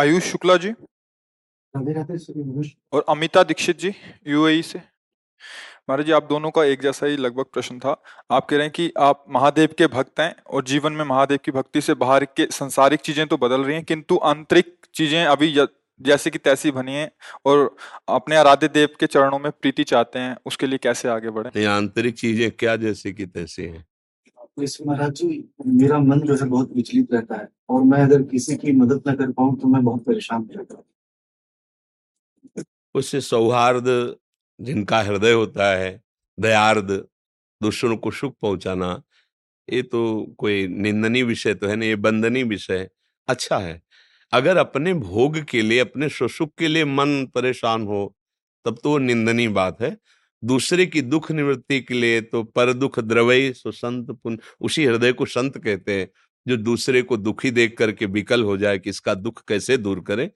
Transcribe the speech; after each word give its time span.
आयुष 0.00 0.30
शुक्ला 0.30 0.56
जी। 0.56 0.72
और 2.92 3.04
अमिता 3.08 3.42
दीक्षित 3.42 3.78
जी 3.78 3.92
यूएई 4.28 4.62
से। 4.62 4.78
महाराज 5.88 6.06
जी 6.06 6.12
आप 6.12 6.26
दोनों 6.28 6.50
का 6.50 6.64
एक 6.64 6.82
जैसा 6.82 7.06
ही 7.06 7.16
लगभग 7.16 7.44
प्रश्न 7.52 7.78
था। 7.78 7.96
आप 8.30 8.46
कह 8.46 8.56
रहे 8.56 8.66
हैं 8.66 8.72
कि 8.72 8.92
आप 8.98 9.24
महादेव 9.30 9.74
के 9.78 9.86
भक्त 9.88 10.20
हैं 10.20 10.34
और 10.46 10.64
जीवन 10.64 10.92
में 10.92 11.04
महादेव 11.04 11.38
की 11.44 11.52
भक्ति 11.52 11.80
से 11.80 11.94
बाहर 11.96 12.24
के 12.26 12.46
संसारिक 12.52 13.00
चीज़ें 13.00 13.26
तो 13.26 13.36
बदल 13.36 13.64
रही 13.64 13.74
हैं 13.76 13.84
किंतु 13.84 14.16
आंतरिक 14.24 14.74
चीज़ें 14.94 15.24
अभी 15.24 15.52
जैसे 16.00 16.30
कि 16.30 16.38
तैसी 16.38 16.70
बनी 16.70 16.92
है 16.92 17.10
और 17.46 17.76
अपने 18.08 18.36
आराध्य 18.36 18.68
देव 18.68 18.88
के 19.00 19.06
चरणों 19.06 19.38
में 19.38 19.50
प्रीति 19.52 19.84
चाहते 19.84 20.18
हैं 20.18 20.36
उसके 20.46 20.66
लिए 20.66 20.78
कैसे 20.78 21.08
आगे 21.08 21.30
बढ़े? 21.30 21.64
आंतरिक 21.66 22.18
चीज़ें 22.18 22.50
क्या 22.50 22.76
जैसे 22.76 23.12
कि 23.12 23.26
तैसी 23.28 23.62
हैं? 23.62 23.84
तो 24.56 24.62
इसमें 24.62 24.86
महाराज 24.88 25.12
जी, 25.12 25.44
मेरा 25.66 25.98
मन 25.98 26.20
जो 26.20 26.34
है 26.36 26.48
बहुत 26.48 26.72
विचलित 26.76 27.12
रहता 27.12 27.36
है 27.36 27.48
और 27.70 27.82
मैं 27.82 28.02
अगर 28.02 28.22
किसी 28.22 28.56
की 28.56 28.72
मदद 28.72 29.02
न 29.08 29.14
कर 29.16 29.30
पाऊँ 29.32 29.56
तो 29.60 29.68
मैं 29.68 29.82
बहुत 29.84 30.04
परेशान 30.04 30.48
रहता 30.56 30.74
हूँ। 30.74 30.84
उससे 32.94 33.20
सौहार्द 33.20 33.86
जिनका 34.60 35.00
हृदय 35.02 35.32
होता 35.32 35.70
है, 35.72 36.00
दयार्द 36.38 36.90
दूसरों 37.60 37.96
को 37.96 38.10
सुख 38.10 38.34
पहुंचाना, 38.42 39.02
ये 39.68 39.82
तो 39.82 40.34
कोई 40.38 40.66
निंदनीय 40.68 41.22
विषय 41.22 41.54
तो 41.54 41.66
है 41.66 41.76
ना 41.76 41.84
ये 41.84 41.96
बंदनीय 41.98 42.44
विषय 42.44 42.88
अच्छा 43.28 43.58
है। 43.58 43.80
अगर 44.32 44.56
अपने 44.56 44.94
भोग 44.94 45.38
के 45.44 45.62
लिए, 45.62 45.78
अपने 45.78 46.08
सुसुख 46.08 46.50
के 46.58 46.68
लिए 46.68 46.84
मन 46.84 47.24
परेशान 47.34 47.86
हो, 47.86 48.14
तब 48.64 48.78
तो 48.82 48.90
वो 48.90 48.98
निंदनीय 48.98 49.48
बात 49.50 49.80
है। 49.82 49.96
दूसरे 50.42 50.86
की 50.86 51.00
दुख 51.02 51.30
निवृत्ति 51.32 51.80
के 51.80 51.94
लिए 51.94 52.20
तो 52.22 52.42
पर 52.44 52.72
दुख 52.72 52.98
द्रवई 53.00 53.52
सो 53.52 53.70
संत 53.72 54.10
पुन, 54.12 54.38
उसी 54.60 54.84
हृदय 54.84 55.12
को 55.12 55.26
संत 55.26 55.58
कहते 55.58 55.92
हैं, 55.92 56.08
जो 56.46 56.56
दूसरे 56.56 57.02
को 57.02 57.16
दुखी 57.16 57.50
देख 57.50 57.76
करके 57.78 58.06
विकल 58.08 58.42
हो 58.44 58.56
जाए 58.56 58.78
कि 58.78 58.90
इसका 58.90 59.14
दुख 59.16 59.42
कैसे 59.48 59.76
दूर 59.76 60.00
करे, 60.00 60.30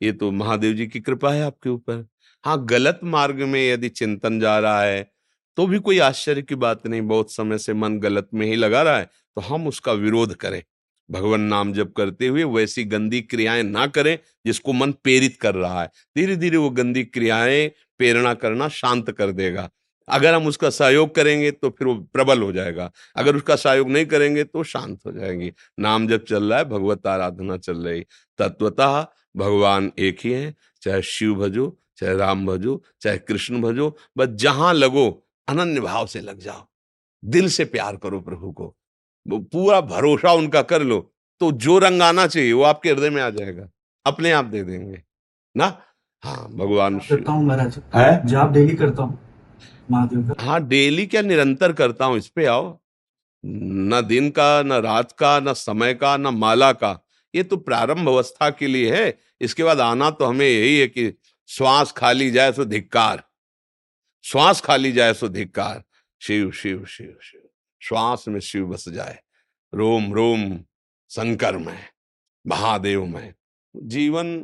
ये 0.00 0.12
तो 0.12 0.30
महादेव 0.32 0.72
जी 0.74 0.86
की 0.86 1.00
कृपा 1.00 1.32
है 1.32 1.42
आपके 1.42 1.70
ऊपर। 1.70 2.06
हाँ 2.44 2.64
गलत 2.66 3.00
मार्ग 3.04 3.42
में 3.42 3.60
यदि 3.62 3.88
चिंतन 3.90 4.40
जा 4.40 4.58
रहा 4.58 4.82
है 4.82 5.10
तो 5.58 5.66
भी 5.66 5.78
कोई 5.78 5.98
आश्चर्य 6.00 6.42
की 6.42 6.54
बात 6.56 6.86
नहीं, 6.86 7.02
बहुत 7.02 7.32
समय 7.32 7.58
से 7.58 7.74
मन 7.74 7.98
गलत 8.00 8.28
में 8.34 8.46
ही 8.46 8.56
लगा 8.56 8.82
रहा 8.82 8.98
है 8.98 9.04
तो 9.36 9.40
हम 9.42 9.66
उसका 9.66 9.92
विरोध 9.94 10.34
करें। 10.36 10.62
भगवान 11.08 11.40
नाम 11.42 11.72
जब 11.72 11.92
करते 11.92 12.26
हुए 12.26 12.44
वैसी 12.46 12.84
गंदी 12.86 13.20
क्रियाएँ 13.22 13.62
ना 13.62 13.86
करें, 13.88 14.18
जिसको 14.46 14.72
मन 14.72 14.92
प्रेरित 14.94 15.36
कर 15.40 15.54
रहा 15.54 15.82
है। 15.82 15.88
धीरे 16.16 16.36
धीरे 16.36 16.56
वो 16.56 16.70
गंदी 16.70 17.04
क्रियाएँ 17.04 17.70
प्रेरणा 18.00 18.34
करना 18.34 18.68
शांत 18.68 19.10
कर 19.10 19.32
देगा। 19.32 19.70
अगर 20.08 20.34
हम 20.34 20.46
उसका 20.46 20.70
सहयोग 20.70 21.14
करेंगे 21.14 21.50
तो 21.50 21.70
फिर 21.70 21.88
वो 21.88 21.94
प्रबल 21.94 22.42
हो 22.42 22.52
जाएगा। 22.52 22.90
अगर 23.16 23.36
उसका 23.36 23.56
सहयोग 23.56 23.90
नहीं 23.90 24.06
करेंगे 24.06 24.44
तो 24.44 24.62
शांत 24.64 25.00
हो 25.06 25.12
जाएँगी। 25.12 25.52
नाम 25.80 26.06
जब 26.08 26.24
चल 26.24 26.44
रहा 26.44 26.58
है, 26.58 26.64
भगवत 26.64 27.06
आराधना 27.06 27.56
चल 27.56 27.76
रही। 27.78 28.04
तत्वतः 28.38 29.06
भगवान 29.36 29.92
एक 29.98 30.18
ही 30.24 30.32
है, 30.32 30.54
चाहे 30.82 31.02
शिव 31.02 31.34
भजो, 31.34 31.80
चाहे 31.96 32.16
राम 32.16 32.46
भजो, 32.46 32.82
चाहे 33.00 33.18
कृष्ण 33.18 33.60
भजो, 33.62 33.96
बस 34.16 34.28
जहाँ 34.28 34.74
लगो, 34.74 35.26
अनन्य 35.48 35.80
भाव 35.80 36.06
से 36.06 36.20
लग 36.20 36.38
जाओ। 36.38 36.66
दिल 37.24 37.48
से 37.48 37.64
प्यार 37.64 37.96
करो 37.96 38.20
प्रभु 38.20 38.52
को। 38.52 38.76
पूरा 39.28 39.80
भरोसा 39.80 40.32
उनका 40.32 40.62
कर 40.62 40.82
लो। 40.82 41.12
तो 41.40 41.52
जो 41.52 41.78
रंग 41.78 42.02
आना 42.02 42.26
चाहिए, 42.26 42.52
वो 42.52 42.62
आपके 42.62 42.90
हृदय 42.90 43.10
में 43.10 43.22
आ 43.22 43.30
जाएगा। 43.30 43.70
अपने 44.06 44.32
आप 44.32 44.44
दे 44.44 44.64
देंगे। 44.64 45.02
ना? 45.56 45.82
हाँ 46.22 46.48
भगवान 46.52 46.98
करता 46.98 47.32
हूँ 47.32 47.44
महाराज। 47.46 48.28
जाप 48.30 48.50
डेली 48.52 48.74
करता 48.76 49.02
हूँ 49.02 49.18
महादेव 49.90 50.28
का। 50.28 50.44
हाँ 50.44 50.60
डेली 50.66 51.06
क्या 51.06 51.22
निरंतर 51.22 51.72
करता 51.72 52.04
हूँ? 52.04 52.16
इस 52.18 52.28
पे 52.28 52.46
आओ। 52.46 52.78
न 53.44 54.00
दिन 54.08 54.30
का 54.30 54.62
न 54.62 54.72
रात 54.82 55.12
का 55.12 55.38
न 55.40 55.52
समय 55.52 55.94
का 55.94 56.16
न 56.16 56.34
माला 56.34 56.72
का। 56.72 56.98
ये 57.34 57.42
तो 57.42 57.56
प्रारंभ 57.56 58.08
अवस्था 58.08 58.50
के 58.50 58.66
लिए 58.66 58.94
है। 58.96 59.18
इसके 59.40 59.64
बाद 59.64 59.80
आना 59.80 60.10
तो 60.10 60.24
हमें 60.24 60.46
यही 60.46 60.78
है 60.78 60.86
कि 60.86 61.12
श्वास 61.48 61.92
खाली 61.92 62.30
जाए 62.30 62.52
तो 62.52 62.64
धिक्कार। 62.64 63.22
श्वास 64.24 64.60
खाली 64.60 64.92
जाए 64.92 65.12
तो 65.12 65.28
धिक्कार। 65.28 65.82
शिव 66.20 66.50
शिव 66.50 66.84
शिव 66.84 67.16
शिव। 67.22 67.40
श्वास 67.82 68.24
में 68.28 68.40
शिव 68.40 68.66
बस 68.66 68.88
जाए। 68.88 69.18
रोम 69.72 70.12
रोम 70.12 70.58
शंकर 71.10 71.56
में 71.56 71.78
महादेव 72.44 73.04
में। 73.06 73.34
जीवन 73.74 74.34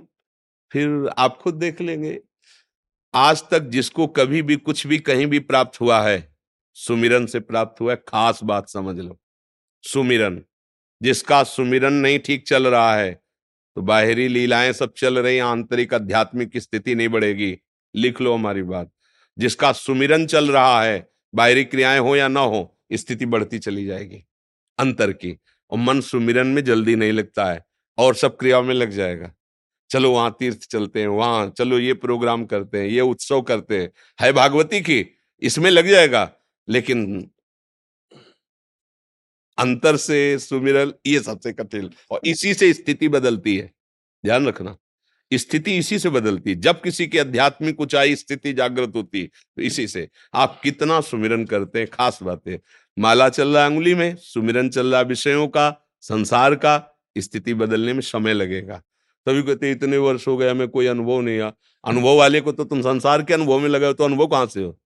फिर 0.73 1.09
आप 1.19 1.37
खुद 1.37 1.55
देख 1.55 1.81
लेंगे। 1.81 2.19
आज 3.15 3.43
तक 3.51 3.61
जिसको 3.69 4.07
कभी 4.07 4.43
भी 4.43 4.57
कुछ 4.57 4.87
भी 4.87 4.99
कहीं 4.99 5.27
भी 5.27 5.39
प्राप्त 5.41 5.81
हुआ 5.81 6.01
है, 6.03 6.37
सुमिरन 6.77 7.27
से 7.27 7.41
प्राप्त 7.41 7.81
हुआ 7.81 7.93
है, 7.93 7.97
खास 8.09 8.41
बात 8.45 8.69
समझ 8.69 8.99
लो। 8.99 9.19
सुमिरन, 9.85 10.43
जिसका 11.01 11.43
सुमिरन 11.45 11.93
नहीं 11.93 12.19
ठीक 12.19 12.47
चल 12.49 12.67
रहा 12.67 12.95
है 12.97 13.13
तो 13.77 13.83
बाहरी 13.83 14.27
लीलाएँ 14.29 14.73
सब 14.73 14.93
चल 14.93 15.19
रही, 15.19 15.39
आंतरिक 15.39 15.95
आध्यात्मिक 15.95 16.57
स्थिति 16.57 16.95
नहीं 16.95 17.09
बढ़ेगी। 17.09 17.57
लिख 17.95 18.21
लो 18.21 18.35
हमारी 18.35 18.63
बात। 18.63 18.91
जिसका 19.37 19.73
सुमिरन 19.73 20.27
चल 20.27 20.51
रहा 20.51 20.83
है, 20.83 21.09
बाहरी 21.35 21.65
क्रियाएँ 21.65 21.99
हो 21.99 22.15
या 22.17 22.29
ना 22.29 22.41
हो, 22.41 22.79
स्थिति 22.93 23.27
बढ़ती 23.27 23.59
चली 23.59 23.85
जाएगी, 23.87 24.23
अंतर 24.79 25.13
की। 25.13 25.37
और 25.71 25.79
मन 25.79 26.01
सुमिरन 26.01 26.47
में 26.47 26.63
जल्दी 26.65 26.97
नहीं 26.97 27.13
लगता 27.13 27.45
है, 27.45 27.65
और 27.99 28.15
सब 28.15 28.37
क्रियाओं 28.37 28.63
में 28.63 28.75
लग 28.75 28.91
जाएगा। 28.91 29.33
चलो 29.91 30.11
वहाँ 30.13 30.35
तीर्थ 30.39 30.67
चलते 30.71 31.01
हैं, 31.01 31.09
वहाँ 31.09 31.49
चलो 31.59 31.79
ये 31.79 31.95
प्रोग्राम 31.97 32.45
करते 32.47 32.79
हैं, 32.79 32.87
ये 32.87 33.01
उत्सव 33.03 33.43
करते 33.43 33.79
हैं। 33.79 33.91
है 34.19 34.33
भागवती 34.33 34.81
की? 34.81 35.05
इसमें 35.43 35.71
लग 35.71 35.89
जाएगा, 35.89 36.31
लेकिन 36.69 37.31
अंतर 39.59 39.97
से, 39.97 40.39
सुमिरल, 40.39 40.93
ये 41.07 41.21
सबसे 41.21 41.53
कठिन 41.53 41.91
और 42.11 42.21
इसी 42.25 42.55
से 42.55 42.73
स्थिति 42.73 43.09
बदलती 43.09 43.57
है। 43.57 43.71
ध्यान 44.25 44.47
रखना, 44.47 44.77
स्थिति 45.31 45.77
इसी 45.79 45.99
से 45.99 46.09
बदलती 46.11 46.51
है। 46.51 46.57
जब 46.57 46.81
किसी 46.83 47.07
की 47.07 47.19
आध्यात्मिक 47.19 47.81
ऊंचाई 47.81 48.17
स्थिति 48.17 48.53
जागृत 48.53 48.93
होती 48.97 49.25
तो 49.27 49.63
इसी 49.63 49.87
से। 49.89 50.09
आप 50.35 50.61
कितना 50.63 51.01
सुमिरन 51.03 51.45
करते 51.45 51.79
हैं, 51.79 51.89
खास 51.89 52.19
बात। 52.23 52.49
है 52.49 52.61
माला 52.97 53.29
चल 53.29 53.49
रहा 53.49 53.63
है 53.65 53.71
अंगुली 53.71 53.95
में, 53.95 54.17
सुमिरन 54.17 54.69
चल 54.71 54.93
रहा 54.93 55.01
विषयों 55.03 55.47
का, 55.49 55.71
संसार 56.03 56.55
का, 56.57 56.77
स्थिति 57.19 57.55
बदलने 57.55 57.93
में 57.93 58.01
समय 58.03 58.35
लगेगा। 58.35 58.83
तभी 59.27 59.43
कहते, 59.43 59.71
इतने 59.71 59.97
वर्ष 59.99 60.27
हो 60.29 60.37
गए, 60.37 60.51
हमें 60.51 60.69
कोई 60.69 60.87
अनुभव 60.87 61.21
नहीं 61.21 61.41
आ 61.41 61.51
अनुभव 61.85 62.17
वाले 62.17 62.41
को 62.41 62.53
तो 62.53 62.65
तुम 62.65 62.81
संसार 62.83 63.23
के 63.23 63.35
अनुभव 63.35 63.59
में 63.59 63.69
लगाए 63.69 63.89
हो 63.89 63.95
तो 63.95 64.05
अनुभव 64.05 64.27
कहाँ 64.27 64.47
से 64.47 64.63
हो? 64.63 64.77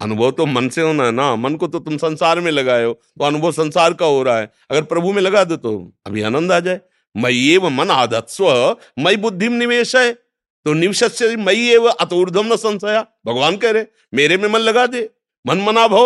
अनुभव 0.00 0.30
तो 0.30 0.46
मन 0.46 0.68
से 0.68 0.82
होना 0.82 1.04
है 1.04 1.12
ना। 1.12 1.34
मन 1.36 1.54
को 1.54 1.66
तो 1.66 1.78
तुम 1.80 1.96
संसार 1.96 2.40
में 2.40 2.50
लगाए 2.52 2.84
हो 2.84 2.92
तो 2.92 3.24
अनुभव 3.24 3.52
संसार 3.52 3.94
का 3.94 4.06
हो 4.06 4.22
रहा 4.22 4.38
है। 4.38 4.50
अगर 4.70 4.82
प्रभु 4.84 5.12
में 5.12 5.20
लगा 5.22 5.44
दो 5.44 5.56
तो 5.56 5.72
अभी 6.06 6.22
आनंद 6.22 6.52
आ 6.52 6.58
जाए। 6.60 6.80
मई 7.14 7.48
एव 7.50 7.68
मन 7.70 7.90
आदत्स्व 7.90 8.76
मई 8.98 9.16
बुद्धि 9.16 9.48
निवेश 9.48 9.94
है 9.96 10.12
तो 10.12 10.72
निवश 10.74 11.22
मई 11.38 11.68
एव 11.70 11.86
अतोर्धम 11.86 12.52
न 12.52 12.56
संशया। 12.58 13.06
भगवान 13.26 13.56
कह 13.56 13.70
रहे, 13.70 13.84
मेरे 14.14 14.36
में 14.36 14.48
मन 14.48 14.60
लगा 14.60 14.86
दे, 14.86 15.08
मन 15.44 15.60
मना 15.60 15.86
भो 15.88 16.04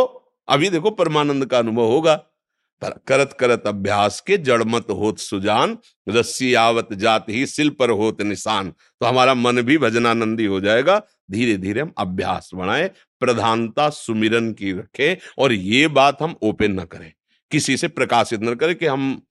अभी 0.48 0.68
देखो 0.70 0.90
परमानंद 0.92 1.46
का 1.46 1.58
अनुभव 1.58 1.84
होगा। 1.84 2.14
पर 2.82 2.98
करत 3.06 3.36
करत 3.40 3.62
अभ्यास 3.66 4.20
के 4.20 4.36
जड़मत 4.36 4.86
होत 4.90 5.18
सुजान, 5.18 5.78
रस्सी 6.08 6.54
आवत 6.54 6.92
जात 6.92 7.26
ही 7.28 7.46
सिल 7.46 7.70
पर 7.70 7.90
होत 7.90 8.22
निशान। 8.22 8.70
तो 8.70 9.06
हमारा 9.06 9.34
मन 9.34 9.62
भी 9.62 9.78
भजनानंदी 9.78 10.44
हो 10.44 10.60
जाएगा। 10.60 11.02
धीरे 11.30 11.56
धीरे 11.56 11.80
हम 11.80 11.92
अभ्यास 11.98 12.50
बनाए 12.54 12.90
प्रधानता 13.20 13.88
सुमिरन 13.88 14.52
की 14.52 14.72
रखें 14.72 15.16
और 15.38 15.52
ये 15.52 15.88
बात 15.88 16.22
हम 16.22 16.36
ओपन 16.42 16.80
न 16.80 16.84
करें। 16.84 17.12
किसी 17.50 17.76
से 17.76 17.88
प्रकाशित 17.88 18.40
न 18.42 18.54
करें 18.54 18.74
कि 18.74 18.86
हम 18.86 19.22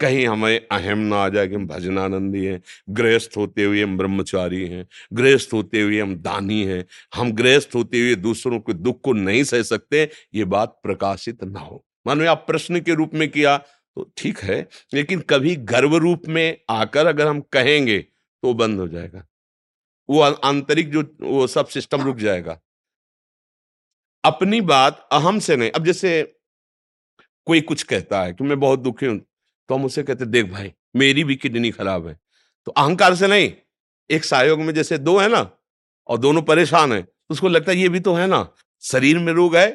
कहीं 0.00 0.26
हमें 0.26 0.66
अहम 0.72 0.98
ना 0.98 1.16
आ 1.16 1.28
जाए 1.28 1.48
कि 1.48 1.54
हम 1.54 1.66
भजनानंदी 1.66 2.44
हैं, 2.44 2.62
गृहस्थ 2.90 3.36
होते 3.36 3.64
हुए 3.64 3.82
हम 3.82 3.98
ब्रह्मचारी 3.98 4.66
हैं, 4.66 4.86
गृहस्थ 5.12 5.52
होते 5.52 5.80
हुए 5.80 6.00
हम 6.00 6.16
दानी 6.16 6.62
हैं, 6.62 6.84
हम 7.14 7.32
गृहस्थ 7.32 7.70
होते 7.74 8.00
हुए 8.00 8.14
दूसरों 8.14 8.60
के 8.60 8.72
दुख 8.72 9.00
को 9.00 9.12
नहीं 9.12 9.44
सह 9.44 9.62
सकते, 9.62 10.08
ये 10.34 10.44
बात 10.44 10.80
प्रकाशित 10.82 11.44
ना 11.44 11.60
हो। 11.60 11.84
मानो 12.06 12.26
आप 12.28 12.44
प्रश्न 12.46 12.80
के 12.80 12.94
रूप 12.94 13.14
में 13.14 13.28
किया 13.30 13.56
तो 13.96 14.10
ठीक 14.16 14.38
है, 14.38 14.66
लेकिन 14.94 15.20
कभी 15.20 15.54
गर्व 15.66 15.96
रूप 15.96 16.26
में 16.28 16.58
आकर 16.70 17.06
अगर 17.06 17.26
हम 17.26 17.40
कहेंगे 17.52 17.98
तो 17.98 18.52
बंद 18.54 18.80
हो 18.80 18.86
जाएगा। 18.88 19.24
वो 20.08 20.20
आंतरिक 20.20 20.90
जो, 20.90 21.02
वो 21.22 21.46
सब 21.46 21.66
सिस्टम 21.68 22.02
रुक 22.02 22.16
जाएगा। 22.18 22.58
अपनी 24.24 24.60
बात 24.62 25.08
अहम 25.12 25.38
से 25.38 25.56
नहीं, 25.56 25.70
अब 25.70 25.84
जैसे 25.84 26.22
कोई 27.46 27.60
कुछ 27.62 27.82
कहता 27.84 28.22
है 28.22 28.32
कि 28.32 28.44
मैं 28.44 28.58
बहुत 28.60 28.80
दुखी 28.80 29.06
हूँ 29.06 29.18
तो 29.18 29.74
हम 29.74 29.84
उसे 29.84 30.02
कहते 30.02 30.26
देख 30.26 30.50
भाई, 30.50 30.72
मेरी 30.96 31.24
भी 31.24 31.36
किडनी 31.36 31.70
खराब 31.70 32.06
है। 32.06 32.18
तो 32.66 32.72
अहंकार 32.72 33.14
से 33.14 33.26
नहीं, 33.28 33.52
एक 34.10 34.24
सहयोग 34.24 34.60
में 34.60 34.72
जैसे 34.74 34.98
दो 34.98 35.16
है 35.18 35.28
ना, 35.28 35.50
और 36.08 36.18
दोनों 36.18 36.42
परेशान 36.44 36.92
है 36.92 37.02
तो 37.02 37.32
उसको 37.32 37.48
लगता 37.48 37.72
है, 37.72 37.78
ये 37.78 37.88
भी 37.88 38.00
तो 38.00 38.14
है 38.14 38.26
ना, 38.26 38.48
शरीर 38.82 39.18
में 39.18 39.32
रोग 39.32 39.56
है, 39.56 39.68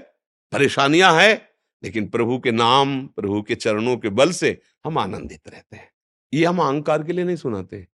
परेशानियाँ 0.54 1.14
है 1.14 1.36
लेकिन 1.84 2.08
प्रभु 2.08 2.38
के 2.40 2.52
नाम, 2.52 3.06
प्रभु 3.08 3.42
के 3.42 3.56
चरणों 3.56 3.98
के 3.98 4.10
बल 4.10 4.32
से 4.32 4.58
हम 4.86 4.98
आनंदित 4.98 5.48
रहते 5.48 5.76
हैं। 5.76 5.90
ये 6.34 6.46
हम 6.46 6.60
अहंकार 6.60 7.04
के 7.04 7.14
लिए 7.14 7.26
नहीं 7.26 7.36
सुनाते। 7.36 7.86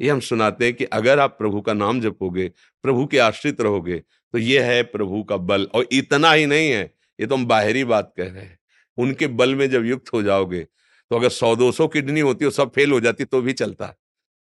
ये 0.00 0.10
हम 0.10 0.20
सुनाते 0.20 0.64
हैं 0.64 0.74
कि 0.74 0.84
अगर 0.84 1.18
आप 1.18 1.36
प्रभु 1.38 1.60
का 1.60 1.72
नाम 1.74 2.00
जपोगे, 2.00 2.48
प्रभु 2.84 3.06
के 3.06 3.18
आश्रित 3.18 3.60
रहोगे 3.60 3.98
तो 4.34 4.38
ये 4.38 4.60
है 4.62 4.82
प्रभु 4.84 5.22
का 5.22 5.36
बल। 5.36 5.68
और 5.74 5.86
इतना 5.92 6.32
ही 6.32 6.46
नहीं 6.46 6.70
है, 6.70 6.82
ये 7.18 7.26
तो 7.26 7.34
हम 7.34 7.46
बाहरी 7.46 7.84
बात 7.84 8.12
कह 8.16 8.24
रहे 8.24 8.42
हैं। 8.42 8.58
उनके 8.98 9.26
बल 9.26 9.54
में 9.54 9.68
जब 9.70 9.84
युक्त 9.84 10.12
हो 10.12 10.22
जाओगे 10.22 10.60
तो 11.10 11.16
अगर 11.16 11.28
सौ 11.28 11.54
दो 11.56 11.70
सौ 11.72 11.86
किडनी 11.88 12.20
होती 12.20 12.44
हो 12.44 12.50
सब 12.50 12.72
फेल 12.72 12.92
हो 12.92 13.00
जाती 13.00 13.24
तो 13.24 13.40
भी 13.42 13.52
चलता। 13.52 13.94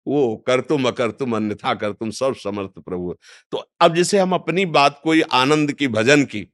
वो 0.07 0.35
कर 0.47 0.61
तुम, 0.61 0.87
अकर 0.87 1.11
तुम, 1.11 1.35
अन्यथा 1.35 1.73
कर 1.73 1.91
तुम 1.91 2.09
सब 2.11 2.35
समर्थ 2.35 2.79
प्रभु। 2.79 3.15
तो 3.51 3.57
अब 3.81 3.95
जैसे 3.95 4.19
हम 4.19 4.33
अपनी 4.33 4.65
बात 4.67 4.99
कोई 5.03 5.21
आनंद 5.21 5.71
की, 5.73 5.87
भजन 5.87 6.23
की 6.25 6.47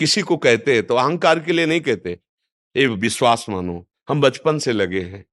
किसी 0.00 0.22
को 0.22 0.36
कहते 0.36 0.80
तो 0.82 0.94
अहंकार 0.96 1.40
के 1.40 1.52
लिए 1.52 1.66
नहीं 1.66 1.80
कहते। 1.80 2.18
ये 2.74 2.86
विश्वास 2.86 3.46
मानो, 3.48 3.84
हम 4.08 4.20
बचपन 4.20 4.58
से 4.58 4.72
लगे 4.72 5.00
हैं। 5.00 5.24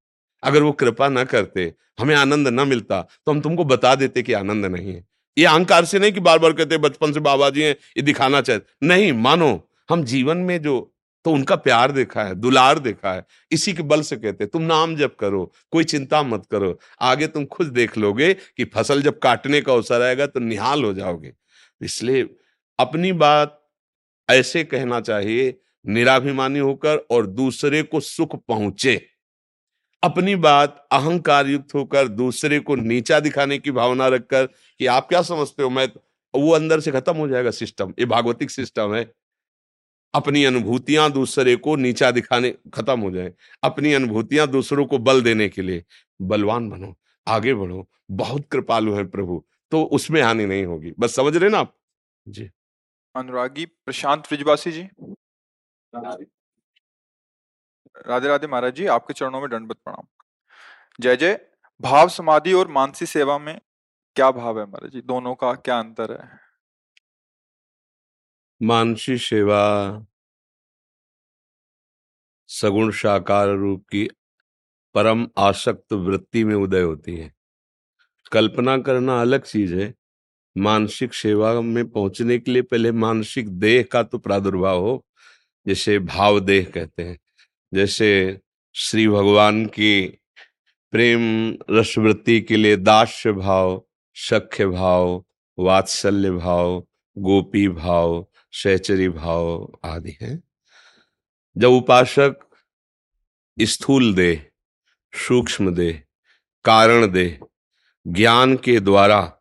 अगर 0.44 0.64
वो 0.64 0.72
कृपा 0.74 1.08
ना 1.10 1.24
करते, 1.26 1.74
हमें 2.00 2.16
आनंद 2.16 2.48
ना 2.48 2.66
मिलता 2.66 3.02
तो 3.02 3.32
हम 3.32 3.42
तुमको 3.42 3.66
बता 3.66 3.94
देते 3.96 4.24
कि 4.24 4.34
आनंद 4.34 4.66
नहीं 4.66 4.94
है। 4.94 5.04
ये 5.38 5.46
अहंकार 5.46 5.86
से 5.86 6.00
नहीं 6.00 6.12
कि 6.12 6.20
बार 6.22 6.40
बार 6.40 6.54
कहते 6.54 6.78
बचपन 6.80 7.14
से 7.14 7.20
बाबा 7.20 7.50
जी 7.50 7.62
हैं, 7.62 7.76
ये 7.98 8.02
दिखाना 8.02 8.42
चाहते 8.42 8.88
नहीं, 8.88 9.12
मानो, 9.14 9.68
हम 9.90 10.04
जीवन 10.06 10.38
में 10.40 10.62
जो 10.62 10.92
तो 11.26 11.32
उनका 11.32 11.56
प्यार 11.58 11.92
देखा 11.92 12.24
है, 12.24 12.36
दुलार 12.36 12.80
देखा 12.80 13.14
है, 13.14 13.26
इसी 13.52 13.74
के 13.74 13.84
बल 13.84 14.02
से 14.02 14.16
कहते 14.16 14.46
तुम 14.46 14.62
नाम 14.62 14.96
जब 14.96 15.16
करो, 15.16 15.52
कोई 15.72 15.84
चिंता 15.84 16.22
मत 16.24 16.46
करो, 16.52 16.78
आगे 17.02 17.28
तुम 17.28 17.46
खुद 17.46 17.68
देख 17.68 17.98
लोगे 17.98 18.34
कि 18.34 18.66
फ़सल 18.66 19.02
जब 19.02 19.20
काटने 19.20 19.62
का 19.62 19.74
अवसर 19.74 20.02
आएगा 20.02 20.26
तो 20.28 20.40
निहाल 20.40 20.84
हो 20.84 20.94
जाओगे। 20.94 21.34
इसलिए 21.82 22.28
अपनी 22.80 23.12
बात 23.14 23.62
ऐसे 24.30 24.64
कहना 24.64 25.00
चाहिए, 25.02 25.58
निराभिमानी 25.86 26.60
होकर 26.60 26.98
और 27.12 27.28
दूसरे 27.28 27.82
को 27.84 28.00
सुख 28.00 28.36
पहुँचे। 28.48 28.96
अपनी 30.04 30.36
बात 30.36 30.88
अहंकार 30.92 31.48
युक्त 31.48 31.74
होकर 31.76 32.08
दूसरे 32.08 32.60
को 32.60 32.76
नीचा 32.76 33.20
दिखाने 33.20 33.58
की 33.58 33.72
भावना 33.72 34.08
रखकर 34.08 34.46
कि 34.46 34.86
आप 34.86 35.08
क्या 35.10 35.22
समझते 35.22 35.64
हो, 35.64 35.70
मैं 35.70 35.88
वो 36.34 36.52
अंदर 36.52 36.80
से 36.80 36.92
खत्म 36.92 37.16
हो 37.18 37.28
जाएगा 37.28 37.52
सिस्टम, 37.52 37.94
ये 38.00 38.06
भागवतिक 38.06 38.52
सिस्टम 38.52 38.96
है। 38.96 39.12
अपनी 40.14 40.44
अनुभूतियाँ 40.44 41.12
दूसरे 41.12 41.56
को 41.56 41.76
नीचा 41.76 42.12
दिखाने, 42.12 42.54
खत्म 42.74 43.00
हो 43.00 43.12
जाए। 43.12 43.34
अपनी 43.64 43.94
अनुभूतियाँ 43.94 44.48
दूसरों 44.48 44.86
को 44.86 44.98
बल 44.98 45.22
देने 45.22 45.50
के 45.50 45.62
लिए, 45.62 45.84
बलवान 46.20 46.70
बनो, 46.70 46.96
आगे 47.28 47.54
बढ़ो, 47.54 47.88
बहुत 48.12 48.46
कृपालु 48.52 48.94
है 48.94 49.06
प्रभु 49.08 49.44
तो 49.72 49.84
उसमें 49.84 50.22
हानि 50.22 50.46
नहीं 50.46 50.66
होगी। 50.66 50.94
बस 51.00 51.16
समझ 51.16 51.36
रहे 51.38 51.50
ना 51.50 51.60
आप? 51.60 51.76
जी। 52.28 52.50
अनुरागी, 53.16 53.66
प्रशांत 53.66 54.20
ब्रिजवासी 54.20 54.72
जी। 54.72 54.88
राधे 58.08 58.28
राधे 58.28 58.48
महाराज 58.48 58.76
जी, 58.76 58.86
आपके 58.86 59.14
चरणों 59.14 59.42
में 59.42 59.50
दंडवत 59.50 59.78
प्रणाम। 59.78 60.08
जय 61.00 61.16
जय। 61.16 61.52
भाव 61.82 62.10
समाधि 62.10 62.54
और 62.54 62.68
मानसी 62.68 63.06
सेवा 63.06 63.38
में 63.38 63.62
क्या 64.16 64.32
भाव 64.32 64.60
है 64.60 64.66
महाराज 64.66 64.92
जी? 64.92 65.02
दोनों 65.02 65.36
का 65.36 65.54
क्या 65.54 65.80
अंतर 65.80 66.22
है? 66.22 66.40
मानसी 68.62 69.18
सेवा 69.18 69.62
सगुण 72.48 72.92
साकार 72.92 73.48
रूप 73.48 73.86
की 73.92 74.10
परम 74.94 75.28
आसक्त 75.38 75.94
वृत्ति 75.94 76.44
में 76.44 76.56
उदय 76.56 76.82
होती 76.82 77.16
है। 77.16 77.34
कल्पना 78.32 78.78
करना 78.78 79.22
अलग 79.22 79.44
चीज़ 79.44 79.76
है। 79.76 79.94
मानसिक 80.58 81.14
सेवा 81.14 81.62
में 81.62 81.90
पहुँचने 81.90 82.40
के 82.40 82.52
लिए 82.52 82.62
पहले 82.62 82.92
मानसिक 82.92 83.50
देह 83.50 83.84
का 83.92 84.04
तो 84.04 84.18
प्रादुर्भाव 84.18 84.80
हो, 84.80 85.06
जैसे 85.68 86.00
भाव 86.00 86.40
देह 86.40 86.72
कहते 86.74 87.04
हैं। 87.04 87.20
जैसे 87.74 88.40
श्री 88.76 89.08
भगवान 89.08 89.66
की 89.66 90.20
प्रेम 90.92 91.54
रसवृत्ति 91.72 92.42
के 92.42 92.56
लिए 92.58 92.76
दास्य 92.76 93.32
भाव, 93.32 93.86
सख्य 94.16 94.68
भाव, 94.68 95.26
वात्सल्य 95.60 96.32
भाव, 96.32 96.88
गोपी 97.18 97.68
भाव, 97.68 98.28
सहचरी 98.52 99.10
भाव 99.10 99.74
आदि 99.84 100.18
हैं। 100.22 100.44
जब 101.58 101.70
उपासक 101.70 102.36
स्थूल 103.62 104.14
दे 104.14 104.52
सूक्ष्म 105.14 105.76
दे 105.76 106.04
कारण 106.66 107.12
दे 107.12 107.40
ज्ञान 108.08 108.58
के 108.58 108.80
द्वारा 108.80 109.38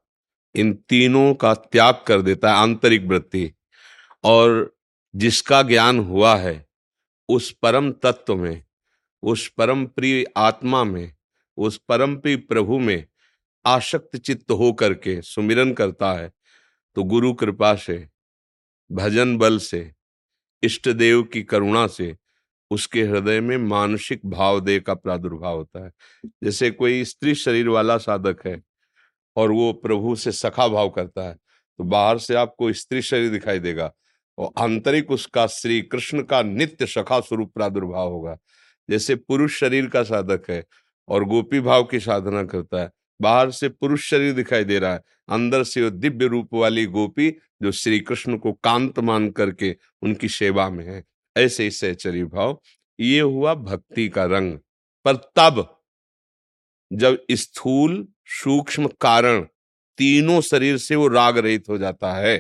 इन 0.55 0.73
तीनों 0.89 1.35
का 1.35 1.55
त्याग 1.55 2.03
कर 2.07 2.23
देता 2.23 2.51
है 2.51 2.57
आंतरिक 2.57 3.03
वृत्ति। 3.03 3.51
और 4.25 4.75
जिसका 5.15 5.63
ज्ञान 5.63 5.99
हुआ 5.99 6.35
है, 6.37 6.67
उस 7.29 7.51
परम 7.53 7.91
तत्व 7.93 8.37
में, 8.37 8.65
उस 9.23 9.49
परम 9.49 9.85
प्रिय 9.87 10.25
आत्मा 10.37 10.85
में, 10.85 11.15
उस 11.59 11.81
परम 11.89 12.17
प्रिय 12.17 12.37
प्रभु 12.37 12.79
में 12.79 13.05
आशक्त 13.65 14.17
चित्त 14.17 14.51
हो 14.51 14.73
करके 14.73 15.21
सुमिरन 15.23 15.73
करता 15.73 16.13
है 16.13 16.33
तो 16.97 17.03
गुरु 17.03 17.33
कृपा 17.35 17.75
से, 17.75 18.09
भजन 18.91 19.37
बल 19.39 19.59
से, 19.59 19.91
इष्ट 20.63 20.89
देव 20.89 21.23
की 21.23 21.43
करुणा 21.43 21.87
से 21.87 22.15
उसके 22.71 23.03
हृदय 23.03 23.41
में 23.41 23.57
मानसिक 23.59 24.21
भाव 24.27 24.61
देह 24.61 24.79
का 24.79 24.95
प्रादुर्भाव 24.95 25.57
होता 25.57 25.85
है। 25.85 25.91
जैसे 26.45 26.71
कोई 26.71 27.05
स्त्री 27.05 27.35
शरीर 27.35 27.69
वाला 27.69 27.97
साधक 27.99 28.47
है 28.47 28.61
और 29.37 29.51
वो 29.51 29.73
प्रभु 29.73 30.17
से 30.17 30.33
सखा 30.33 30.69
भाव 30.69 30.91
करता 30.91 31.23
है। 31.23 31.35
तो 31.79 31.85
बाहर 31.85 32.19
से 32.19 32.35
आपको 32.35 32.73
स्त्री 32.73 33.03
शरीर 33.03 33.31
दिखाई 33.31 33.59
देगा 33.59 33.95
और 34.39 34.51
आंतरिक 34.59 35.11
उसका 35.11 35.47
श्री 35.47 35.83
कृष्ण 35.83 36.23
का 36.23 36.43
नित्य 36.43 36.87
सखा 36.87 37.21
स्वरूप 37.21 37.55
प्रादुर्भाव 37.55 38.11
होगा। 38.11 38.39
जैसे 38.91 39.15
पुरुष 39.15 39.59
शरीर 39.59 39.87
का 39.87 40.03
साधक 40.03 40.51
है 40.51 40.65
और 41.09 41.25
गोपी 41.25 41.61
भाव 41.61 41.85
की 41.85 42.01
साधना 42.01 42.45
करता 42.45 42.83
है। 42.83 42.91
बाहर 43.21 43.51
से 43.51 43.69
पुरुष 43.69 44.11
शरीर 44.11 44.33
दिखाई 44.33 44.65
दे 44.65 44.79
रहा 44.79 44.95
है। 44.95 45.01
अंदर 45.29 45.65
से 45.65 45.83
वो 45.83 45.91
दिव्य 45.91 46.27
रूप 46.27 46.55
वाली 46.55 46.87
गोपी 46.87 47.31
जो 47.63 47.73
श्री 47.73 48.01
कृष्ण 48.01 48.37
को 48.37 48.53
कांत 48.53 48.99
मान 48.99 49.31
करके 49.31 49.77
उनकी 50.03 50.29
सेवा 50.29 50.71
में 50.71 50.87
है। 50.87 51.05
ऐसे 51.37 51.63
ही 51.63 51.71
सहचरी 51.71 52.25
भाव। 52.25 52.61
ये 53.01 53.21
हुआ 53.21 53.55
भक्ति 53.55 54.09
का 54.09 54.25
रंग। 54.25 54.59
पर 55.05 55.17
तब 55.17 55.83
जब 56.93 57.25
स्थूल 57.31 58.09
सूक्ष्म 58.27 58.89
कारण 59.01 59.41
तीनों 59.99 60.41
शरीर 60.41 60.77
से 60.77 60.97
वो 60.97 61.09
राग 61.09 61.39
रहित 61.39 61.65
हो 61.69 61.79
जाता 61.79 62.13
है। 62.13 62.39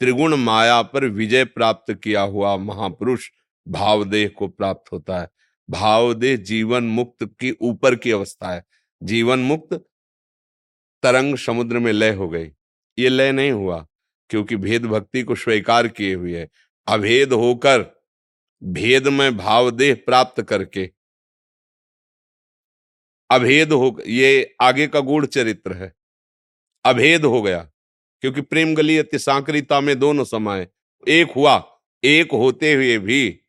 त्रिगुण 0.00 0.36
माया 0.36 0.82
पर 0.82 1.04
विजय 1.04 1.44
प्राप्त 1.44 1.92
किया 1.94 2.20
हुआ 2.20 2.56
महापुरुष 2.56 3.28
भावदेह 3.68 4.28
को 4.28 4.48
प्राप्त 4.48 4.92
होता 4.92 5.20
है। 5.20 5.28
भावदेह 5.70 6.36
जीवन 6.36 6.84
मुक्त 6.84 7.24
की 7.40 7.56
ऊपर 7.60 7.94
की 7.94 8.10
अवस्था 8.10 8.52
है। 8.52 8.64
जीवन 9.02 9.38
मुक्त 9.38 9.74
तरंग 11.02 11.36
समुद्र 11.36 11.78
में 11.78 11.92
लय 11.92 12.12
हो 12.12 12.28
गई। 12.28 12.50
ये 12.98 13.08
लय 13.08 13.32
नहीं 13.32 13.52
हुआ, 13.52 13.86
क्योंकि 14.30 14.56
भेद 14.56 14.86
भक्ति 14.86 15.22
को 15.22 15.34
स्वीकार 15.34 15.88
किए 15.88 16.14
हुए 16.14 16.38
है। 16.38 16.48
अभेद 16.86 17.32
होकर 17.32 18.02
भेद 18.62 19.08
में 19.08 19.36
भावदेह 19.36 19.94
प्राप्त 20.06 20.42
करके 20.42 20.90
अभेद 23.32 23.72
हो 23.72 24.00
ये 24.06 24.54
आगे 24.60 24.86
का 24.86 25.00
गूढ़ 25.00 25.26
चरित्र 25.26 25.72
है। 25.72 25.92
अभेद 26.84 27.24
हो 27.24 27.42
गया, 27.42 27.58
क्योंकि 28.22 28.40
प्रेम 28.40 28.74
गली 28.74 28.98
अति 28.98 29.18
सांकरिता 29.18 29.80
में 29.80 29.98
दोनों 29.98 30.24
समय 30.24 30.66
एक 31.08 31.32
हुआ, 31.32 31.80
एक 32.04 32.32
होते 32.32 32.72
हुए 32.72 32.98
भी। 32.98 33.40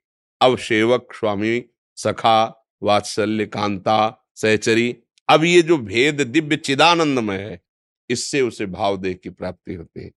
अब 0.41 0.57
सेवक, 0.57 1.07
स्वामी, 1.13 1.63
सखा, 1.95 2.67
वात्सल्य, 2.83 3.45
कांता, 3.45 4.29
सहचरी, 4.35 4.95
अब 5.29 5.43
ये 5.43 5.61
जो 5.61 5.77
भेद 5.77 6.21
दिव्य 6.21 6.55
चिदानंदमय 6.55 7.37
है, 7.37 7.61
इससे 8.09 8.41
उसे 8.41 8.65
भाव 8.65 8.97
देह 8.97 9.13
की 9.13 9.29
प्राप्ति 9.29 9.73
होती 9.73 10.03
है। 10.03 10.11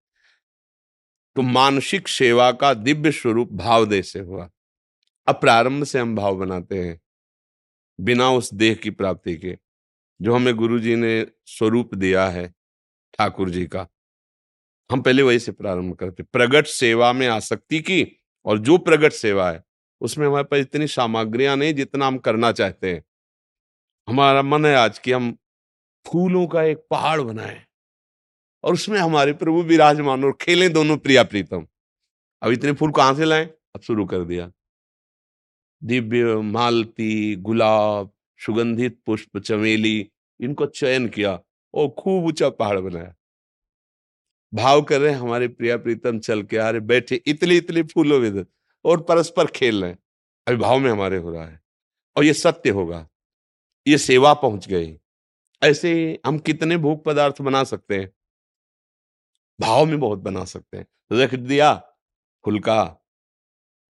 तो 1.36 1.42
मानसिक 1.42 2.08
सेवा 2.08 2.50
का 2.52 2.74
दिव्य 2.74 3.12
स्वरूप 3.12 3.52
भाव 3.52 3.86
देह 3.86 4.02
से 4.02 4.18
हुआ। 4.18 4.48
अब 5.26 5.34
प्रारंभ 5.34 5.84
से 5.84 5.98
हम 5.98 6.14
भाव 6.16 6.36
बनाते 6.36 6.78
हैं। 6.78 7.00
बिना 8.00 8.30
उस 8.30 8.54
देह 8.54 8.74
की 8.74 8.90
प्राप्ति 8.90 9.36
के, 9.36 9.58
जो 10.20 10.34
हमें 10.34 10.54
गुरु 10.56 10.78
जी 10.78 10.96
ने 10.96 11.26
स्वरूप 11.46 11.94
दिया 11.94 12.28
है 12.28 12.48
ठाकुर 13.18 13.50
जी 13.50 13.66
का। 13.66 13.86
हम 14.90 15.00
पहले 15.02 15.22
वही 15.22 15.38
से 15.38 15.52
प्रारंभ 15.52 15.94
करते 15.94 16.22
प्रगट 16.22 16.66
सेवा 16.66 17.12
में 17.12 17.26
आसक्ति 17.26 17.80
की 17.80 18.06
और 18.44 18.58
जो 18.58 18.78
प्रगट 18.78 19.12
सेवा 19.12 19.50
है, 19.50 19.64
उसमें 20.00 20.26
हमारे 20.26 20.44
पास 20.44 20.60
इतनी 20.60 20.86
सामग्रियाँ 20.86 21.56
नहीं 21.56 21.74
जितना 21.74 22.06
हम 22.06 22.18
करना 22.18 22.52
चाहते 22.52 22.94
हैं। 22.94 23.04
हमारा 24.08 24.42
मन 24.42 24.66
है 24.66 24.74
आज 24.74 24.98
कि 24.98 25.12
हम 25.12 25.36
फूलों 26.06 26.46
का 26.46 26.62
एक 26.62 26.86
पहाड़ 26.90 27.20
बनाए 27.20 27.64
और 28.64 28.72
उसमें 28.72 28.98
हमारे 29.00 29.32
प्रभु 29.32 29.62
विराजमान 29.62 30.24
और 30.24 30.36
खेलें 30.40 30.72
दोनों 30.72 30.96
प्रिया 30.96 31.24
प्रीतम। 31.24 31.66
अब 32.42 32.52
इतने 32.52 32.72
फूल 32.72 32.92
कहाँ 32.92 33.14
से 33.14 33.24
लाए? 33.24 33.44
अब 33.44 33.80
शुरू 33.80 34.04
कर 34.06 34.24
दिया। 34.24 34.50
दिव्य 35.82 36.36
मालती, 36.42 37.36
गुलाब, 37.36 38.10
सुगंधित 38.40 38.98
पुष्प, 39.06 39.38
चमेली, 39.38 40.10
इनको 40.40 40.66
चयन 40.66 41.08
किया 41.08 41.38
और 41.74 41.88
खूब 41.98 42.24
ऊँचा 42.24 42.48
पहाड़ 42.50 42.78
बनाया। 42.80 43.14
भाव 44.52 44.82
कर 44.82 45.00
रहे 45.00 45.12
हमारे 45.12 45.48
प्रिया 45.48 45.76
प्रीतम 45.76 46.18
चल 46.18 46.42
के 46.42 46.56
आ 46.56 46.68
रहे, 46.70 46.80
बैठे, 46.80 47.22
इतने 47.26 47.56
इतने 47.56 47.82
फूलों 47.84 48.20
में 48.20 48.44
और 48.84 49.00
परस्पर 49.02 49.46
खेल 49.46 49.84
रहे 49.84 49.94
अभी 50.46 50.56
भाव 50.56 50.78
में 50.78 50.90
हमारे 50.90 51.16
हो 51.16 51.30
रहा 51.30 51.46
है, 51.46 51.60
और 52.16 52.24
ये 52.24 52.32
सत्य 52.34 52.70
होगा, 52.70 53.06
ये 53.86 53.98
सेवा 53.98 54.34
पहुँच 54.34 54.68
गई। 54.68 54.98
ऐसे 55.62 56.20
हम 56.26 56.38
कितने 56.38 56.76
भोग 56.76 57.04
पदार्थ 57.04 57.40
बना 57.42 57.62
सकते 57.64 57.98
हैं? 57.98 58.10
भाव 59.60 59.84
में 59.86 59.98
बहुत 60.00 60.18
बना 60.18 60.44
सकते 60.44 60.76
हैं। 60.76 60.86
रख 61.12 61.34
दिया, 61.34 61.74
फुलका, 62.44 62.84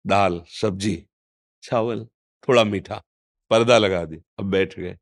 दाल, 0.04 0.42
सब्ज़ी 0.50 0.94
चावल, 1.64 2.04
थोड़ा 2.48 2.64
मीठा, 2.64 3.02
पर्दा 3.50 3.78
लगा 3.78 4.04
दी, 4.04 4.16
अब 4.38 4.44
बैठ 4.44 4.78
गए। 4.78 4.96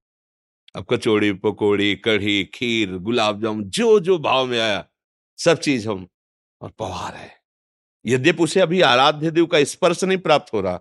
अब 0.76 0.86
कचौड़ी, 0.90 1.32
पकौड़ी, 1.32 1.94
कढ़ी, 1.96 2.44
खीर, 2.44 2.96
गुलाब 2.98 3.42
जामुन 3.42 3.64
जो 3.64 3.98
जो 4.00 4.18
भाव 4.18 4.46
में 4.46 4.58
आया, 4.60 4.84
सब 5.38 5.58
चीज़ 5.58 5.88
हम, 5.88 6.08
और 6.60 6.70
पवार 6.70 7.14
है 7.14 7.30
यद्यप 8.06 8.40
उसे 8.40 8.60
अभी 8.60 8.80
आराध्य 8.80 9.30
देव 9.30 9.46
का 9.46 9.64
स्पर्श 9.64 10.04
नहीं 10.04 10.18
प्राप्त 10.18 10.52
हो 10.52 10.60
रहा, 10.60 10.80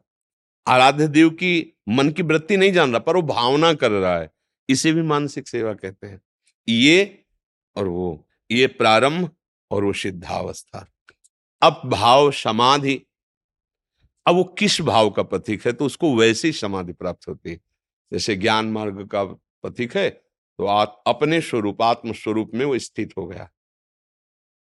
आराध्य 0.67 1.07
देव 1.07 1.29
की 1.29 1.77
मन 1.89 2.09
की 2.09 2.23
वृत्ति 2.23 2.57
नहीं 2.57 2.71
जान 2.73 2.89
रहा, 2.89 2.99
पर 2.99 3.15
वो 3.15 3.21
भावना 3.21 3.73
कर 3.73 3.91
रहा 3.91 4.17
है, 4.19 4.29
इसे 4.69 4.93
भी 4.93 5.01
मानसिक 5.01 5.47
सेवा 5.47 5.73
कहते 5.73 6.07
हैं। 6.07 6.21
ये 6.67 7.25
और 7.75 7.87
वो, 7.87 8.27
ये 8.51 8.67
प्रारंभ 8.67 9.29
और 9.71 9.83
वो 9.83 9.93
सिद्धावस्था। 9.93 10.85
अब 11.61 11.81
भाव, 11.85 12.31
समाधि 12.31 13.01
अब 14.25 14.35
वो 14.35 14.43
किस 14.59 14.79
भाव 14.81 15.09
का 15.09 15.23
प्रतीक 15.23 15.65
है? 15.65 15.71
तो 15.73 15.85
उसको 15.85 16.15
वैसी 16.15 16.51
समाधि 16.51 16.93
प्राप्त 16.93 17.27
होती 17.27 17.49
है। 17.49 17.59
जैसे 18.11 18.35
ज्ञान 18.35 18.65
मार्ग 18.65 19.07
का 19.07 19.23
प्रतीक 19.23 19.95
है 19.97 20.09
तो 20.09 20.65
अपने 21.07 21.39
स्वरूप 21.41 21.81
आत्म 21.81 22.13
स्वरूप 22.13 22.51
में 22.53 22.65
वो 22.65 22.77
स्थित 22.79 23.13
हो 23.17 23.25
गया। 23.27 23.49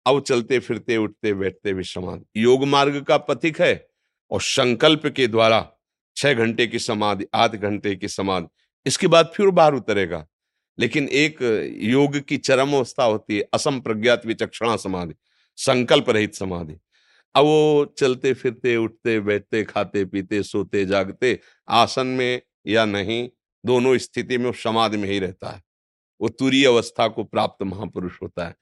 अब 0.07 0.21
चलते, 0.21 0.59
फिरते, 0.59 0.97
उठते, 0.97 1.33
बैठते 1.35 1.73
भी 1.75 1.83
समाधि। 1.83 2.40
योग 2.43 2.64
मार्ग 2.64 3.02
का 3.02 3.17
प्रतीक 3.19 3.61
है 3.61 3.88
और 4.31 4.40
संकल्प 4.40 5.07
के 5.07 5.26
द्वारा 5.26 5.71
छह 6.17 6.35
घंटे 6.35 6.67
की 6.67 6.79
समाधि, 6.79 7.26
आठ 7.35 7.50
घंटे 7.52 7.95
की 7.97 8.09
समाधि, 8.09 8.47
इसके 8.87 9.07
बाद 9.07 9.33
फिर 9.35 9.50
बाहर 9.50 9.75
उतरेगा। 9.75 10.26
लेकिन 10.79 11.09
एक 11.09 11.43
योग 11.83 12.19
की 12.19 12.37
चरम 12.38 12.73
अवस्था 12.73 13.05
होती 13.05 13.37
है 13.37 13.49
असम 13.55 13.81
प्रज्ञात 13.81 14.26
विचक्षणा 14.26 14.76
समाधि, 14.76 15.14
संकल्प 15.59 16.11
रहित 16.11 16.35
समाधि। 16.35 16.76
अब 17.34 17.44
वो 17.44 17.94
चलते 17.99 18.34
फिरते 18.34 18.76
उठते, 18.76 19.20
बैठते, 19.20 19.64
खाते, 19.64 20.04
पीते, 20.04 20.42
सोते, 20.42 20.84
जागते, 20.87 21.40
आसन 21.68 22.06
में 22.06 22.42
या 22.66 22.84
नहीं, 22.84 23.28
दोनों 23.66 23.99
स्थिति 23.99 24.38
में 24.38 24.52
समाधि 24.52 24.96
में 24.96 25.08
ही 25.08 25.18
रहता 25.18 25.50
है। 25.50 25.62
वो 26.20 26.28
तुरी 26.28 26.64
अवस्था 26.64 27.08
को 27.08 27.25
प्राप्त 27.25 27.62
महापुरुष 27.62 28.22
होता 28.22 28.46
है। 28.46 28.54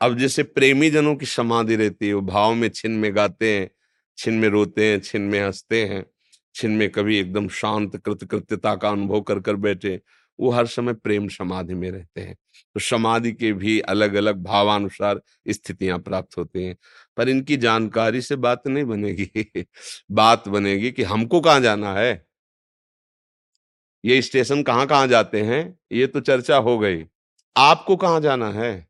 अब 0.00 0.18
जैसे 0.18 0.42
प्रेमी 0.42 0.90
जनों 0.90 1.16
की 1.16 1.26
समाधि 1.26 1.76
रहती 1.76 2.08
है, 2.08 2.14
वो 2.14 2.20
भाव 2.22 2.54
में 2.54 2.68
छिन 2.68 2.92
में 2.92 3.16
गाते 3.16 3.58
हैं 3.58 3.70
छिन 4.18 4.34
में 4.34 4.48
रोते 4.48 4.92
हैं 4.92 5.00
छिन 5.00 5.22
में 5.22 5.40
हँसते 5.40 5.84
हैं 5.86 6.06
छिन 6.54 6.70
में 6.70 6.90
कभी 6.90 7.18
एकदम 7.18 7.48
शांत, 7.48 7.96
कृतकृत्यता 7.96 8.76
का 8.76 8.90
अनुभव 8.90 9.20
कर 9.20 9.40
कर 9.40 9.56
बैठे 9.56 10.00
वो 10.40 10.50
हर 10.50 10.66
समय 10.66 10.94
प्रेम 10.94 11.28
समाधि 11.28 11.74
में 11.74 11.90
रहते 11.90 12.20
हैं। 12.20 12.34
तो 12.74 12.80
समाधि 12.80 13.32
के 13.32 13.52
भी 13.52 13.80
अलग 13.80 14.14
अलग 14.14 14.42
भावानुसार 14.42 15.20
स्थितियाँ 15.48 15.98
प्राप्त 15.98 16.38
होती 16.38 16.64
हैं। 16.64 16.76
पर 17.16 17.28
इनकी 17.28 17.56
जानकारी 17.56 18.22
से 18.22 18.36
बात 18.36 18.66
नहीं 18.66 18.84
बनेगी। 18.84 19.30
बात 20.10 20.48
बनेगी 20.48 20.90
कि 20.92 21.02
हमको 21.02 21.40
कहाँ 21.40 21.60
जाना 21.60 21.92
है? 21.94 22.26
ये 24.04 24.22
स्टेशन 24.22 24.62
कहाँ 24.62 24.86
कहाँ 24.86 25.06
जाते 25.08 25.42
हैं? 25.42 25.78
ये 25.92 26.06
तो 26.06 26.20
चर्चा 26.20 26.56
हो 26.56 26.78
गई। 26.78 27.04
आपको 27.56 27.96
कहाँ 27.96 28.20
जाना 28.20 28.48
है? 28.50 28.88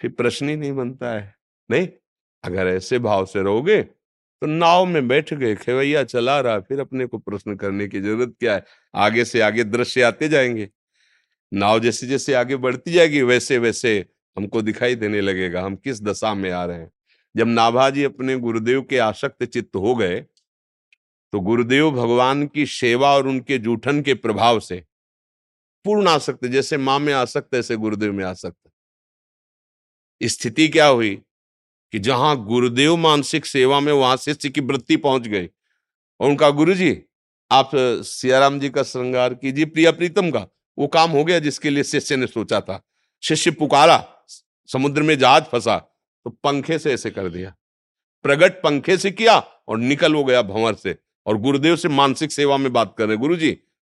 फिर 0.00 0.10
प्रश्न 0.12 0.48
ही 0.48 0.56
नहीं 0.56 0.72
बनता 0.72 1.12
है। 1.12 1.34
नहीं? 1.70 1.88
अगर 2.44 2.66
ऐसे 2.66 2.98
भाव 2.98 3.26
से 3.26 3.42
रहोगे 3.42 3.84
तो 4.42 4.46
नाव 4.46 4.84
में 4.86 5.06
बैठ 5.08 5.32
गए, 5.34 5.54
खेवैया 5.56 6.02
चला 6.04 6.38
रहा, 6.40 6.58
फिर 6.60 6.80
अपने 6.80 7.06
को 7.06 7.18
प्रश्न 7.18 7.54
करने 7.56 7.86
की 7.88 8.00
ज़रूरत 8.00 8.34
क्या 8.40 8.54
है? 8.54 8.64
आगे 8.94 9.24
से 9.24 9.40
आगे 9.40 9.64
दृश्य 9.64 10.02
आते 10.02 10.28
जाएँगे। 10.28 10.68
नाव 11.52 11.80
जैसे 11.80 12.06
जैसे 12.06 12.34
आगे 12.34 12.56
बढ़ती 12.58 12.92
जाएगी 12.92 13.22
वैसे 13.24 13.58
वैसे 13.58 13.98
हमको 14.36 14.62
दिखाई 14.62 14.94
देने 14.96 15.20
लगेगा, 15.20 15.62
हम 15.62 15.76
किस 15.76 16.02
दशा 16.02 16.34
में 16.34 16.50
आ 16.52 16.64
रहे 16.66 16.78
हैं। 16.78 16.90
जब 17.34 17.48
नाभाजी 17.48 18.04
अपने 18.04 18.36
गुरुदेव 18.38 18.82
के 18.82 18.98
आसक्त 19.00 19.44
चित्त 19.44 19.76
हो 19.76 19.94
गए 19.96 20.24
तो 21.32 21.40
गुरुदेव 21.40 21.90
भगवान 21.90 22.46
की 22.46 22.64
सेवा 22.66 23.10
और 23.16 23.28
उनके 23.28 23.58
जूठन 23.58 24.00
के 24.02 24.14
प्रभाव 24.16 24.60
से 24.60 24.82
पूर्ण 25.84 26.08
आसक्त, 26.08 26.46
जैसे 26.46 26.76
माँ 26.78 26.98
में 27.00 27.12
आसक्त, 27.14 27.54
ऐसे 27.54 27.76
गुरुदेव 27.76 28.12
में 28.12 28.24
आसक्त। 28.24 28.70
स्थिति 30.20 30.68
क्या 30.68 30.86
हुई? 30.86 31.20
कि 31.92 31.98
जहाँ 31.98 32.36
गुरुदेव 32.44 32.96
मानसिक 32.96 33.46
सेवा 33.46 33.80
में 33.80 33.92
वहाँ 33.92 34.16
शिष्य 34.16 34.48
की 34.48 34.60
वृत्ति 34.60 34.96
पहुँच 34.96 35.22
गई। 35.22 35.46
और 36.20 36.28
उनका 36.28 36.50
गुरु 36.50 36.74
जी 36.74 37.02
आप 37.50 37.70
सियाराम 37.74 38.58
जी 38.60 38.68
का 38.68 38.82
श्रृंगार 38.82 39.34
कीजिए, 39.34 39.64
प्रिया 39.64 39.92
प्रीतम 39.92 40.30
का। 40.30 40.46
वो 40.78 40.86
काम 40.86 41.10
हो 41.10 41.24
गया 41.24 41.38
जिसके 41.38 41.70
लिए 41.70 41.84
शिष्य 41.84 42.16
ने 42.16 42.26
सोचा 42.26 42.60
था। 42.60 42.82
शिष्य 43.22 43.50
पुकारा 43.50 44.26
समुद्र 44.68 45.02
में 45.02 45.18
जहाज़ 45.18 45.44
फंसा 45.44 45.76
तो 46.24 46.30
पंखे 46.30 46.78
से 46.78 46.92
ऐसे 46.92 47.10
कर 47.10 47.28
दिया। 47.28 47.54
प्रगट 48.22 48.62
पंखे 48.62 48.96
से 48.96 49.10
किया 49.10 49.38
और 49.68 49.78
निकल 49.78 50.14
हो 50.14 50.24
गया 50.24 50.42
भंवर 50.42 50.74
से। 50.74 50.96
और 51.26 51.36
गुरुदेव 51.36 51.76
से 51.76 51.88
मानसिक 51.88 52.32
सेवा 52.32 52.56
में 52.56 52.72
बात 52.72 52.94
कर 52.98 53.06
रहे 53.06 53.16
गुरु 53.16 53.36
जी 53.36 53.56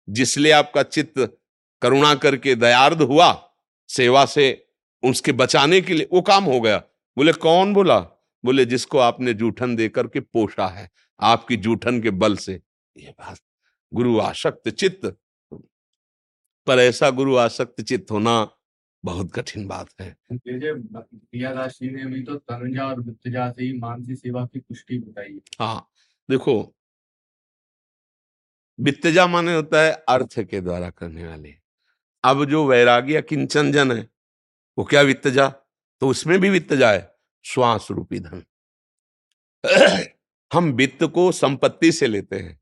जिसलिए 0.09 0.51
आपका 0.51 0.83
चित्त 0.83 1.37
करुणा 1.81 2.13
करके 2.15 2.55
दयार्द 2.55 3.01
हुआ, 3.01 3.51
सेवा 3.89 4.25
से 4.25 4.65
उसके 5.03 5.31
बचाने 5.31 5.81
के 5.81 5.93
लिए 5.93 6.07
वो 6.13 6.21
काम 6.21 6.43
हो 6.43 6.59
गया। 6.61 6.81
बोले 7.17 7.33
कौन 7.33 7.73
बोला? 7.73 7.99
बोले 8.43 8.65
जिसको 8.65 8.97
आपने 8.97 9.33
जूठन 9.33 9.75
देकर 9.75 10.07
के 10.07 10.19
पोषा 10.19 10.67
है 10.67 10.89
आपकी 11.19 11.57
जूठन 11.57 12.01
के 12.01 12.09
बल 12.11 12.35
से। 12.37 12.53
ये 12.95 13.09
बात 13.09 13.39
गुरु 13.91 14.19
आसक्त 14.19 14.69
चित्त। 14.69 15.05
पर 16.67 16.79
ऐसा 16.79 17.09
गुरु 17.09 17.35
आसक्त 17.35 17.81
चित्त 17.81 18.11
होना 18.11 18.33
बहुत 19.03 19.31
कठिन 19.33 19.67
बात 19.67 19.89
है। 20.01 20.15
प्रियादास 20.33 21.77
जी 21.81 21.89
ने 21.89 22.05
भी 22.05 22.21
तो 22.23 22.35
तनुजा 22.35 22.85
और 22.85 23.03
से 23.25 23.63
ही 23.63 23.71
मानसी 23.79 24.15
सेवा 24.15 24.45
की 24.45 24.59
पुष्टि 24.59 24.99
बताई। 24.99 25.39
हाँ 25.59 25.89
देखो 26.29 26.53
वित्तजा 28.79 29.25
माने 29.27 29.55
होता 29.55 29.81
है 29.81 29.91
अर्थ 30.09 30.39
के 30.41 30.61
द्वारा 30.61 30.89
करने 30.89 31.27
वाले। 31.27 31.53
अब 32.23 32.45
जो 32.45 32.65
वैराग्य 32.67 33.21
किंचन 33.21 33.71
जन 33.71 33.91
है 33.91 34.07
वो 34.77 34.85
क्या 34.85 35.01
वित्तजा 35.01 35.47
तो 36.01 36.07
उसमें 36.07 36.39
भी 36.39 36.49
वित्त 36.49 36.73
जाए। 36.73 37.07
श्वास 37.45 37.87
रूपी 37.91 38.19
धन। 38.19 38.43
हम 40.53 40.71
वित्त 40.71 41.03
को 41.03 41.31
संपत्ति 41.31 41.91
से 41.91 42.07
लेते 42.07 42.35
हैं। 42.35 42.61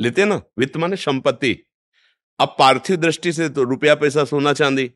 लेते 0.00 0.22
हैं 0.22 0.28
ना? 0.28 0.42
वित्त 0.58 0.76
माने 0.76 0.96
संपत्ति। 0.96 1.58
अब 2.40 2.56
पार्थिव 2.58 2.96
दृष्टि 2.96 3.32
से 3.32 3.48
तो 3.48 3.62
रुपया 3.62 3.94
पैसा 3.94 4.24
सोना 4.24 4.52
चांदी। 4.52 4.92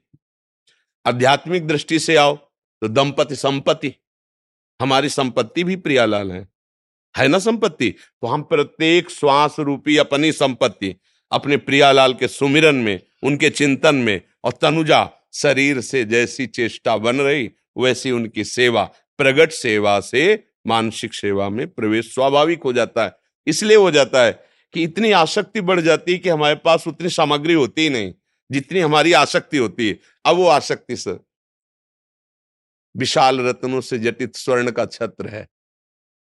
आध्यात्मिक 1.07 1.67
दृष्टि 1.67 1.99
से 1.99 2.17
आओ 2.17 2.37
तो 2.81 2.89
दंपति 2.89 3.37
संपत्ति। 3.37 3.95
हमारी 4.81 5.09
संपत्ति 5.09 5.65
भी 5.65 5.77
प्रियालाल 5.77 6.33
है। 6.33 6.49
है 7.17 7.29
ना 7.29 7.39
संपत्ति? 7.39 7.91
तो 7.91 8.27
हम 8.27 8.43
प्रत्येक 8.43 9.11
श्वास 9.11 9.57
रूपी 9.59 9.97
अपनी 9.97 10.33
संपत्ति, 10.33 10.97
अपने 11.33 11.57
प्रियालाल 11.57 12.15
के 12.15 12.29
सुमिरन 12.29 12.75
में, 12.75 13.01
उनके 13.25 13.51
चिंतन 13.51 13.95
में 13.95 14.21
और 14.45 14.53
तनुजा 14.53 15.17
शरीर 15.33 15.81
से 15.81 16.05
जैसी 16.05 16.47
चेष्टा 16.47 16.97
बन 16.97 17.21
रही, 17.21 17.51
वैसी 17.79 18.11
उनकी 18.11 18.45
सेवा, 18.45 18.85
प्रगट 19.19 19.51
सेवा 19.51 20.01
से 20.01 20.45
मानसिक 20.67 21.15
सेवा 21.15 21.49
में 21.49 21.69
प्रवेश 21.69 22.15
स्वाभाविक 22.15 22.63
हो 22.63 22.73
जाता 22.73 23.05
है। 23.05 23.13
इसलिए 23.47 23.77
हो 23.77 23.91
जाता 23.91 24.25
है 24.25 24.45
कि 24.73 24.83
इतनी 24.83 25.11
आसक्ति 25.11 25.61
बढ़ 25.61 25.81
जाती 25.81 26.13
है 26.13 26.19
कि 26.19 26.29
हमारे 26.29 26.55
पास 26.55 26.89
उतनी 26.89 27.09
सामग्री 27.09 27.53
होती 27.53 27.83
ही 27.83 27.91
नहीं, 27.91 28.15
जितनी 28.51 28.81
हमारी 28.81 29.13
आसक्ति 29.13 29.57
होती 29.57 29.89
है। 29.89 29.99
अब 30.25 30.37
वो 30.37 30.47
आसक्ति 30.47 30.97
से 30.97 31.19
विशाल 32.97 33.41
रत्नों 33.41 33.81
से 33.81 33.99
जटित 33.99 34.37
स्वर्ण 34.37 34.71
का 34.71 34.87
छत्र 34.87 35.29
है। 35.29 35.49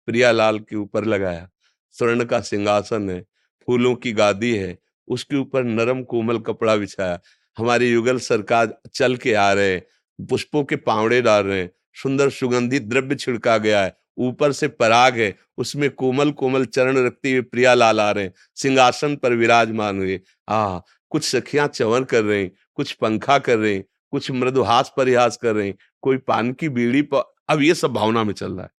प्रियालाल 0.07 0.59
के 0.59 0.77
ऊपर 0.77 1.05
लगाया। 1.05 1.51
स्वर्ण 1.91 2.25
का 2.25 2.41
सिंहासन 2.41 3.11
है, 3.11 3.21
फूलों 3.67 3.95
की 3.95 4.13
गादी 4.13 4.57
है, 4.57 4.79
उसके 5.09 5.37
ऊपर 5.37 5.65
नरम 5.65 6.03
कोमल 6.03 6.39
कपड़ा 6.39 6.77
बिछाया। 6.77 7.21
हमारे 7.59 7.91
युगल 7.91 8.19
सरकार 8.19 8.81
चल 8.95 9.17
के 9.17 9.35
आ 9.35 9.53
रहे 9.53 9.81
पुष्पों 10.19 10.65
के 10.65 10.77
पावड़े 10.77 11.23
डाल 11.23 11.45
रहे 11.45 11.61
हैं, 11.61 11.71
सुंदर 12.03 12.31
सुगंधित 12.31 12.83
द्रव्य 12.83 13.15
छिड़का 13.15 13.59
गया 13.59 13.85
है, 13.85 13.97
ऊपर 14.19 14.53
से 14.53 14.69
पराग 14.69 15.19
है, 15.19 15.39
उसमें 15.59 15.91
कोमल 15.91 16.31
कोमल 16.31 16.65
चरण 16.65 17.07
रखते 17.07 17.31
हुए 17.33 17.41
प्रिया 17.41 17.75
लाल 17.75 18.01
आ 18.01 18.11
रहे 18.11 18.25
हैं, 18.25 18.33
सिंहासन 18.55 19.17
पर 19.17 19.33
विराजमान 19.33 19.99
हुए। 19.99 20.21
आ, 20.49 20.79
कुछ 21.11 21.25
सखियाँ 21.25 21.69
चवन 21.69 22.05
कर 22.05 22.25
रहे 22.25 22.43
हैं, 22.43 22.53
कुछ 22.75 22.93
पंखा 22.93 23.39
कर 23.39 23.59
रहे 23.59 23.75
हैं, 23.75 23.85
कुछ 24.11 24.31
मृदुहास 24.31 24.93
परिहास 24.97 25.37
कर 25.37 25.55
रहे 25.55 25.67
हैं, 25.67 25.75
कोई 26.03 26.17
पान 26.17 26.53
की 26.53 26.69
बीड़ी 26.69 27.03
पर 27.03 27.35
अब 27.49 27.63
ये 27.63 27.75
सब 27.75 27.93
भावना 27.93 28.25
में 28.25 28.35
चल 28.35 28.53
रहा 28.53 28.63
है। 28.63 28.71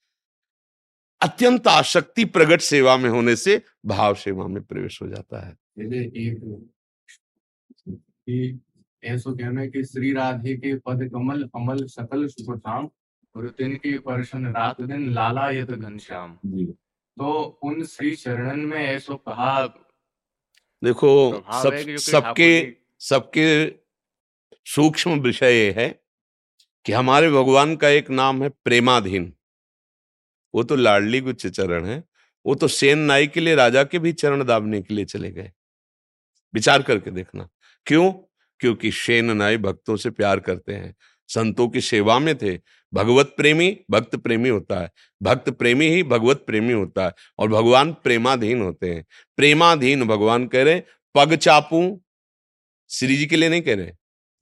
अत्यंत 1.21 1.67
आशक्ति 1.67 2.25
प्रगट 2.25 2.61
सेवा 2.61 2.97
में 2.97 3.09
होने 3.09 3.35
से 3.35 3.61
भाव 3.85 4.15
सेवा 4.15 4.47
में 4.47 4.63
प्रवेश 4.63 5.01
हो 5.01 5.07
जाता 5.07 5.47
है। 5.47 5.57
ऐसा 9.03 9.31
कहना 9.31 9.61
है 9.61 9.67
कि 9.67 9.83
श्री 9.83 10.13
राधे 10.13 10.55
के 10.55 10.75
पद 10.75 11.09
कमल 11.13 11.43
अमल 11.55 11.85
सकल 11.85 12.27
सुप्रधाम 12.27 12.89
और 13.35 13.47
तिनके 13.49 13.97
पर्शन 13.99 14.47
रात 14.47 14.81
दिन 14.81 15.13
लाला 15.13 15.49
यत 15.49 15.71
घनश्याम 15.71 16.35
तो 17.17 17.59
उन 17.63 17.83
श्री 17.85 18.15
चरणन 18.15 18.59
में 18.59 18.77
ऐसा 18.77 19.13
कहा 19.13 19.65
देखो 20.83 21.43
सब 21.53 21.95
सबके 21.97 22.75
सबके 22.99 23.73
सूक्ष्म 24.65 25.19
विषय 25.19 25.51
ये 25.51 25.71
है 25.71 26.01
कि 26.85 26.91
हमारे 26.91 27.29
भगवान 27.29 27.75
का 27.75 27.89
एक 27.89 28.09
नाम 28.09 28.43
है 28.43 28.49
प्रेमाधीन। 28.49 29.33
वो 30.55 30.63
तो 30.63 30.75
लाडली 30.75 31.21
गुच्छ 31.21 31.47
चरण 31.47 31.85
है। 31.85 32.03
वो 32.45 32.55
तो 32.55 32.67
सेन 32.67 32.99
नाई 32.99 33.27
के 33.27 33.39
लिए 33.39 33.55
राजा 33.55 33.83
के 33.83 33.99
भी 33.99 34.13
चरण 34.13 34.43
दाबने 34.43 34.81
के 34.81 34.93
लिए 34.93 35.05
चले 35.05 35.31
गए। 35.31 35.51
विचार 36.53 36.81
करके 36.81 37.11
देखना। 37.11 37.49
क्यों? 37.85 38.28
क्योंकि 38.59 38.91
शेन 38.91 39.31
नाई 39.31 39.57
भक्तों 39.57 39.95
से 39.97 40.09
प्यार 40.09 40.39
करते 40.39 40.73
हैं। 40.73 40.95
संतों 41.29 41.67
की 41.69 41.81
सेवा 41.81 42.17
में 42.19 42.35
थे। 42.37 42.57
भगवत 42.93 43.33
प्रेमी, 43.37 43.77
भक्त 43.91 44.15
प्रेमी 44.15 44.49
होता 44.49 44.79
है। 44.79 44.91
भक्त 45.23 45.49
प्रेमी 45.49 45.87
ही 45.87 46.03
भगवत 46.03 46.43
प्रेमी 46.47 46.73
होता 46.73 47.05
है 47.05 47.13
और 47.39 47.49
भगवान 47.49 47.91
प्रेमाधीन 47.93 48.61
होते 48.61 48.93
हैं। 48.93 49.05
प्रेमाधीन 49.37 50.03
भगवान 50.03 50.47
कह 50.47 50.63
रहे 50.63 50.81
पग 51.15 51.35
चापू। 51.35 52.01
श्री 52.89 53.17
जी 53.17 53.25
के 53.25 53.35
लिए 53.35 53.49
नहीं 53.49 53.61
कह 53.61 53.75
रहे, 53.75 53.91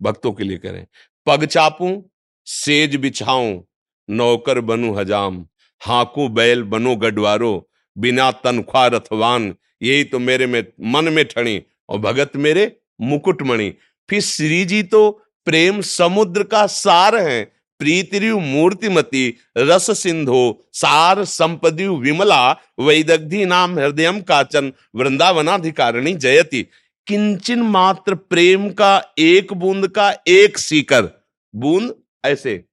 भक्तों 0.01 0.31
के 0.33 0.43
लिए 0.43 0.57
कह 0.57 0.71
रहे 0.71 0.85
पग 1.27 1.45
चापू, 1.45 2.09
सेज 2.47 2.95
बिछाऊं, 2.95 3.61
नौकर 4.09 4.59
बनू 4.61 4.93
हजाम, 4.93 5.45
हाकू 5.81 6.27
बैल 6.29 6.63
बनो 6.63 6.95
गडवारो 6.95 7.69
बिना 7.97 8.31
तनख्वाह 8.31 8.85
रथवान, 8.87 9.55
यही 9.81 10.03
तो 10.03 10.19
मेरे 10.19 10.45
में, 10.47 10.63
मन 10.81 11.13
में 11.13 11.23
ठणी 11.25 11.61
और 11.89 11.99
भगत 11.99 12.35
मेरे 12.35 12.79
मुकुटमणि 13.01 13.73
फिर 14.09 14.21
श्री 14.21 14.65
जी 14.65 14.83
तो 14.83 15.23
प्रेम 15.45 15.81
समुद्र 15.81 16.43
का 16.43 16.67
सार 16.67 17.15
है 17.15 17.57
प्रीतिरु 17.79 18.39
मूर्तिमती, 18.39 19.37
रस 19.57 20.03
सिंधो, 20.03 20.69
सार 20.73 21.25
संपदि 21.25 21.87
विमला, 21.87 22.51
वैदग्धि 22.79 23.45
नाम 23.45 23.79
हृदय 23.79 24.11
काचन, 24.11 24.73
वृंदावनाधिकारिणी 24.95 26.13
जयति। 26.13 26.67
किंचन 27.07 27.59
मात्र 27.59 28.15
प्रेम 28.15 28.69
का 28.69 29.03
एक 29.19 29.53
बूंद 29.53 29.87
का 29.87 30.15
एक 30.27 30.57
सीकर। 30.57 31.25
बूंद 31.55 31.95
ऐसे। 32.25 32.65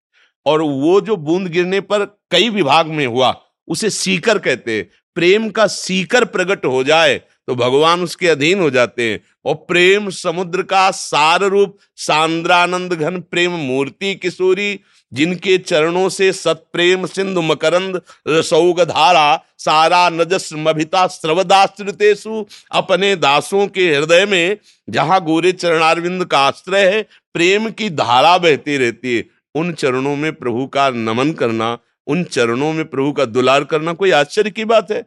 और 0.47 0.62
वो 0.62 1.01
जो 1.01 1.16
बूंद 1.16 1.49
गिरने 1.49 1.81
पर 1.81 2.05
कई 2.31 2.49
विभाग 2.49 2.87
में 2.87 3.07
हुआ, 3.07 3.40
उसे 3.68 3.90
सीकर 3.90 4.38
कहते 4.38 4.77
हैं। 4.77 4.90
प्रेम 5.14 5.51
का 5.51 5.66
सीकर 5.66 6.25
प्रकट 6.25 6.66
हो 6.66 6.85
जाए 6.85 7.20
तो 7.48 7.54
भगवान 7.54 8.02
उसके 8.02 8.28
अधीन 8.28 8.61
हो 8.61 8.70
जाते 8.70 9.11
हैं। 9.11 9.20
और 9.44 9.54
प्रेम 9.54 10.11
समुद्र 10.11 10.62
का 10.62 10.90
सार 10.90 11.42
रूप, 11.42 11.78
सांद्रानंद 11.96 12.92
घन 12.92 13.20
प्रेम 13.20 13.50
मूर्ति 13.50 14.14
किशोरी, 14.14 14.80
जिनके 15.12 15.59
चरणों 15.59 16.09
से 16.09 16.33
सत्प्रेम 16.33 17.07
सिंधु 17.07 17.42
मकरंद 17.42 18.00
रसौग 18.28 18.80
धारा 18.80 19.44
सारा 19.59 20.09
नजस 20.09 20.50
मभिता 20.52 21.07
श्रवदाश्रितेशु 21.07 22.46
अपने 22.72 23.16
दासों 23.16 23.66
के 23.66 23.94
हृदय 23.94 24.26
में, 24.26 24.57
जहाँ 24.90 25.24
गोरे 25.24 25.52
चरणारविंद 25.52 26.24
का 26.24 26.38
आश्रय 26.38 26.87
है, 26.87 27.02
प्रेम 27.35 27.70
की 27.70 27.90
धारा 27.90 28.38
बहती 28.38 28.76
रहती 28.76 29.16
है। 29.16 29.24
उन 29.54 29.72
चरणों 29.72 30.16
में 30.16 30.33
प्रभु 30.33 30.66
का 30.66 30.90
नमन 30.90 31.33
करना, 31.33 31.78
उन 32.07 32.24
चरणों 32.24 32.72
में 32.72 32.85
प्रभु 32.85 33.12
का 33.12 33.24
दुलार 33.24 33.64
करना 33.64 33.92
कोई 33.92 34.11
आश्चर्य 34.11 34.50
की 34.50 34.64
बात 34.64 34.90
है? 34.90 35.07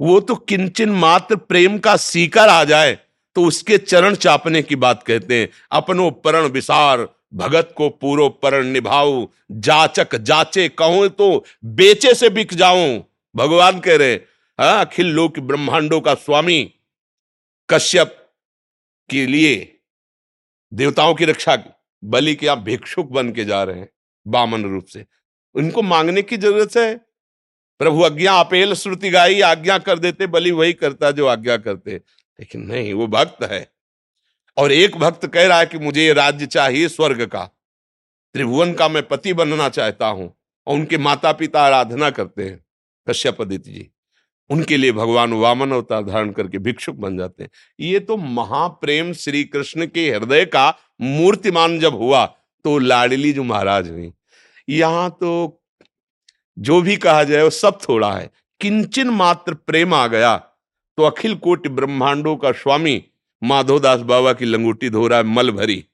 वो 0.00 0.18
तो 0.20 0.34
किंचन 0.34 0.90
मात्र 0.90 1.36
प्रेम 1.36 1.78
का 1.78 1.96
सीकर 1.96 2.48
आ 2.48 2.62
जाए 2.64 2.98
तो 3.36 3.44
उसके 3.44 3.78
चरण 3.78 4.14
चापने 4.14 4.62
की 4.62 4.76
बात 4.76 5.02
कहते 5.02 5.40
हैं। 5.40 5.48
अपनो 5.72 6.10
परण 6.10 6.46
विसार 6.48 7.06
भगत 7.34 7.72
को 7.76 7.88
पूरो 7.90 8.28
परण 8.42 8.66
निभाऊ। 8.66 9.26
जाचक 9.50 10.14
जाचे 10.16 10.68
कहो 10.68 11.08
तो 11.08 11.44
बेचे 11.64 12.14
से 12.14 12.30
बिक 12.30 12.54
जाऊँ। 12.54 13.02
भगवान 13.34 13.80
कह 13.80 13.96
रहे 13.96 14.14
हाँ, 14.58 14.84
अखिल 14.84 15.06
लोक 15.06 15.38
ब्रह्मांडों 15.38 16.00
का 16.00 16.14
स्वामी 16.14 16.62
कश्यप 17.68 18.16
के 19.10 19.26
लिए 19.26 19.56
देवताओं 20.72 21.14
की 21.14 21.24
रक्षा 21.24 21.56
बलि 22.02 22.34
के 22.34 22.46
आप 22.46 22.58
भिक्षुक 22.58 23.10
बन 23.12 23.32
के 23.32 23.44
जा 23.44 23.62
रहे 23.62 23.78
हैं 23.78 23.88
बामन 24.26 24.64
रूप 24.64 24.84
से। 24.84 25.04
उनको 25.54 25.82
मांगने 25.82 26.22
की 26.22 26.36
ज़रूरत 26.36 26.76
है? 26.76 27.03
प्रभु 27.84 28.04
आज्ञा 28.04 28.34
अपेल 28.34 28.72
श्रुति 28.74 29.08
गाई, 29.10 29.40
आज्ञा 29.40 29.78
कर 29.78 29.98
देते, 29.98 30.26
बलि 30.26 30.50
वही 30.50 30.72
करता 30.72 31.10
जो 31.10 31.26
आज्ञा 31.26 31.56
करते। 31.56 31.94
लेकिन 31.94 32.60
नहीं, 32.62 32.92
वो 32.92 33.06
भक्त 33.06 33.42
है। 33.42 33.66
और 34.56 34.72
एक 34.72 34.96
भक्त 34.96 35.26
कह 35.26 35.46
रहा 35.46 35.58
है 35.58 35.66
कि 35.66 35.78
मुझे 35.78 36.04
ये 36.04 36.12
राज्य 36.12 36.46
चाहिए 36.46 36.88
स्वर्ग 36.88 37.24
का। 37.26 37.44
त्रिभुवन 38.34 38.72
का 38.72 38.88
मैं 38.88 39.02
पति 39.02 39.32
बनना 39.32 39.68
चाहता 39.68 40.06
हूँ 40.06 40.32
और 40.66 40.74
उनके 40.74 40.98
माता 40.98 41.32
पिता 41.32 41.62
आराधना 41.62 42.10
करते 42.10 42.42
हैं। 42.42 42.64
कश्यप 43.06 43.40
अदिति 43.40 43.72
जी, 43.72 43.88
उनके 44.50 44.76
लिए 44.76 44.92
भगवान 44.92 45.32
वामन 45.32 45.70
अवतार 45.70 46.04
धारण 46.04 46.30
करके 46.30 46.58
भिक्षुक 46.58 46.96
बन 46.96 47.18
जाते 47.18 47.42
हैं। 47.42 47.50
ये 47.80 48.00
तो 48.00 48.16
महाप्रेम 48.16 49.12
श्री 49.12 49.44
कृष्ण 49.44 49.86
के 49.86 50.10
हृदय 50.10 50.44
का 50.44 50.68
मूर्तिमान 51.00 51.78
जब 51.80 51.94
हुआ 51.94 52.24
तो 52.64 52.78
लाडली 52.78 53.32
जो 53.32 53.42
महाराज 53.42 53.90
हुई। 53.90 54.12
यहाँ 54.68 55.10
तो 55.10 55.60
जो 56.56 56.80
भी 56.82 56.96
कहा 56.96 57.24
जाए 57.24 57.42
वो 57.42 57.50
सब 57.50 57.78
थोड़ा 57.88 58.12
है। 58.12 58.30
किंचन 58.60 59.08
मात्र 59.10 59.54
प्रेम 59.56 59.94
आ 59.94 60.06
गया 60.06 60.36
तो 60.98 61.02
अखिल 61.02 61.34
कोटि 61.36 61.68
ब्रह्मांडों 61.68 62.36
का 62.36 62.52
स्वामी 62.52 63.02
माधोदास 63.42 64.00
बाबा 64.02 64.32
की 64.32 64.44
लंगूटी 64.44 64.90
धो 64.90 65.06
रहा 65.06 65.18
है, 65.18 65.24
मल 65.24 65.50
भरी। 65.50 65.84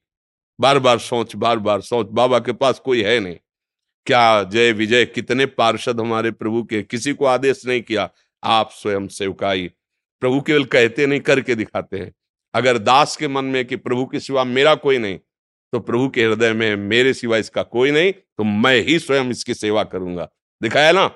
बार 0.59 0.79
बार 0.79 0.99
सोच 0.99 1.35
बार 1.37 1.59
बार 1.59 1.81
सोच, 1.81 2.07
बाबा 2.07 2.39
के 2.39 2.53
पास 2.53 2.79
कोई 2.79 3.03
है 3.03 3.19
नहीं। 3.21 3.37
क्या 4.07 4.43
जय 4.43 4.73
विजय, 4.73 5.05
कितने 5.05 5.47
पार्षद 5.47 6.01
हमारे 6.01 6.31
प्रभु 6.31 6.63
के, 6.63 6.83
किसी 6.83 7.13
को 7.13 7.25
आदेश 7.25 7.65
नहीं 7.67 7.83
किया। 7.83 8.09
आप 8.43 8.71
स्वयं 8.73 9.07
सेवकाई। 9.09 9.67
प्रभु 10.23 10.41
केवल 10.41 10.65
कहते 10.65 11.07
नहीं, 11.07 11.21
करके 11.21 11.55
दिखाते 11.55 11.99
हैं। 11.99 12.13
अगर 12.55 12.79
दास 12.79 13.17
के 13.17 13.29
मन 13.29 13.45
में 13.45 13.65
कि 13.65 13.77
प्रभु 13.77 14.05
के 14.07 14.21
सिवा 14.21 14.45
मेरा 14.45 14.75
कोई 14.75 14.99
नहीं 14.99 15.19
तो 15.73 15.79
प्रभु 15.81 16.09
के 16.09 16.25
हृदय 16.25 16.53
में 16.53 16.77
मेरे 16.77 17.13
सिवा 17.15 17.37
इसका 17.37 17.63
कोई 17.65 17.91
नहीं 17.91 18.13
तो 18.13 18.45
मैं 18.45 18.77
ही 18.81 18.99
स्वयं 18.99 19.31
इसकी 19.31 19.55
सेवा 19.55 19.83
करूँगा। 19.85 20.29
दिखाया 20.63 20.93
ना, 20.93 21.07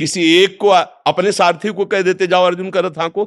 किसी 0.00 0.44
एक 0.44 0.58
को 0.60 0.68
अपने 0.68 1.32
सारथी 1.32 1.72
को 1.72 1.84
कह 1.84 2.02
देते 2.02 2.26
जाओ 2.26 2.44
अर्जुन 2.44 2.70
का 2.70 2.80
रथा 2.80 3.08
को 3.08 3.24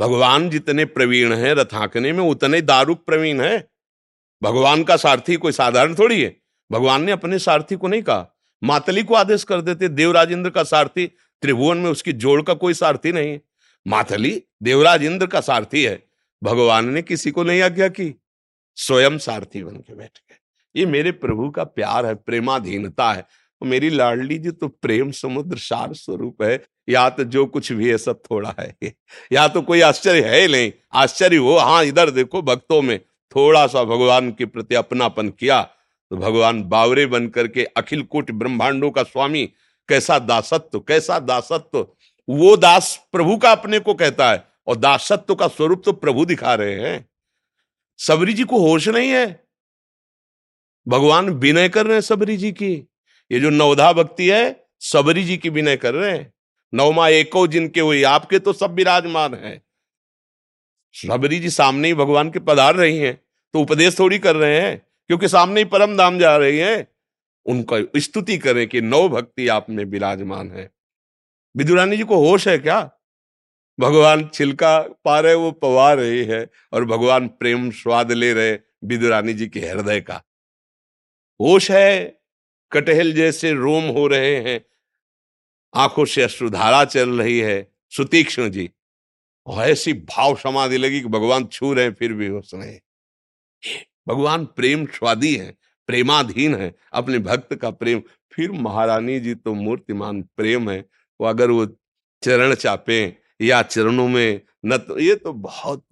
भगवान 0.00 0.50
जितने 0.50 0.84
प्रवीण 0.84 1.32
है 1.32 1.54
रथाकने 1.54 2.12
में, 2.12 2.24
उतने 2.24 2.60
दारुक 2.60 3.04
प्रवीण 3.04 3.40
है। 3.40 3.68
भगवान 4.42 4.84
का 4.84 4.96
सारथी 4.96 5.36
कोई 5.36 5.52
साधारण 5.52 5.94
थोड़ी 5.94 6.22
है। 6.22 6.36
भगवान 6.72 7.02
ने 7.02 7.12
अपने 7.12 7.38
सारथी 7.38 7.76
को 7.76 7.88
नहीं 7.88 8.02
कहा। 8.02 8.26
मातली 8.64 9.02
को 9.02 9.14
आदेश 9.14 9.44
कर 9.44 9.60
देते 9.60 9.88
देवराज 9.88 10.32
इंद्र 10.32 10.50
का 10.50 10.62
सारथी, 10.62 11.06
त्रिभुवन 11.42 11.76
में 11.76 11.90
उसकी 11.90 12.12
जोड़ 12.12 12.42
का 12.42 12.54
कोई 12.54 12.74
सारथी 12.74 13.12
नहीं 13.12 13.30
है। 13.30 13.40
मातली 13.86 14.42
देवराज 14.62 15.04
इंद्र 15.04 15.26
का 15.26 15.40
सारथी 15.40 15.84
है। 15.84 16.02
भगवान 16.42 16.88
ने 16.88 17.02
किसी 17.02 17.30
को 17.30 17.44
नहीं 17.44 17.62
आज्ञा 17.62 17.88
की। 17.88 18.14
स्वयं 18.76 19.18
सारथी 19.18 19.62
बन 19.64 19.76
के 19.76 19.94
बैठ 19.94 20.18
गए। 20.18 20.36
ये 20.76 20.86
मेरे 20.86 21.12
प्रभु 21.12 21.50
का 21.50 21.64
प्यार 21.64 22.06
है, 22.06 22.14
प्रेमाधीनता 22.14 23.12
है। 23.12 23.26
मेरी 23.64 23.90
लाडली 23.90 24.38
जी 24.38 24.50
तो 24.50 24.68
प्रेम 24.68 25.10
समुद्र 25.10 25.58
सार 25.58 25.94
स्वरूप 25.94 26.42
है, 26.42 26.62
या 26.88 27.08
तो 27.10 27.24
जो 27.24 27.44
कुछ 27.46 27.72
भी 27.72 27.88
है 27.88 27.98
सब 27.98 28.20
थोड़ा 28.30 28.54
है। 28.60 28.74
या 29.32 29.46
तो 29.48 29.62
कोई 29.62 29.80
आश्चर्य 29.80 30.22
है 30.22 30.40
ही 30.40 30.48
नहीं। 30.48 30.72
आश्चर्य 30.92 31.36
हो 31.36 31.56
हाँ 31.58 31.82
इधर 31.84 32.10
देखो 32.10 32.42
भक्तों 32.42 32.82
में 32.82 32.98
थोड़ा 33.34 33.66
सा 33.66 33.84
भगवान 33.84 34.30
के 34.32 34.46
प्रति 34.46 34.74
अपनापन 34.74 35.28
किया 35.30 35.62
तो 36.10 36.16
भगवान 36.16 36.62
बावरे 36.64 37.06
बन 37.06 37.28
करके 37.28 37.64
अखिल 37.76 38.02
कोट 38.02 38.30
ब्रह्मांडों 38.30 38.90
का 38.90 39.02
स्वामी, 39.02 39.44
कैसा 39.88 40.18
दासत्व 40.18 40.80
कैसा 40.80 41.18
दासत्व। 41.18 41.86
वो 42.28 42.56
दास 42.56 42.96
प्रभु 43.12 43.36
का 43.36 43.52
अपने 43.52 43.78
को 43.78 43.94
कहता 43.94 44.30
है, 44.30 44.44
और 44.66 44.76
दासत्व 44.76 45.34
का 45.34 45.48
स्वरूप 45.48 45.82
तो 45.84 45.92
प्रभु 45.92 46.24
दिखा 46.24 46.54
रहे 46.54 46.74
हैं। 46.80 47.06
सबरी 47.98 48.32
जी 48.32 48.44
को 48.44 48.58
होश 48.58 48.88
नहीं 48.88 49.10
है? 49.10 49.44
भगवान 50.86 51.28
विनय 51.30 51.68
कर 51.68 51.86
रहे 51.86 51.94
हैं 51.94 52.00
सबरी 52.00 52.36
जी 52.36 52.52
की। 52.52 52.74
ये 53.32 53.40
जो 53.40 53.50
नवधा 53.50 53.92
भक्ति 53.92 54.28
है, 54.30 54.64
सबरी 54.82 55.24
जी 55.24 55.36
की 55.36 55.48
विनय 55.48 55.76
कर 55.76 55.94
रहे 55.94 56.10
हैं। 56.10 56.32
नवमा 56.72 57.08
एको 57.08 57.46
जिनके 57.46 57.80
हुई 57.80 58.02
आपके 58.02 58.38
तो 58.38 58.52
सब 58.52 58.74
विराजमान 58.74 59.34
है। 59.34 59.60
सबरी 60.94 61.38
जी 61.38 61.50
सामने 61.50 61.88
ही 61.88 61.94
भगवान 61.94 62.30
के 62.30 62.38
पधार 62.38 62.74
रही 62.74 62.98
हैं 62.98 63.14
तो 63.54 63.60
उपदेश 63.60 63.98
थोड़ी 63.98 64.18
कर 64.18 64.36
रहे 64.36 64.60
हैं, 64.60 64.78
क्योंकि 65.10 65.28
सामने 65.28 65.60
ही 65.60 65.64
परम 65.64 65.96
धाम 65.96 66.18
जा 66.18 66.36
रही 66.36 66.58
हैं। 66.58 66.86
उनका 67.46 67.76
स्तुति 67.96 68.38
करें 68.38 68.66
कि 68.68 68.80
नव 68.80 69.08
भक्ति 69.08 69.48
आप 69.48 69.66
में 69.70 69.84
विराजमान 69.84 70.50
है। 70.50 70.70
विदुरानी 71.54 71.96
जी 71.96 72.02
को 72.02 72.16
होश 72.18 72.48
है 72.48 72.58
क्या? 72.58 72.80
भगवान 73.78 74.28
छिलका 74.34 74.78
पा 75.04 75.18
रहे, 75.20 75.34
वो 75.34 75.50
पवा 75.52 75.92
रही 75.92 76.24
है, 76.24 76.46
और 76.72 76.84
भगवान 76.84 77.28
प्रेम 77.28 77.70
स्वाद 77.70 78.12
ले 78.12 78.32
रहे 78.32 78.58
विदुरानी 78.84 79.34
जी 79.34 79.46
के 79.46 79.60
हृदय 79.60 80.00
का। 80.00 80.22
होश 81.40 81.70
है 81.70 82.21
कटहल 82.72 83.12
जैसे 83.12 83.52
रोम 83.52 83.84
हो 83.84 84.06
रहे 84.06 84.36
हैं। 84.36 84.60
आँखों 85.74 86.04
से 86.04 86.22
अश्रुधारा 86.22 86.84
चल 86.84 87.18
रही 87.18 87.38
है। 87.38 87.66
सुतीक्ष्ण 87.92 88.48
जी, 88.50 88.70
और 89.46 89.64
ऐसी 89.64 89.92
भाव 89.92 90.36
समाधि 90.36 90.76
लगी 90.76 91.00
कि 91.00 91.08
भगवान 91.08 91.44
छू 91.46 91.72
रहे 91.72 91.90
फिर 91.90 92.12
भी 92.12 92.26
होश 92.26 92.54
नहीं। 92.54 92.78
भगवान 94.08 94.44
प्रेम 94.46 94.86
स्वादी 94.86 95.34
है, 95.36 95.54
प्रेमाधीन 95.88 96.54
है, 96.54 96.74
अपने 96.92 97.18
भक्त 97.18 97.54
का 97.54 97.70
प्रेम। 97.70 98.02
फिर 98.32 98.52
महारानी 98.52 99.18
जी 99.20 99.34
तो 99.34 99.54
मूर्तिमान 99.54 100.22
प्रेम 100.22 100.70
है, 100.70 100.84
वो 101.20 101.26
अगर 101.26 101.50
वो 101.50 101.66
चरण 102.22 102.54
चापे 102.54 103.16
या 103.40 103.62
चरणों 103.62 104.08
में 104.08 104.40
न 104.66 104.76
तो 104.78 104.98
ये 104.98 105.14
तो 105.14 105.32
बहुत 105.32 105.84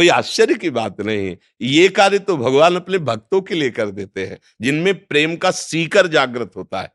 कोई 0.00 0.08
आश्चर्य 0.08 0.54
की 0.54 0.70
बात 0.70 1.00
नहीं 1.00 1.26
है। 1.28 1.38
ये 1.60 1.88
कार्य 1.88 2.18
तो 2.18 2.36
भगवान 2.36 2.76
अपने 2.76 2.98
भक्तों 2.98 3.40
के 3.40 3.54
लिए 3.54 3.70
कर 3.70 3.90
देते 3.90 4.26
हैं 4.26 4.38
जिनमें 4.60 4.94
प्रेम 5.06 5.36
का 5.36 5.50
सीकर 5.50 6.06
जागृत 6.06 6.52
होता 6.56 6.80
है। 6.80 6.92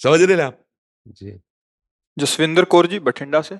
समझ 0.00 0.20
रहे 0.22 0.40
आप? 0.42 0.58
जी। 1.08 1.38
जसविंदर 2.18 2.64
कौर 2.64 2.86
जी 2.86 2.98
बठिंडा 2.98 3.40
से। 3.40 3.56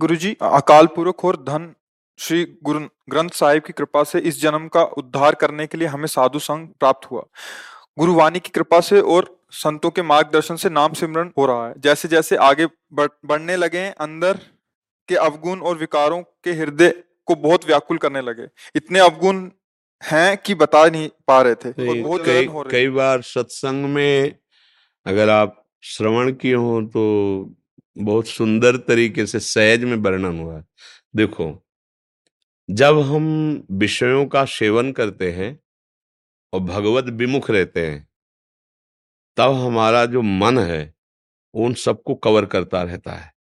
गुरु 0.00 0.16
जी 0.16 0.36
अकाल 0.42 0.86
पुरख 0.86 1.24
और 1.24 1.36
धन 1.42 1.74
श्री 2.18 2.44
गुरु 2.62 2.80
ग्रंथ 3.08 3.30
साहिब 3.30 3.62
की 3.62 3.72
कृपा 3.72 4.04
से 4.04 4.18
इस 4.20 4.40
जन्म 4.42 4.68
का 4.68 4.82
उद्धार 4.98 5.34
करने 5.34 5.66
के 5.66 5.78
लिए 5.78 5.88
हमें 5.88 6.06
साधु 6.06 6.38
संघ 6.38 6.68
प्राप्त 6.68 7.10
हुआ। 7.10 7.26
गुरुवाणी 7.98 8.40
की 8.40 8.48
कृपा 8.48 8.80
से 8.80 9.00
और 9.00 9.36
संतों 9.50 9.90
के 9.90 10.02
मार्गदर्शन 10.02 10.56
से 10.56 10.70
नाम 10.70 10.92
सिमरण 10.92 11.30
हो 11.38 11.46
रहा 11.46 11.68
है। 11.68 11.74
जैसे 11.78 12.08
जैसे 12.08 12.36
आगे 12.36 12.66
बढ़ने 12.92 13.56
लगे 13.56 13.88
अंदर 14.00 14.38
के 15.12 15.16
अवगुण 15.16 15.60
और 15.60 15.78
विकारों 15.78 16.22
के 16.44 16.52
हृदय 16.52 16.90
को 17.26 17.34
बहुत 17.36 17.66
व्याकुल 17.66 17.98
करने 17.98 18.20
लगे। 18.20 18.46
इतने 18.74 18.98
अवगुण 18.98 19.48
हैं 20.02 20.36
कि 20.36 20.54
बता 20.54 20.84
नहीं 20.88 21.08
पा 21.26 21.40
रहे 21.42 21.54
थे 21.54 21.88
और 21.88 21.96
बहुत 22.02 22.24
कई, 22.26 22.46
कई 22.70 22.88
बार 22.88 23.22
सत्संग 23.22 23.84
में 23.84 24.38
अगर 25.06 25.28
आप 25.28 25.58
श्रवण 25.82 26.32
किए 26.32 26.54
हो 26.54 26.80
तो 26.82 27.02
बहुत 27.98 28.26
सुंदर 28.26 28.76
तरीके 28.76 29.26
से 29.26 29.40
सहज 29.40 29.84
में 29.84 29.96
वर्णन 29.96 30.38
हुआ। 30.38 30.56
है 30.56 30.64
देखो 31.16 31.46
जब 32.68 33.00
हम 33.00 33.24
विषयों 33.70 34.26
का 34.26 34.44
सेवन 34.44 34.92
करते 34.92 35.30
हैं 35.32 35.58
और 36.52 36.60
भगवत 36.60 37.04
विमुख 37.04 37.50
रहते 37.50 37.86
हैं 37.86 38.08
तब 39.36 39.54
हमारा 39.54 40.04
जो 40.06 40.22
मन 40.22 40.58
है 40.58 40.94
उन 41.54 41.74
सबको 41.74 42.14
कवर 42.14 42.46
करता 42.46 42.82
रहता 42.82 43.12
है। 43.12 43.31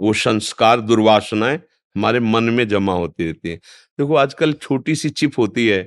वो 0.00 0.12
संस्कार 0.12 0.80
दुर्वासनाएँ 0.80 1.56
हमारे 1.56 2.20
मन 2.20 2.44
में 2.44 2.66
जमा 2.68 2.92
होती 2.92 3.24
रहती 3.24 3.50
है। 3.50 3.56
देखो, 3.56 4.14
आजकल 4.14 4.52
छोटी 4.52 4.94
सी 4.94 5.10
चिप 5.10 5.38
होती 5.38 5.66
है, 5.68 5.82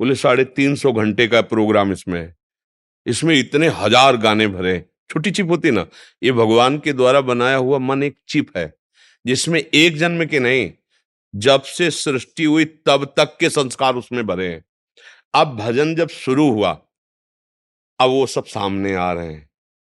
बोले 0.00 0.14
साढ़े 0.14 0.44
तीन 0.44 0.74
सौ 0.74 0.92
घंटे 0.92 1.26
का 1.26 1.40
प्रोग्राम 1.42 1.92
इसमें 1.92 2.20
है। 2.20 2.34
इसमें 3.06 3.34
इतने 3.34 3.68
हज़ार 3.68 4.16
गाने 4.16 4.46
भरे 4.48 4.78
छोटी 5.10 5.30
चिप 5.30 5.50
होती 5.50 5.70
ना, 5.70 5.86
ये 6.22 6.32
भगवान 6.32 6.78
के 6.78 6.92
द्वारा 6.92 7.20
बनाया 7.20 7.56
हुआ 7.56 7.78
मन 7.78 8.02
एक 8.02 8.16
चिप 8.28 8.56
है, 8.56 8.72
जिसमें 9.24 9.60
एक 9.60 9.96
जन्म 9.96 10.24
के 10.24 10.38
नहीं, 10.38 10.70
जब 11.34 11.62
से 11.62 11.90
सृष्टि 11.90 12.44
हुई 12.44 12.64
तब 12.64 13.04
तक 13.16 13.36
के 13.40 13.50
संस्कार 13.50 13.94
उसमें 13.94 14.26
भरे 14.26 14.48
हैं। 14.48 14.64
अब 15.34 15.56
भजन 15.56 15.94
जब 15.94 16.08
शुरू 16.08 16.50
हुआ, 16.50 16.70
अब 18.00 18.10
वो 18.10 18.26
सब 18.26 18.44
सामने 18.44 18.94
आ 18.94 19.12
रहे 19.12 19.32
हैं। 19.32 19.48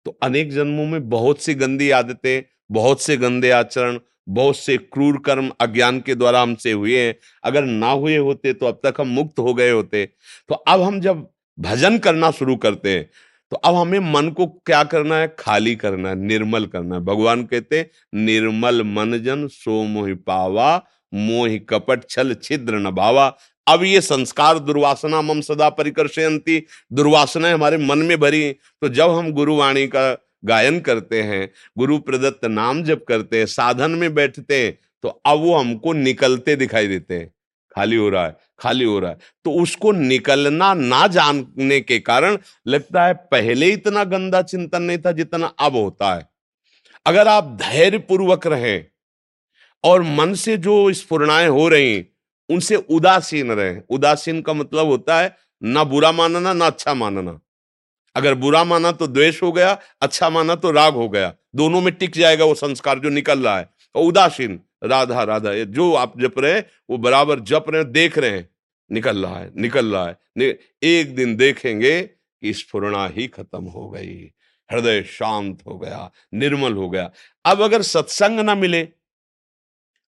तो 0.05 0.17
अनेक 0.23 0.51
जन्मों 0.51 0.85
में 0.85 1.09
बहुत 1.09 1.41
सी 1.41 1.53
गंदी 1.53 1.89
आदतें, 1.91 2.43
बहुत 2.71 3.01
से 3.01 3.17
गंदे 3.17 3.49
आचरण, 3.51 3.99
बहुत 4.29 4.57
से 4.57 4.77
क्रूर 4.77 5.17
कर्म 5.25 5.51
अज्ञान 5.61 5.99
के 5.99 6.15
द्वारा 6.15 6.41
हमसे 6.41 6.71
हुए 6.71 6.97
हैं। 6.99 7.15
अगर 7.43 7.63
ना 7.63 7.91
हुए 7.91 8.17
होते 8.17 8.53
तो 8.53 8.65
अब 8.65 8.79
तक 8.85 9.01
हम 9.01 9.07
मुक्त 9.09 9.39
हो 9.39 9.53
गए 9.53 9.69
होते। 9.71 10.05
तो 10.49 10.55
अब 10.55 10.81
हम 10.81 10.99
जब 11.01 11.27
भजन 11.57 11.97
करना 11.97 12.31
शुरू 12.31 12.55
करते 12.57 12.89
हैं 12.89 13.09
तो 13.51 13.57
अब 13.57 13.75
हमें 13.75 13.99
मन 14.13 14.29
को 14.29 14.45
क्या 14.65 14.83
करना 14.83 15.17
है? 15.17 15.27
खाली 15.39 15.75
करना 15.75 16.09
है, 16.09 16.15
निर्मल 16.17 16.65
करना 16.65 16.95
है। 16.95 17.01
भगवान 17.01 17.43
कहते 17.43 17.89
निर्मल 18.15 18.83
मन 18.83 19.17
जन 19.17 19.47
सो 19.47 19.83
मोहि 19.83 20.13
पावा, 20.13 20.81
मोहि 21.13 21.59
कपट 21.59 22.09
छल 22.09 22.33
छिद्र 22.33 22.79
न 22.79 22.91
भावा। 22.91 23.27
अब 23.67 23.83
ये 23.83 24.01
संस्कार 24.01 24.59
दुर्वासना 24.59 25.21
मम 25.21 25.41
सदा 25.41 25.69
परिकर्षयंती 25.71 26.59
दुर्वासना 26.91 27.51
हमारे 27.53 27.77
मन 27.77 27.97
में 27.99 28.19
भरी। 28.19 28.51
तो 28.51 28.89
जब 28.89 29.11
हम 29.11 29.31
गुरुवाणी 29.31 29.85
का 29.87 30.11
गायन 30.45 30.79
करते 30.79 31.21
हैं, 31.21 31.49
गुरु 31.77 31.97
प्रदत्त 31.99 32.45
नाम 32.45 32.83
जप 32.83 33.05
करते 33.07 33.37
हैं, 33.37 33.45
साधन 33.45 33.91
में 33.91 34.13
बैठते 34.13 34.63
हैं 34.63 34.77
तो 35.03 35.09
अब 35.25 35.39
वो 35.39 35.55
हमको 35.55 35.93
निकलते 35.93 36.55
दिखाई 36.55 36.87
देते 36.87 37.15
हैं। 37.15 37.33
खाली 37.75 37.95
हो 37.95 38.09
रहा 38.09 38.25
है, 38.25 38.35
खाली 38.59 38.85
हो 38.85 38.99
रहा 38.99 39.11
है। 39.11 39.17
तो 39.45 39.51
उसको 39.53 39.91
निकलना 39.91 40.73
ना 40.73 41.05
जानने 41.07 41.79
के 41.81 41.99
कारण 41.99 42.37
लगता 42.67 43.05
है 43.05 43.13
पहले 43.31 43.69
इतना 43.69 44.03
गंदा 44.05 44.41
चिंतन 44.43 44.81
नहीं 44.81 44.97
था 44.97 45.11
जितना 45.11 45.47
अब 45.59 45.75
होता 45.75 46.13
है। 46.13 46.27
अगर 47.05 47.27
आप 47.27 47.57
धैर्य 47.61 47.97
पूर्वक 47.99 48.47
रहे 48.47 48.79
और 49.83 50.03
मन 50.03 50.33
से 50.35 50.57
जो 50.57 50.91
स्फुरणाएँ 50.93 51.47
हो 51.47 51.67
रही 51.69 52.03
उनसे 52.49 52.75
उदासीन 52.75 53.51
रहे। 53.51 53.75
उदासीन 53.89 54.41
का 54.41 54.53
मतलब 54.53 54.87
होता 54.87 55.19
है 55.19 55.35
ना 55.61 55.83
बुरा 55.83 56.11
मानना, 56.11 56.53
ना 56.53 56.65
अच्छा 56.65 56.93
मानना। 56.93 57.39
अगर 58.15 58.33
बुरा 58.35 58.63
माना 58.63 58.91
तो 58.91 59.07
द्वेष 59.07 59.41
हो 59.43 59.51
गया 59.51 59.77
अच्छा 60.01 60.29
माना 60.29 60.55
तो 60.55 60.71
राग 60.71 60.93
हो 60.93 61.07
गया। 61.09 61.33
दोनों 61.55 61.81
में 61.81 61.93
टिक 61.93 62.13
जाएगा 62.13 62.45
वो 62.45 62.55
संस्कार 62.55 62.99
जो 62.99 63.09
निकल 63.09 63.39
रहा 63.39 63.57
है। 63.59 63.69
उदासीन, 63.95 64.59
राधा 64.83 65.23
राधा 65.23 65.53
जो 65.53 65.93
आप 65.93 66.19
जप 66.21 66.39
रहे 66.39 66.59
वो 66.89 66.97
बराबर 66.97 67.39
जप 67.41 67.65
रहे 67.69 67.83
देख 67.85 68.17
रहे 68.17 68.29
हैं। 68.29 68.49
निकल 68.91 69.25
रहा 69.25 69.39
है, 69.39 69.51
निकल 69.55 69.93
रहा 69.93 70.07
है। 70.07 70.47
एक 70.83 71.15
दिन 71.15 71.35
देखेंगे 71.35 72.01
कि 72.01 72.53
स्फुरना 72.53 73.05
ही 73.07 73.27
खत्म 73.27 73.63
हो 73.65 73.89
गई। 73.89 74.31
हृदय 74.69 75.01
शांत 75.03 75.61
हो 75.67 75.77
गया, 75.79 76.11
निर्मल 76.33 76.73
हो 76.73 76.89
गया। 76.89 77.09
अब 77.45 77.61
अगर 77.61 77.81
सत्संग 77.83 78.39
ना 78.39 78.55
मिले 78.55 78.83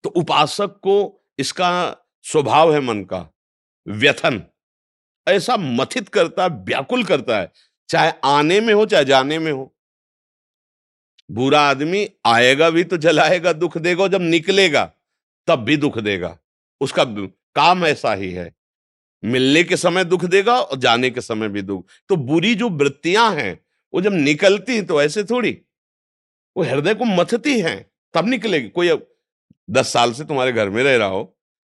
तो 0.05 0.11
उपासक 0.11 0.79
को 0.83 0.97
इसका 1.39 1.71
स्वभाव 2.25 2.75
है 2.75 2.81
मन 2.81 3.03
का, 3.05 3.29
व्यथन। 3.87 4.43
ऐसा 5.27 5.57
मथित 5.57 6.09
करता, 6.09 6.47
व्याकुल 6.47 7.05
करता 7.05 7.39
है, 7.39 7.53
चाहे 7.89 8.13
आने 8.25 8.61
में 8.61 8.75
हो, 8.75 8.87
चाहे 8.87 9.05
जाने 9.05 9.39
में 9.39 9.53
हो। 9.53 9.75
बुरा 11.31 11.61
आदमी 11.61 12.09
आएगा 12.27 12.71
भी 12.71 12.85
तो 12.85 12.97
जलाएगा, 12.97 13.53
दुख 13.53 13.79
देगा 13.79 14.09
जब 14.09 14.21
निकलेगा, 14.21 14.93
तब 15.49 15.59
भी 15.59 15.77
दुख 15.77 15.99
देगा। 15.99 16.39
उसका 16.81 17.05
काम 17.55 17.87
ऐसा 17.87 18.15
ही 18.15 18.31
है। 18.33 18.55
मिलने 19.23 19.63
के 19.65 19.77
समय 19.77 20.05
दुख 20.05 20.25
देगा, 20.25 20.59
और 20.61 20.79
जाने 20.79 21.11
के 21.11 21.21
समय 21.21 21.49
भी 21.49 21.63
दुख। 21.63 21.87
तो 22.09 22.17
बुरी 22.17 22.55
जो 22.55 22.69
वृत्तियाँ 22.69 23.31
हैं, 23.35 23.59
वो 23.95 24.01
जब 24.01 24.13
निकलती 24.13 24.75
हैं 24.75 24.87
तो 24.87 25.03
ऐसे 25.03 25.25
थोड़ी, 25.25 25.53
वो 26.57 26.63
हृदय 26.63 26.95
को 26.95 27.05
मथती 27.05 27.61
हैं, 27.61 27.91
तब 28.15 28.27
निकलेगी। 28.27 28.69
कोई 28.69 28.89
अब 28.89 29.07
दस 29.71 29.93
साल 29.93 30.13
से 30.13 30.25
तुम्हारे 30.25 30.53
घर 30.53 30.71
में 30.71 30.83
रह 30.85 30.97
रहा 30.97 31.09
हो 31.09 31.34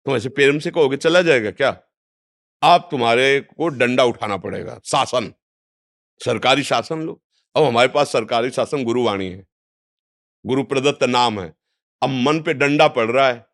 तो 0.09 0.17
ऐसे 0.17 0.29
पेरम 0.29 0.59
से 0.59 0.71
कहोगे, 0.71 0.97
चला 0.97 1.23
जाएगा 1.23 1.51
क्या? 1.51 1.81
आप 2.63 2.89
तुम्हारे 2.91 3.41
को 3.41 3.69
डंडा 3.69 4.05
उठाना 4.05 4.37
पड़ेगा, 4.37 4.81
शासन। 4.85 5.33
सरकारी 6.25 6.63
शासन 6.63 7.03
लो। 7.03 7.23
अब 7.57 7.65
हमारे 7.65 7.89
पास 7.89 8.13
सरकारी 8.13 8.51
शासन 8.51 8.85
गुरुवाणी 8.85 9.27
है। 9.27 9.47
गुरु 10.47 10.63
प्रदत्त 10.63 11.05
नाम 11.05 11.41
है। 11.41 11.55
अब 12.03 12.09
मन 12.09 12.41
पे 12.41 12.55
डंडा 12.55 12.89
पड़ 12.89 13.11
रहा 13.11 13.29
है। 13.29 13.47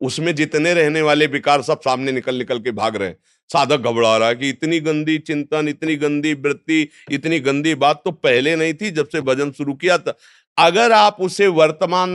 उसमें 0.00 0.34
जितने 0.34 0.74
रहने 0.74 1.02
वाले 1.02 1.26
विकार 1.26 1.62
सब 1.62 1.80
सामने 1.80 2.12
निकल 2.12 2.34
निकल 2.34 2.60
के 2.60 2.70
भाग 2.70 2.96
रहे 2.96 3.08
हैं। 3.08 3.16
साधक 3.52 3.78
घबरा 3.78 4.16
रहा 4.16 4.28
है 4.28 4.34
कि 4.34 4.48
इतनी 4.48 4.80
गंदी 4.80 5.18
चिंतन, 5.18 5.68
इतनी 5.68 5.96
गंदी 5.96 6.34
वृत्ति, 6.34 6.88
इतनी 7.10 7.40
गंदी 7.40 7.74
बात 7.74 8.02
तो 8.04 8.10
पहले 8.10 8.56
नहीं 8.56 8.74
थी 8.74 8.90
जब 8.90 9.08
से 9.08 9.20
भजन 9.20 9.52
शुरू 9.52 9.74
किया 9.74 9.98
था। 9.98 10.16
अगर 10.58 10.92
आप 10.92 11.16
उसे 11.20 11.46
वर्तमान 11.46 12.14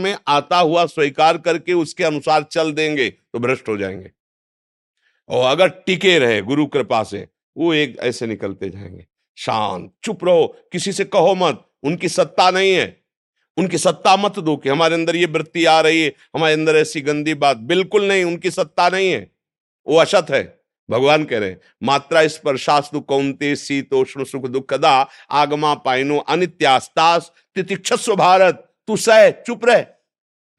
में 0.00 0.16
आता 0.28 0.58
हुआ 0.58 0.86
स्वीकार 0.86 1.38
करके 1.38 1.72
उसके 1.72 2.04
अनुसार 2.04 2.42
चल 2.42 2.72
देंगे 2.72 3.10
तो 3.10 3.38
भ्रष्ट 3.38 3.68
हो 3.68 3.76
जाएँगे। 3.76 4.10
और 5.28 5.50
अगर 5.50 5.68
टिके 5.68 6.18
रहे 6.18 6.42
गुरु 6.42 6.66
कृपा 6.66 7.02
से, 7.02 7.28
वो 7.56 7.74
एक 7.74 7.98
ऐसे 8.00 8.26
निकलते 8.26 8.70
जाएँगे। 8.70 9.06
शांत, 9.36 9.92
चुप 10.04 10.24
रहो, 10.24 10.56
किसी 10.72 10.92
से 10.92 11.04
कहो 11.04 11.34
मत, 11.34 11.64
उनकी 11.82 12.08
सत्ता 12.08 12.50
नहीं 12.50 12.72
है। 12.72 13.00
उनकी 13.56 13.78
सत्ता 13.78 14.16
मत 14.16 14.38
दो 14.38 14.56
कि 14.56 14.68
हमारे 14.68 14.94
अंदर 14.94 15.16
ये 15.16 15.26
वृत्ति 15.26 15.64
आ 15.64 15.80
रही 15.80 16.02
है, 16.02 16.14
हमारे 16.34 16.54
अंदर 16.54 16.76
ऐसी 16.76 17.00
गंदी 17.00 17.34
बात 17.34 17.56
बिल्कुल 17.56 18.08
नहीं, 18.08 18.24
उनकी 18.24 18.50
सत्ता 18.50 18.88
नहीं 18.88 19.12
है। 19.12 19.32
वो 19.86 19.96
असत 19.96 20.26
है। 20.30 20.60
भगवान 20.90 21.24
कह 21.24 21.38
रहे 21.38 21.50
हैं, 21.50 21.60
मात्रा 21.82 22.26
स्पर्शास्तु 22.26 23.00
कौनते 23.00 23.56
शीतोष्ण 23.56 24.24
सुख 24.24 24.46
दुखदा, 24.46 25.08
आगमा 25.30 25.74
पाइनो 25.74 26.18
अनित्यास्तास, 26.18 27.32
तितिक्षस्व 27.54 28.16
भारत। 28.16 28.69
तू 28.90 28.96
सह, 28.96 29.30
चुप 29.30 29.64
रह। 29.64 29.86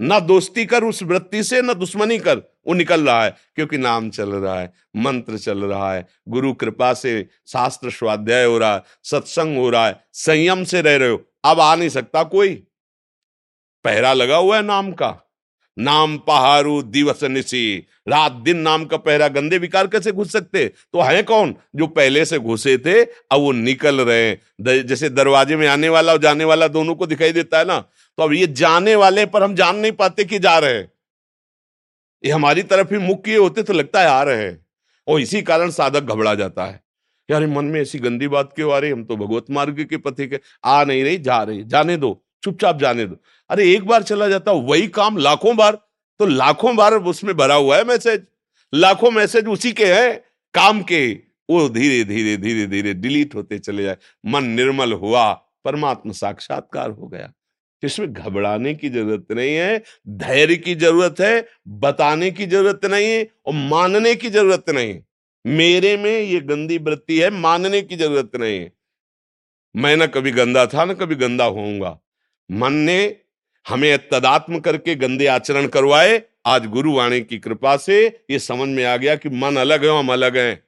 ना 0.02 0.20
दोस्ती 0.20 0.66
कर 0.66 0.84
उस 0.84 1.04
वृत्ति 1.04 1.44
से, 1.44 1.62
ना 1.62 1.74
दुश्मनी 1.74 2.20
कर। 2.20 2.38
वो 2.38 2.74
निकल 2.74 3.06
रहा 3.06 3.24
है, 3.24 3.36
क्योंकि 3.56 3.78
नाम 3.78 4.10
चल 4.10 4.32
रहा 4.32 4.60
है, 4.60 4.74
मंत्र 4.96 5.38
चल 5.38 5.66
रहा 5.66 5.94
है, 5.94 6.08
गुरु 6.28 6.54
कृपा 6.54 6.94
से 6.94 7.30
शास्त्र 7.48 7.92
स्वाध्याय 7.92 8.46
हो 8.46 8.58
रहा 8.58 8.76
है, 8.76 8.84
सत्संग 9.04 9.58
हो 9.58 9.70
रहा 9.70 9.88
है, 9.88 10.04
संयम 10.14 10.64
से 10.64 10.82
रह 10.82 10.96
रहे 10.96 11.10
हो। 11.10 11.24
अब 11.46 11.60
आ 11.60 11.76
नहीं 11.76 11.90
सकता 11.90 12.24
कोई। 12.24 12.68
पहरा 13.84 14.14
लगा 14.14 14.36
हुआ 14.36 14.56
है 14.56 14.64
नाम 14.64 14.92
का। 14.92 15.31
नाम 15.80 16.18
पहाड़ू 16.18 16.82
दिवस 16.82 17.24
निशी 17.24 17.88
रात 18.08 18.32
दिन 18.32 18.58
नाम 18.58 18.86
का 18.86 18.98
पहरा 18.98 19.28
गंदे 19.28 19.58
विकार 19.58 19.88
कैसे 19.88 20.12
घुस 20.12 20.32
सकते? 20.32 20.68
तो 20.68 21.02
है 21.02 21.24
कौन? 21.24 21.56
जो 21.76 21.88
पहले 21.88 22.26
से 22.26 22.40
घुसे 22.40 22.78
थे, 22.78 23.04
अब 23.04 23.40
वो 23.40 23.52
निकल 23.52 24.02
रहे 24.02 24.30
हैं। 24.30 24.88
जैसे 24.88 25.10
दरवाजे 25.10 25.56
में 25.56 25.68
आने 25.68 25.90
वाला 25.90 26.12
और 26.12 26.18
जाने 26.18 26.46
वाला 26.46 26.68
दोनों 26.68 26.96
को 26.96 27.08
दिखाई 27.08 27.32
देता 27.32 27.60
है 27.60 27.66
ना? 27.66 27.80
तो 27.80 28.24
अब 28.24 28.34
ये 28.34 28.48
जाने 28.48 28.96
वाले 28.96 29.26
पर 29.26 29.44
हम 29.44 29.56
जान 29.56 29.76
नहीं 29.76 29.92
पाते 29.92 30.24
कि 30.24 30.40
जा 30.40 30.58
रहे 30.60 30.74
हैं। 30.74 30.92
ये 32.26 32.32
हमारी 32.32 32.64
तरफ़ 32.64 32.94
ही 32.94 33.00
मुख 33.00 33.24
किए 33.26 33.38
होते 33.38 33.64
तो 33.64 33.74
लगता 33.74 34.02
है 34.02 34.08
आ 34.08 34.24
रहे 34.24 34.44
हैं। 34.44 34.66
और 35.08 35.22
इसी 35.22 35.42
कारण 35.42 35.70
साधक 35.70 36.02
घबरा 36.02 36.36
जाता 36.36 36.66
है। 36.66 36.84
यार 37.32 37.48
मन 37.48 37.66
में 37.66 37.82
ऐसी 37.82 38.00
गंदी 38.00 38.28
बात 38.28 38.54
क्यों 38.56 38.74
आ 38.74 38.78
रही 38.78 38.92
हम 38.92 39.04
तो 39.04 39.16
भगवत 39.16 39.46
मार्ग 39.52 39.84
के 39.90 39.98
पति 39.98 40.28
के 40.28 40.40
आ 40.64 40.84
नहीं 40.84 41.04
रही, 41.04 41.18
जा 41.18 41.44
रही 41.44 41.64
जाने 41.64 41.98
दो। 41.98 42.24
चुपचाप 42.44 42.80
जाने 42.80 43.06
दो। 43.06 43.16
अरे, 43.52 43.74
एक 43.76 43.86
बार 43.86 44.04
चला 44.04 44.28
जाता, 44.30 44.52
वही 44.52 44.88
काम 44.88 45.18
लाखों 45.18 45.56
बार। 45.58 45.76
तो 46.20 46.26
लाखों 46.26 46.76
बार 46.76 46.94
उसमें 46.94 47.38
भरा 47.38 47.56
हुआ 47.56 47.78
है 47.78 47.84
मैसेज। 47.84 48.26
लाखों 48.74 49.12
मैसेज 49.12 49.48
उसी 49.48 49.72
के 49.72 49.86
हैं, 49.86 50.22
काम 50.54 50.82
के। 50.82 51.14
वो 51.50 51.70
धीरे 51.70 52.04
धीरे 52.04 52.38
धीरे 52.38 52.68
धीरे 52.68 52.94
डिलीट 52.94 53.36
होते 53.36 53.60
चले 53.60 53.84
जाए। 53.84 53.98
मन 54.26 54.44
निर्मल 54.44 54.94
हुआ, 54.94 55.34
परमात्मा 55.66 56.14
साक्षात्कार 56.14 56.90
हो 56.90 57.08
गया। 57.08 57.34
इसमें 57.84 58.14
घबराने 58.14 58.74
की 58.74 58.90
ज़रूरत 58.90 59.26
नहीं 59.32 59.56
है, 59.56 59.84
धैर्य 60.10 60.56
की 60.56 60.76
ज़रूरत 60.76 61.16
है, 61.20 61.48
बताने 61.68 62.32
की 62.32 62.46
ज़रूरत 62.46 62.86
नहीं 62.86 63.08
है 63.08 63.28
और 63.46 63.54
मानने 63.54 64.16
की 64.16 64.30
ज़रूरत 64.30 64.70
नहीं 64.70 65.00
मेरे 65.46 65.98
में 65.98 66.22
ये 66.22 66.40
गंदी 66.40 66.78
वृत्ति 66.78 67.20
है, 67.20 67.30
मानने 67.30 67.82
की 67.82 67.96
ज़रूरत 67.96 68.32
नहीं 68.36 68.60
है। 68.60 68.72
मैं 69.76 69.98
ना 69.98 70.06
कभी 70.06 70.32
गंदा 70.32 70.66
था, 70.66 70.86
ना 70.86 70.94
कभी 70.94 71.16
गंदा 71.16 71.46
होऊँगा। 71.46 72.00
मन 72.52 72.74
ने 72.74 73.21
हमें 73.68 74.10
तदात्म 74.10 74.60
करके 74.60 74.96
गंदे 74.96 75.28
आचरण 75.28 75.68
करवाए। 75.68 76.24
आज 76.46 76.66
गुरुवाणी 76.66 77.22
की 77.22 77.40
कृपा 77.40 77.78
से 77.78 78.26
ये 78.32 78.40
समझ 78.40 78.70
में 78.70 78.86
आ 78.86 78.98
गया 78.98 79.16
कि 79.16 79.30
मन 79.30 79.56
अलग 79.56 79.86
है, 79.86 80.00
हम 80.00 80.14
अलग 80.14 80.38
हैं। 80.38 80.64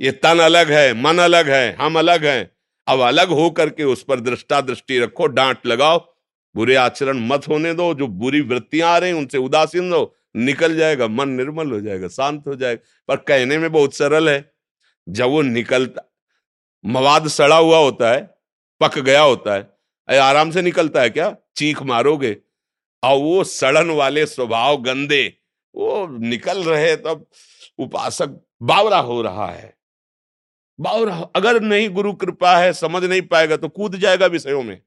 ये 0.00 0.12
तन 0.12 0.38
अलग 0.38 0.70
है, 0.70 1.02
मन 1.02 1.18
अलग 1.18 1.48
है, 1.48 1.76
हम 1.76 1.98
अलग 1.98 2.26
हैं। 2.26 2.50
अब 2.88 3.00
अलग 3.00 3.28
हो 3.28 3.50
करके 3.50 3.84
उस 3.84 4.04
पर 4.04 4.20
दृष्टा 4.20 4.60
दृष्टि 4.60 4.98
रखो, 4.98 5.26
डांट 5.26 5.66
लगाओ। 5.66 6.14
बुरे 6.56 6.74
आचरण 6.74 7.18
मत 7.18 7.48
होने 7.48 7.74
दो, 7.74 7.94
जो 7.94 8.06
बुरी 8.06 8.40
वृत्तियाँ 8.40 8.90
आ 8.90 8.98
रही 8.98 9.12
उनसे 9.12 9.38
उदासीन 9.38 9.92
रहो। 9.92 10.16
निकल 10.36 10.76
जाएगा, 10.76 11.08
मन 11.08 11.28
निर्मल 11.28 11.72
हो 11.72 11.80
जाएगा, 11.80 12.08
शांत 12.08 12.44
हो 12.46 12.54
जाएगा। 12.56 13.04
पर 13.08 13.16
कहने 13.16 13.58
में 13.58 13.72
बहुत 13.72 13.94
सरल 13.94 14.28
है, 14.28 14.52
जब 15.08 15.24
वो 15.24 15.42
निकलता, 15.42 16.12
मवाद 16.86 17.28
सड़ा 17.28 17.56
हुआ 17.56 17.78
होता 17.78 18.12
है, 18.12 18.34
पक 18.80 18.98
गया 18.98 19.20
होता 19.20 19.54
है 19.54 19.73
आराम 20.08 20.50
से 20.50 20.62
निकलता 20.62 21.02
है 21.02 21.10
क्या? 21.10 21.36
चीख 21.56 21.82
मारोगे। 21.82 22.36
और 23.04 23.18
वो 23.18 23.44
सड़न 23.44 23.90
वाले 23.90 24.26
स्वभाव 24.26 24.82
गंदे, 24.82 25.36
वो 25.74 26.06
निकल 26.06 26.64
रहे 26.64 26.96
तब 26.96 27.26
उपासक 27.78 28.26
बावरा 28.62 28.98
हो 28.98 29.22
रहा 29.22 29.46
है। 29.46 29.78
बावरा, 30.80 31.16
अगर 31.36 31.60
नहीं 31.60 31.88
गुरु 31.88 32.12
कृपा 32.12 32.56
है, 32.56 32.72
समझ 32.72 33.04
नहीं 33.04 33.22
पाएगा 33.22 33.56
तो 33.56 33.68
कूद 33.68 33.96
जाएगा 33.96 34.26
विषयों 34.26 34.62
में। 34.62 34.82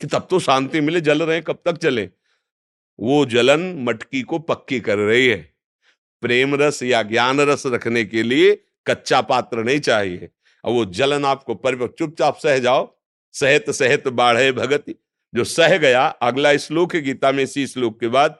कि 0.00 0.06
तब 0.06 0.26
तो 0.30 0.38
शांति 0.38 0.80
मिले, 0.80 1.00
जल 1.00 1.22
रहे 1.22 1.40
कब 1.40 1.62
तक 1.64 1.76
चले 1.76 2.10
वो 3.00 3.26
जलन 3.26 3.82
मटकी 3.82 4.22
को 4.22 4.38
पक्की 4.38 4.80
कर 4.80 4.98
रही 4.98 5.28
है। 5.28 5.54
प्रेम 6.20 6.54
रस 6.54 6.82
या 6.82 7.02
ज्ञान 7.02 7.40
रस 7.40 7.62
रखने 7.66 8.04
के 8.04 8.22
लिए 8.22 8.64
कच्चा 8.86 9.20
पात्र 9.20 9.64
नहीं 9.64 9.80
चाहिए। 9.80 10.28
और 10.64 10.72
वो 10.72 10.84
जलन 10.84 11.24
आपको 11.24 11.54
परिपक्व 11.54 11.86
चुपचाप 11.86 12.38
सह 12.38 12.58
जाओ। 12.58 13.01
सहत 13.32 13.70
सहत 13.70 14.08
बाढ़े 14.08 14.52
भगति, 14.52 14.94
जो 15.34 15.44
सह 15.44 15.76
गया, 15.78 16.06
अगला 16.06 16.56
श्लोक, 16.56 16.96
गीता 16.96 17.32
में 17.32 17.44
इसी 17.44 17.66
श्लोक 17.66 18.00
के 18.00 18.08
बाद, 18.08 18.38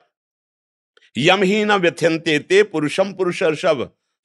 यम 1.17 1.43
ही 1.43 1.65
न 1.65 1.71
व्यथ्यंते 1.71 2.39
ते 2.39 2.63
पुरुषम 2.63 3.13
पुरुष 3.13 3.43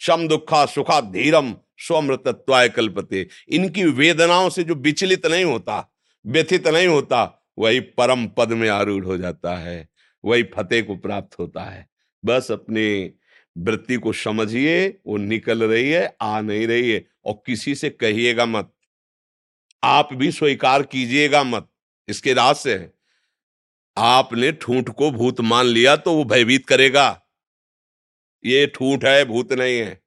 शम 0.01 0.29
दुखा 0.29 0.67
सुखा 0.67 1.01
धीरम 1.01 1.55
स्वमृतत्वाय 1.79 2.69
कल्पते। 2.69 3.27
इनकी 3.49 3.85
वेदनाओं 3.85 4.49
से 4.51 4.63
जो 4.65 4.75
विचलित 4.75 5.27
नहीं 5.27 5.45
होता, 5.45 5.93
व्यथित 6.27 6.69
नहीं 6.69 6.87
होता, 6.87 7.45
वही 7.59 7.81
परम 7.81 8.27
पद 8.27 8.53
में 8.53 8.69
आरूढ़ 8.69 9.05
हो 9.05 9.17
जाता 9.19 9.57
है, 9.57 9.89
वही 10.25 10.43
फतेह 10.43 10.83
को 10.83 10.97
प्राप्त 10.97 11.39
होता 11.39 11.63
है। 11.63 11.87
बस 12.25 12.51
अपने 12.51 13.13
वृत्ति 13.59 13.97
को 13.97 14.13
समझिए, 14.13 14.89
वो 15.07 15.17
निकल 15.17 15.65
रही 15.65 15.91
है, 15.91 16.17
आ 16.23 16.41
नहीं 16.41 16.67
रही 16.67 16.91
है, 16.91 17.05
और 17.25 17.43
किसी 17.47 17.75
से 17.75 17.91
कहिएगा 17.91 18.47
मत। 18.47 18.73
आप 19.83 20.13
भी 20.13 20.33
स्वीकार 20.33 20.83
कीजिएगा 20.83 21.43
मत। 21.45 21.69
इसके 22.09 22.33
रहस्य 22.33 22.75
है। 22.75 22.93
आपने 23.97 24.53
ठूठ 24.53 24.89
को 24.89 25.11
भूत 25.11 25.41
मान 25.41 25.67
लिया 25.67 25.97
तो 25.97 26.15
वो 26.15 26.25
भयभीत 26.25 26.67
करेगा। 26.67 27.23
ये 28.45 28.67
ठूठ 28.67 29.05
है, 29.05 29.25
भूत 29.25 29.53
नहीं 29.53 29.79
है। 29.79 30.03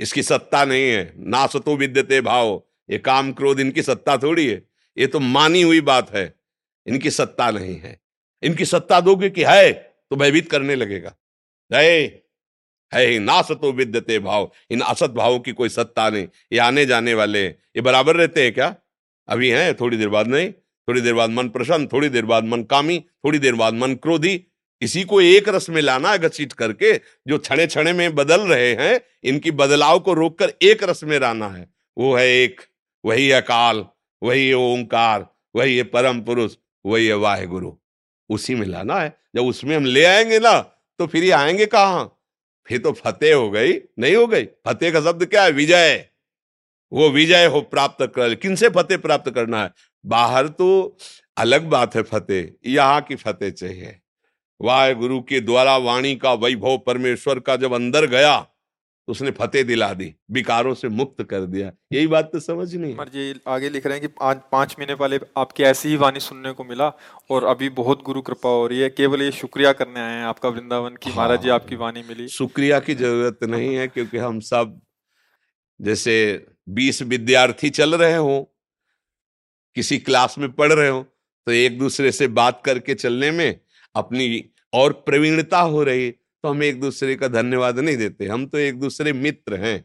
इसकी 0.00 0.22
सत्ता 0.22 0.64
नहीं 0.64 0.90
है। 0.90 1.12
ना 1.16 1.46
सतो 1.46 1.76
विद्यते 1.76 2.20
भाव। 2.20 2.62
ये 2.90 2.98
काम 2.98 3.32
क्रोध, 3.32 3.60
इनकी 3.60 3.82
सत्ता 3.82 4.16
थोड़ी 4.16 4.48
है। 4.48 4.62
ये 4.98 5.06
तो 5.06 5.20
मानी 5.20 5.62
हुई 5.62 5.80
बात 5.80 6.10
है। 6.10 6.34
इनकी 6.86 7.10
सत्ता 7.10 7.50
नहीं 7.50 7.78
है। 7.80 8.00
इनकी 8.42 8.64
सत्ता 8.64 9.00
दोगे 9.00 9.30
कि 9.30 9.44
है 9.44 9.72
तो 10.10 10.16
भयभीत 10.16 10.50
करने 10.50 10.74
लगेगा। 10.74 11.16
है 11.74 12.22
है 12.94 13.06
ही 13.06 13.18
ना 13.18 13.42
सतो 13.42 13.72
विद्यते 13.72 14.18
भाव। 14.18 14.50
इन 14.70 14.80
असत 14.80 15.10
भावों 15.10 15.38
की 15.40 15.52
कोई 15.52 15.68
सत्ता 15.68 16.10
नहीं। 16.10 16.28
ये 16.52 16.58
आने 16.58 16.86
जाने 16.86 17.14
वाले, 17.14 17.46
ये 17.46 17.80
बराबर 17.80 18.16
रहते 18.16 18.42
हैं 18.42 18.54
क्या? 18.54 18.74
अभी 19.28 19.50
हैं, 19.50 19.74
थोड़ी 19.74 19.96
देर 19.96 20.08
बाद 20.08 20.26
नहीं। 20.26 20.52
थोड़ी 20.88 21.00
देर 21.00 21.14
बाद 21.14 21.30
मन 21.30 21.48
प्रसन्न, 21.48 21.86
थोड़ी 21.86 22.08
देर 22.08 22.24
बाद 22.24 22.44
मन 22.44 22.62
कामी, 22.62 22.98
थोड़ी 22.98 23.38
देर 23.38 23.54
बाद 23.54 23.74
मन 23.74 23.94
क्रोधी। 23.94 24.44
इसी 24.82 25.04
को 25.04 25.20
एक 25.20 25.48
रस 25.48 25.70
में 25.70 25.82
लाना 25.82 26.16
घसीट 26.16 26.52
करके, 26.52 27.00
जो 27.28 27.38
छड़े 27.38 27.66
छड़े 27.66 27.92
में 27.92 28.14
बदल 28.14 28.40
रहे 28.40 28.74
हैं, 28.74 29.00
इनकी 29.24 29.50
बदलाव 29.50 30.00
को 30.00 30.12
रोककर 30.12 30.52
एक 30.62 30.84
रस 30.84 31.04
में 31.04 31.20
लाना 31.20 31.48
है। 31.48 31.68
वो 31.98 32.14
है 32.14 32.28
एक, 32.28 32.60
वही 33.04 33.30
अकाल 33.30 33.86
वही 34.22 34.52
ओंकार, 34.52 35.26
वही 35.56 35.76
है 35.76 35.82
परम 35.82 36.20
पुरुष, 36.20 36.56
वही 36.86 37.06
है 37.06 37.14
वाहे 37.14 37.46
गुरु 37.46 37.72
उसी 38.30 38.54
में 38.54 38.66
लाना 38.66 39.00
है। 39.00 39.16
जब 39.34 39.44
उसमें 39.44 39.76
हम 39.76 39.84
ले 39.84 40.04
आएँगे 40.04 40.38
ना 40.38 40.60
तो 40.98 41.06
फिर 41.06 41.24
ये 41.24 41.30
आएँगे 41.30 41.66
कहाँ? 41.66 42.19
फिर 42.70 42.78
तो 42.78 42.92
फतेह 42.92 43.36
हो 43.36 43.50
गई। 43.50 43.72
नहीं 43.72 44.16
हो 44.16 44.26
गई? 44.26 44.44
फतेह 44.44 44.92
का 44.92 45.00
शब्द 45.00 45.26
क्या 45.26 45.44
है? 45.44 45.50
विजय। 45.50 46.06
वो 46.92 47.10
विजय 47.10 47.46
हो 47.46 47.60
प्राप्त 47.60 48.12
कर। 48.16 48.34
किन 48.34 48.56
से 48.56 48.68
फतेह 48.68 48.98
प्राप्त 48.98 49.30
करना 49.30 49.62
है? 49.62 49.70
बाहर 50.06 50.48
तो 50.48 50.96
अलग 51.36 51.62
बात 51.62 51.96
है 51.96 52.02
फतेह। 52.02 52.70
यहाँ 52.70 53.00
की 53.00 53.14
फतेह 53.14 53.50
चाहिए। 53.50 54.00
वाह, 54.60 54.92
गुरु 54.92 55.20
के 55.20 55.40
द्वारा 55.40 55.76
वाणी 55.76 56.16
का 56.16 56.32
वैभव 56.32 56.78
परमेश्वर 56.78 57.40
का 57.40 57.56
जब 57.56 57.72
अंदर 57.72 58.06
गया 58.06 58.49
तो 59.10 59.12
उसने 59.12 59.30
फतेह 59.30 59.62
दिला 59.62 59.92
दी 59.94 60.06
विकारों 60.30 60.72
से 60.74 60.88
मुक्त 60.88 61.22
कर 61.22 61.46
दिया। 61.46 61.70
यही 61.92 62.06
बात 62.06 62.28
तो 62.32 62.40
समझ 62.40 62.74
नहीं 62.74 63.06
जी 63.06 63.40
आगे 63.48 63.68
लिख 63.68 63.86
रहे 63.86 63.98
हैं 63.98 64.08
कि 64.08 64.14
आज 64.22 64.40
पाँच 64.52 64.74
महीने 64.78 64.94
पहले 64.94 65.18
आपकी 65.38 65.62
ऐसी 65.62 65.88
ही 65.88 65.96
वाणी 65.96 66.20
सुनने 66.20 66.52
को 66.52 66.64
मिला 66.64 66.86
और 67.30 67.44
अभी 67.44 67.68
बहुत 67.78 68.02
गुरु 68.02 68.22
कृपा 68.22 68.48
हो 68.48 68.66
रही 68.66 68.80
है। 68.80 68.90
केवल 68.90 69.22
ये 69.22 69.30
शुक्रिया 69.32 69.72
करने 69.72 70.00
आए 70.00 70.12
हैं 70.12 70.24
आपका 70.24 70.48
वृंदावन 70.48 70.96
की। 71.02 71.10
महाराज 71.10 71.42
जी 71.42 71.48
हाँ। 71.48 71.54
आपकी 71.54 71.76
वाणी 71.76 72.02
मिली। 72.08 72.28
शुक्रिया 72.28 72.78
की 72.80 72.94
ज़रूरत 72.94 73.44
नहीं 73.44 73.74
है 73.74 73.88
क्योंकि 73.88 74.18
हम 74.18 74.40
सब 74.44 74.80
जैसे 75.80 76.16
बीस 76.68 77.02
विद्यार्थी 77.04 77.70
चल 77.72 77.94
रहे 77.96 78.16
हो 78.16 78.38
किसी 79.76 79.98
क्लास 80.00 80.38
में 80.38 80.50
पढ़ 80.52 80.72
रहे 80.72 80.88
हो 80.88 81.02
तो 81.46 81.52
एक 81.56 81.78
दूसरे 81.78 82.12
से 82.12 82.28
बात 82.38 82.62
करके 82.64 82.94
चलने 82.96 83.30
में 83.32 83.60
अपनी 83.94 84.44
और 84.74 84.92
प्रवीणता 85.06 85.60
हो 85.68 85.82
रही। 85.84 86.10
तो 86.44 86.48
हम 86.48 86.62
एक 86.62 86.80
दूसरे 86.80 87.14
का 87.16 87.28
धन्यवाद 87.28 87.78
नहीं 87.78 87.96
देते। 87.96 88.26
हम 88.26 88.46
तो 88.46 88.58
एक 88.58 88.80
दूसरे 88.80 89.12
मित्र 89.12 89.56
हैं। 89.56 89.84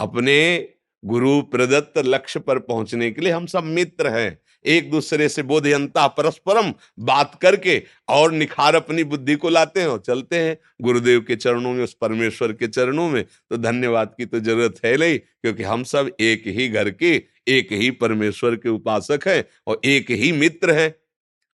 अपने 0.00 0.68
गुरु 1.02 1.40
प्रदत्त 1.42 1.98
लक्ष्य 1.98 2.40
पर 2.40 2.58
पहुँचने 2.58 3.10
के 3.10 3.20
लिए 3.20 3.32
हम 3.32 3.46
सब 3.46 3.64
मित्र 3.64 4.08
हैं। 4.08 4.38
एक 4.64 4.90
दूसरे 4.90 5.28
से 5.28 5.42
बोधयंता 5.42 6.06
परस्परम 6.08 6.72
बात 6.98 7.38
करके 7.42 7.82
और 8.08 8.32
निखार 8.32 8.74
अपनी 8.74 9.04
बुद्धि 9.04 9.34
को 9.34 9.48
लाते 9.48 9.80
हैं 9.80 9.86
और 9.86 9.98
चलते 9.98 10.36
हैं। 10.36 10.56
गुरुदेव 10.82 11.20
के 11.20 11.36
चरणों 11.36 11.72
में, 11.72 11.82
उस 11.84 11.94
परमेश्वर 11.94 12.52
के 12.52 12.68
चरणों 12.68 13.08
में 13.10 13.24
तो 13.24 13.56
धन्यवाद 13.56 14.14
की 14.18 14.26
तो 14.26 14.40
ज़रूरत 14.40 14.74
है 14.84 14.96
नहीं, 14.96 15.18
क्योंकि 15.18 15.62
हम 15.62 15.84
सब 15.84 16.10
एक 16.20 16.46
ही 16.46 16.68
घर 16.68 16.90
के, 16.90 17.14
एक 17.48 17.72
ही 17.72 17.90
परमेश्वर 17.92 18.56
के 18.56 18.68
उपासक 18.68 19.28
हैं 19.28 19.44
और 19.66 19.80
एक 19.84 20.10
ही 20.10 20.32
मित्र 20.32 20.74
हैं। 20.74 20.94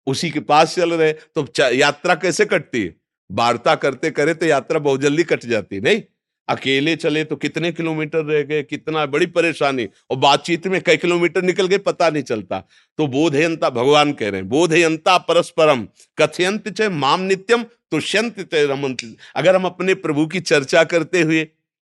उसी 0.06 0.30
के 0.30 0.40
पास 0.42 0.74
चल 0.74 0.92
रहे 0.94 1.12
तो 1.12 1.46
यात्रा 1.58 2.14
कैसे 2.16 2.44
कटती 2.44 2.82
है? 2.82 2.94
वार्ता 3.30 3.74
करते 3.74 4.10
करे 4.10 4.34
तो 4.34 4.46
यात्रा 4.46 4.78
बहुत 4.78 5.00
जल्दी 5.00 5.22
कट 5.22 5.44
जाती 5.46 5.80
नहीं? 5.80 6.02
अकेले 6.48 6.94
चले 6.96 7.22
तो 7.24 7.36
कितने 7.36 7.70
किलोमीटर 7.72 8.24
रह 8.24 8.42
गए, 8.42 8.62
कितना 8.62 9.04
बड़ी 9.06 9.26
परेशानी। 9.26 9.88
और 10.10 10.16
बातचीत 10.16 10.66
में 10.66 10.80
कई 10.82 10.96
किलोमीटर 10.96 11.42
निकल 11.42 11.66
गए, 11.66 11.78
पता 11.78 12.08
नहीं 12.10 12.22
चलता। 12.22 12.60
तो 12.98 13.06
बोधयंता 13.06 13.70
भगवान 13.70 14.12
कह 14.12 14.28
रहे 14.28 14.40
हैं 14.40 14.48
बोधयंता 14.48 15.18
परस्परम, 15.18 15.86
कथयंत 16.18 16.68
चे 16.68 16.88
माम 16.88 17.20
नित्यम, 17.20 17.62
तुष्यंत 17.62 18.40
चे 18.40 18.64
रमंत। 18.66 18.98
अगर 19.36 19.56
हम 19.56 19.64
अपने 19.64 19.94
प्रभु 19.96 20.26
की 20.26 20.40
चर्चा 20.40 20.84
करते 20.84 21.20
हुए, 21.20 21.44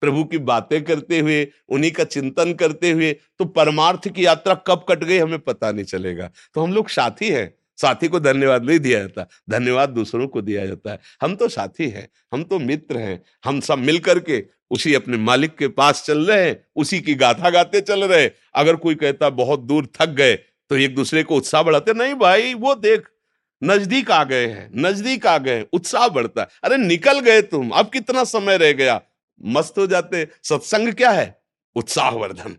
प्रभु 0.03 0.25
की 0.25 0.39
बातें 0.39 0.83
करते 0.85 1.19
हुए, 1.19 1.47
उन्हीं 1.69 1.91
का 1.91 2.05
चिंतन 2.05 2.53
करते 2.55 2.91
हुए 2.91 3.13
तो 3.39 3.45
परमार्थ 3.45 4.09
की 4.09 4.27
यात्रा 4.27 4.55
कब 4.67 4.85
कट 4.89 5.05
गई 5.05 5.19
हमें 5.19 5.39
पता 5.39 5.73
नहीं 5.73 5.85
चलेगा। 5.85 6.31
तो 6.55 6.63
हम 6.63 6.73
लोग 6.73 6.89
साथी 6.89 7.29
हैं। 7.29 7.53
साथी 7.77 8.09
को 8.09 8.21
धन्यवाद 8.21 8.65
नहीं 8.65 8.79
दिया 8.79 9.01
जाता, 9.01 9.27
धन्यवाद 9.51 9.89
दूसरों 9.89 10.27
को 10.29 10.43
दिया 10.43 10.67
जाता 10.67 10.93
है। 10.93 10.99
हम 11.23 11.35
तो 11.37 11.49
साथी 11.49 11.89
हैं, 11.89 12.09
हम 12.35 12.45
तो 12.45 12.59
मित्र 12.59 12.99
हैं, 12.99 13.23
हम 13.45 13.61
सब 13.61 13.79
मिल 13.79 13.99
करके 13.99 14.45
उसी 14.71 14.95
अपने 14.95 15.17
मालिक 15.17 15.57
के 15.57 15.69
पास 15.71 16.05
चल 16.07 16.27
रहे 16.27 16.47
हैं, 16.47 16.65
उसी 16.77 17.01
की 17.01 17.15
गाथा 17.15 17.51
गाते 17.51 17.81
चल 17.81 18.05
रहे 18.05 18.31
अगर 18.55 18.77
कोई 18.77 18.95
कहता 18.95 19.31
बहुत 19.31 19.61
दूर 19.61 19.89
थक 20.01 20.09
गए 20.11 20.35
तो 20.71 20.77
एक 20.77 20.95
दूसरे 20.95 21.23
को 21.23 21.37
उत्साह 21.37 21.63
बढ़ाते, 21.63 21.93
नहीं 21.93 22.15
भाई, 22.15 22.55
वो 22.55 22.75
देख, 22.75 23.09
नज़दीक 23.63 24.11
आ 24.11 24.23
गए 24.25 24.47
हैं, 24.47 24.71
नज़दीक 24.77 25.27
आ 25.27 25.37
गए 25.39 25.65
उत्साह 25.73 26.09
बढ़ता 26.09 26.41
है। 26.41 26.49
अरे, 26.65 26.77
निकल 26.77 27.21
गए 27.21 27.43
तुम, 27.43 27.71
अब 27.71 27.91
कितना 27.91 28.25
समय 28.25 28.57
रह 28.57 28.73
गया? 28.73 29.01
मस्त 29.41 29.79
हो 29.79 29.87
जाते 29.87 30.27
सत्संग 30.43 30.93
क्या 30.93 31.11
है? 31.11 31.39
उत्साहवर्धन। 31.77 32.57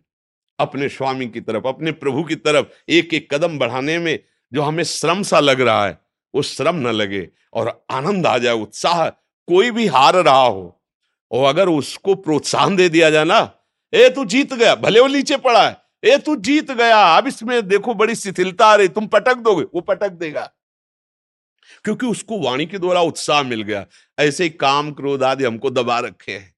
अपने 0.60 0.90
स्वामी 0.90 1.28
की 1.28 1.42
तरफ़, 1.42 1.68
अपने 1.68 1.92
प्रभु 1.94 2.24
की 2.24 2.36
तरफ़ 2.38 2.66
एक 2.90 3.14
एक 3.14 3.34
कदम 3.34 3.58
बढ़ाने 3.60 3.98
में 4.00 4.20
जो 4.54 4.62
हमें 4.62 4.84
श्रम 4.84 5.24
सा 5.24 5.40
लग 5.40 5.62
रहा 5.62 5.86
है, 5.86 6.02
वो 6.36 6.42
श्रम 6.42 6.76
न 6.76 6.88
लगे 6.88 7.30
और 7.54 7.86
आनंद 7.92 8.28
आ 8.28 8.38
जाए, 8.38 8.54
उत्साह 8.54 9.10
कोई 9.48 9.72
भी 9.72 9.88
हार 9.88 10.16
रहा 10.16 10.46
हो। 10.46 10.82
और 11.32 11.50
अगर 11.50 11.70
उसको 11.70 12.16
प्रोत्साहन 12.16 12.76
दे 12.76 12.90
दिया 12.90 13.10
जाए 13.10 13.26
ना, 13.26 13.52
ए, 13.94 14.10
तू 14.10 14.26
जीत 14.26 14.54
गया, 14.54 14.76
भले 14.76 15.00
वो 15.00 15.08
नीचे 15.08 15.38
पड़ा 15.38 15.68
है, 15.68 15.78
ए, 16.04 16.18
तू 16.18 16.36
जीत 16.36 16.72
गया, 16.72 17.18
अब 17.18 17.28
इसमें 17.28 17.68
देखो 17.68 17.94
बड़ी 17.94 18.16
शिथिलता 18.16 18.68
आ 18.68 18.76
रही, 18.76 18.88
तुम 18.88 19.08
पटक 19.08 19.36
दोगे? 19.36 19.64
वो 19.64 19.82
पटक 19.82 20.10
देगा। 20.10 20.52
क्योंकि 21.84 22.06
उसको 22.06 22.40
वाणी 22.40 22.66
के 22.66 22.78
द्वारा 22.78 23.02
उत्साह 23.02 23.44
मिल 23.44 23.62
गया। 23.62 23.86
ऐसे 24.20 24.44
ही 24.44 24.50
काम 24.50 24.92
क्रोध 24.92 25.24
आदि 25.24 25.44
हमको 25.44 25.70
दबा 25.70 26.00
रखे 26.00 26.32
हैं। 26.32 26.56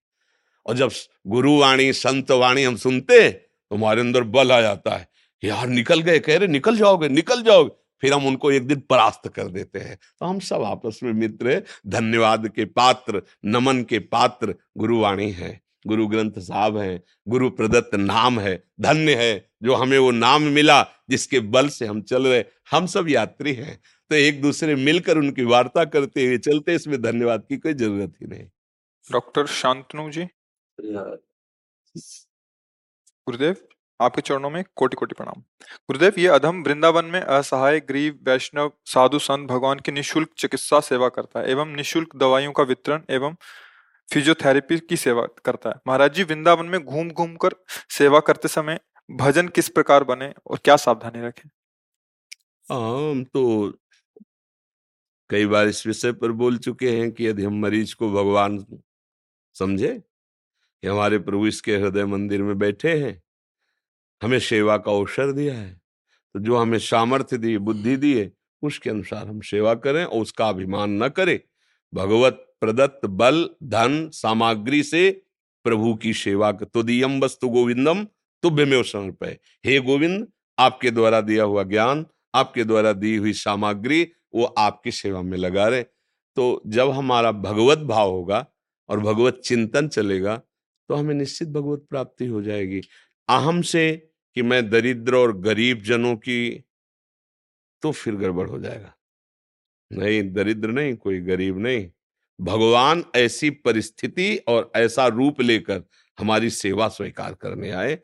और 0.66 0.76
जब 0.76 0.92
गुरु 1.28 1.60
वाणी, 1.60 1.94
संत 1.94 2.32
वाणी 2.32 2.64
हम 2.64 2.76
सुनते 2.76 3.30
तो 3.32 3.76
हमारे 3.76 4.02
अंदर 4.02 4.24
बल 4.24 4.52
आ 4.52 4.62
जाता 4.62 4.96
है। 4.96 5.08
यार, 5.44 5.68
निकल 5.68 6.02
गए, 6.02 6.20
कह 6.20 6.38
रहे, 6.38 6.48
निकल 6.48 6.78
जाओगे 6.78 7.10
निकल 7.10 7.44
जाओगे। 7.44 7.79
फिर 8.02 8.14
हम 8.14 8.28
उनको 8.28 8.52
एक 8.52 8.68
दिन 8.68 8.80
परास्त 8.80 9.28
कर 9.28 9.48
देते 9.48 9.80
हैं। 9.80 9.98
तो 10.20 10.26
हम 10.26 10.40
सब 10.40 10.64
आपस 10.64 11.00
में 11.04 11.14
मित्र 11.14 11.64
धन्यवाद 11.88 12.48
के 12.48 12.66
पात्र 12.66 13.22
नमन 13.46 13.84
के 13.84 14.00
पात्र 14.00 14.56
गुरुवाणी 14.78 15.32
है। 15.32 15.62
गुरु 15.88 16.08
ग्रंथ 16.08 16.32
साहब 16.38 16.78
है। 16.78 17.04
गुरु 17.28 17.50
प्रदत्त 17.50 17.96
नाम 17.96 18.40
है। 18.40 18.64
धन्य 18.82 19.16
है 19.16 19.50
जो 19.64 19.76
हमें 19.76 19.98
वो 19.98 20.12
नाम 20.12 20.42
मिला 20.42 20.82
जिसके 21.10 21.40
बल 21.40 21.70
से 21.70 21.86
हम 21.86 22.02
चल 22.02 22.28
रहे। 22.28 22.44
हम 22.72 22.86
सब 22.86 23.10
यात्री 23.10 23.54
हैं। 23.54 23.82
तो 24.10 24.16
एक 24.16 24.42
दूसरे 24.42 24.76
मिलकर 24.76 25.18
उनकी 25.18 25.44
वार्ता 25.44 25.86
करते 25.86 26.26
हुए 26.26 26.38
चलते 26.38 26.76
इसमें 26.76 27.02
धन्यवाद 27.02 27.46
की 27.50 27.58
कोई 27.58 27.74
ज़रूरत 27.74 28.14
ही 28.22 28.28
नहीं। 28.28 28.48
डॉक्टर 29.12 29.46
शांतनु 29.46 30.10
जी। 30.12 30.24
गुरुदेव। 33.28 33.56
आपके 34.02 34.22
चरणों 34.22 34.50
में 34.50 34.64
कोटि 34.76 34.96
कोटि 34.96 35.16
प्रणाम। 35.16 35.42
गुरुदेव, 35.90 36.14
ये 36.18 36.28
अधम 36.28 36.62
वृंदावन 36.64 37.06
में 37.06 37.20
असहाय, 37.22 37.80
गरीब, 37.80 38.20
वैष्णव, 38.28 38.72
साधु 38.86 39.20
संत 39.20 39.50
भगवान 39.50 39.80
की 39.80 39.92
निशुल्क 39.92 40.30
चिकित्सा 40.38 40.80
सेवा 40.80 41.10
करता 41.10 41.40
है 41.40 41.50
एवं 41.50 41.76
निशुल्क 41.76 42.16
दवाइयों 42.16 42.52
का 42.52 42.64
वितरण 42.64 43.04
एवं 43.10 43.36
फिजियोथेरेपी 44.10 44.78
की 44.80 44.98
सेवा 44.98 45.26
करता 45.46 45.70
है। 45.70 45.76
महाराज 45.88 46.14
जी, 46.14 46.24
वृंदावन 46.24 46.66
में 46.66 46.84
घूम 46.84 47.10
घूम 47.10 47.36
कर 47.36 47.56
सेवा 47.90 48.20
करते 48.20 48.48
समय 48.48 48.80
भजन 49.10 49.48
किस 49.48 49.70
प्रकार 49.70 50.04
बने 50.04 50.34
और 50.48 50.60
क्या 50.64 50.76
सावधानी 50.76 51.22
रखें? 51.22 51.50
हम 52.68 53.24
तो 53.24 53.74
कई 55.30 55.46
बार 55.46 55.68
इस 55.68 55.86
विषय 55.88 56.12
पर 56.12 56.32
बोल 56.32 56.58
चुके 56.58 56.92
हैं 56.92 57.12
कि 57.12 57.28
यदि 57.28 57.44
हम 57.44 57.60
मरीज़ 57.62 57.96
को 57.96 58.10
भगवान 58.12 58.66
समझे 59.56 59.94
कि 59.98 60.88
हमारे 60.88 61.18
प्रभु 61.20 61.48
इसके 61.48 61.76
हृदय 61.78 62.06
मंदिर 62.06 62.44
में 62.44 62.58
बैठे 62.58 62.98
हैं 62.98 63.22
हमें 64.22 64.40
सेवा 64.40 64.78
का 64.78 64.92
अवसर 64.92 65.32
दिया 65.32 65.54
है। 65.54 65.74
तो 66.36 66.40
जो 66.40 66.58
हमें 66.58 66.78
सामर्थ्य 66.80 67.38
दी 67.38 67.58
बुद्धि 67.60 67.96
दी 67.98 68.14
है 68.14 68.32
उसके 68.64 68.90
अनुसार 68.90 69.28
हम 69.28 69.40
सेवा 69.42 69.74
करें 69.76 70.04
और 70.06 70.22
उसका 70.22 70.48
अभिमान 70.50 71.04
न 71.04 71.08
करें। 71.10 71.40
भगवत 71.94 72.46
प्रदत्त 72.62 73.06
बल, 73.06 73.50
धन, 73.64 74.10
सामग्री 74.14 74.84
से 74.84 75.10
प्रभु 75.66 75.94
की 75.96 76.14
सेवा 76.14 76.52
तो 76.54 76.84
दियम 76.84 77.20
वस्तु 77.22 77.50
गोविंदम, 77.50 78.04
तुभ्य 78.44 78.66
में 78.66 78.82
समर्पय। 78.84 79.38
हे 79.66 79.80
गोविंद, 79.80 80.28
आपके 80.58 80.92
द्वारा 80.92 81.22
दिया 81.22 81.44
हुआ 81.44 81.64
ज्ञान, 81.64 82.06
आपके 82.34 82.64
द्वारा 82.64 82.94
दी 82.94 83.16
हुई 83.16 83.34
सामग्री, 83.34 84.04
वो 84.36 84.44
आपकी 84.46 84.92
सेवा 84.92 85.22
में 85.22 85.38
लगा 85.38 85.68
रहे। 85.68 85.84
तो 86.38 86.62
जब 86.68 86.90
हमारा 86.90 87.32
भगवत 87.32 87.80
भाव 87.80 88.12
होगा 88.12 88.46
और 88.90 89.00
भगवत 89.00 89.42
चिंतन 89.46 89.88
चलेगा 89.88 90.36
तो 90.90 90.96
हमें 90.96 91.14
निश्चित 91.16 91.48
भगवत 91.48 91.86
प्राप्ति 91.90 92.26
हो 92.26 92.42
जाएगी। 92.42 92.82
अहम 93.30 93.62
से 93.62 94.09
कि 94.36 94.42
मैं 94.42 94.70
दरिद्र 94.70 95.16
और 95.16 95.38
गरीब 95.40 95.82
जनों 95.82 96.16
की 96.16 96.64
तो 97.84 97.92
फिर 97.92 98.16
गड़बड़ 98.16 98.50
हो 98.50 98.60
जाएगा। 98.60 98.94
नहीं, 99.92 100.22
दरिद्र 100.34 100.70
नहीं, 100.70 100.96
कोई 100.96 101.20
गरीब 101.22 101.58
नहीं। 101.58 101.90
भगवान 102.40 103.04
ऐसी 103.16 103.50
परिस्थिति 103.50 104.36
और 104.48 104.72
ऐसा 104.76 105.08
रूप 105.08 105.42
लेकर 105.42 105.84
हमारी 106.18 106.50
सेवा 106.50 106.88
स्वीकार 106.88 107.34
करने 107.34 107.72
आए 107.72 107.96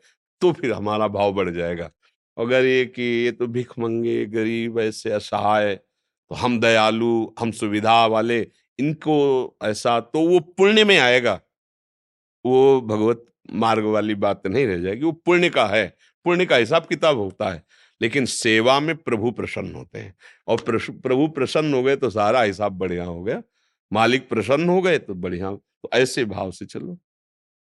तो 0.42 0.52
फिर 0.52 0.72
हमारा 0.72 1.08
भाव 1.08 1.32
बढ़ 1.32 1.50
जाएगा। 1.50 1.90
अगर 2.36 2.64
ये 2.64 2.84
कि 2.86 3.02
ये 3.02 3.32
तो 3.32 3.46
भिख 3.46 3.72
मंगे, 3.78 4.24
गरीब 4.26 4.78
ऐसे 4.80 5.10
असहाय 5.12 5.74
तो 5.74 6.34
हम 6.34 6.58
दयालु, 6.60 7.26
हम 7.40 7.50
सुविधा 7.52 8.06
वाले, 8.06 8.40
इनको 8.78 9.56
ऐसा 9.64 9.98
तो 10.00 10.28
वो 10.28 10.40
पुण्य 10.40 10.84
में 10.84 10.98
आएगा। 10.98 11.40
वो 12.44 12.80
भगवत 12.80 13.24
मार्ग 13.54 13.84
वाली 13.84 14.14
बात 14.16 14.46
नहीं 14.46 14.66
रह 14.66 14.78
जाएगी, 14.78 15.04
वो 15.04 15.12
पुण्य 15.12 15.50
का 15.50 15.66
है। 15.66 15.96
पुण्य 16.26 16.46
का 16.46 16.56
हिसाब 16.56 16.86
किताब 16.86 17.18
होता 17.18 17.50
है 17.50 17.62
लेकिन 18.00 18.24
सेवा 18.26 18.78
में 18.80 18.94
प्रभु 18.98 19.30
प्रसन्न 19.32 19.74
होते 19.74 19.98
हैं। 19.98 20.14
और 20.48 20.62
प्रभु 20.66 21.26
प्रसन्न 21.30 21.74
हो 21.74 21.82
गए 21.82 21.96
तो 21.96 22.10
सारा 22.12 22.42
हिसाब 22.42 22.78
बढ़िया 22.78 23.04
हो 23.04 23.22
गया। 23.22 23.42
मालिक 23.92 24.28
प्रसन्न 24.28 24.68
हो 24.68 24.80
गए 24.82 24.98
तो 25.00 25.14
बढ़िया 25.16 25.50
तो 25.52 25.88
ऐसे 25.94 26.24
भाव 26.26 26.50
से 26.50 26.66
चलो। 26.66 26.98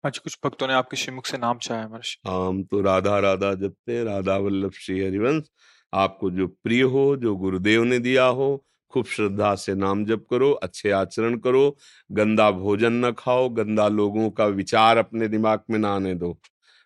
अच्छा 0.04 0.20
कुछ 0.24 0.38
भक्तों 0.44 0.66
ने 0.68 0.74
आपके 0.74 0.96
श्रीमुख 0.96 1.26
से 1.26 1.38
नाम 1.38 1.58
चाहे 1.58 1.86
महर्षि। 1.86 2.16
हम 2.28 2.62
तो 2.64 2.80
राधा 2.82 3.18
राधा 3.20 3.52
जपते 3.54 4.02
राधा 4.04 4.36
वल्लभ 4.38 4.72
श्री 4.76 5.00
हरिवंश। 5.00 5.50
आपको 5.92 6.30
जो 6.30 6.46
प्रिय 6.46 6.82
हो 6.84 7.04
जो 7.16 7.34
गुरुदेव 7.36 7.84
ने 7.84 7.98
दिया 7.98 8.24
हो 8.38 8.64
खूब 8.92 9.06
श्रद्धा 9.06 9.54
से 9.56 9.74
नाम 9.74 10.04
जप 10.04 10.24
करो 10.30 10.50
अच्छे 10.62 10.90
आचरण 10.92 11.36
करो 11.38 11.76
गंदा 12.10 12.50
भोजन 12.52 12.92
न 13.04 13.12
खाओ 13.12 13.48
गंदा 13.50 13.88
लोगों 13.90 14.28
का 14.30 14.46
विचार 14.58 14.96
अपने 14.96 15.28
दिमाग 15.28 15.62
में 15.70 15.78
ना 15.78 15.94
आने 15.94 16.14
दो। 16.14 16.36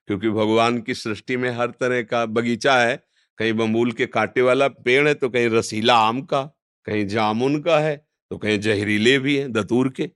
क्योंकि 0.09 0.31
भगवान 0.31 0.79
की 0.81 0.95
सृष्टि 0.95 1.37
में 1.37 1.51
हर 1.51 1.71
तरह 1.71 2.03
का 2.03 2.25
बगीचा 2.27 2.79
है। 2.79 2.97
कहीं 3.39 3.53
बम्बूल 3.53 3.93
के 3.93 4.07
कांटे 4.07 4.43
वाला 4.43 4.69
पेड़ 4.69 5.07
है 5.09 5.15
तो 5.15 5.29
कहीं 5.29 5.49
रसीला 5.51 5.97
आम 5.99 6.21
का, 6.23 6.43
कहीं 6.87 7.07
जामुन 7.07 7.61
का 7.61 7.79
है 7.79 7.97
तो 8.31 8.37
कहीं 8.39 8.59
जहरीले 8.61 9.19
भी 9.19 9.37
हैं, 9.37 9.53
दतूर 9.53 9.89
के। 9.89 10.11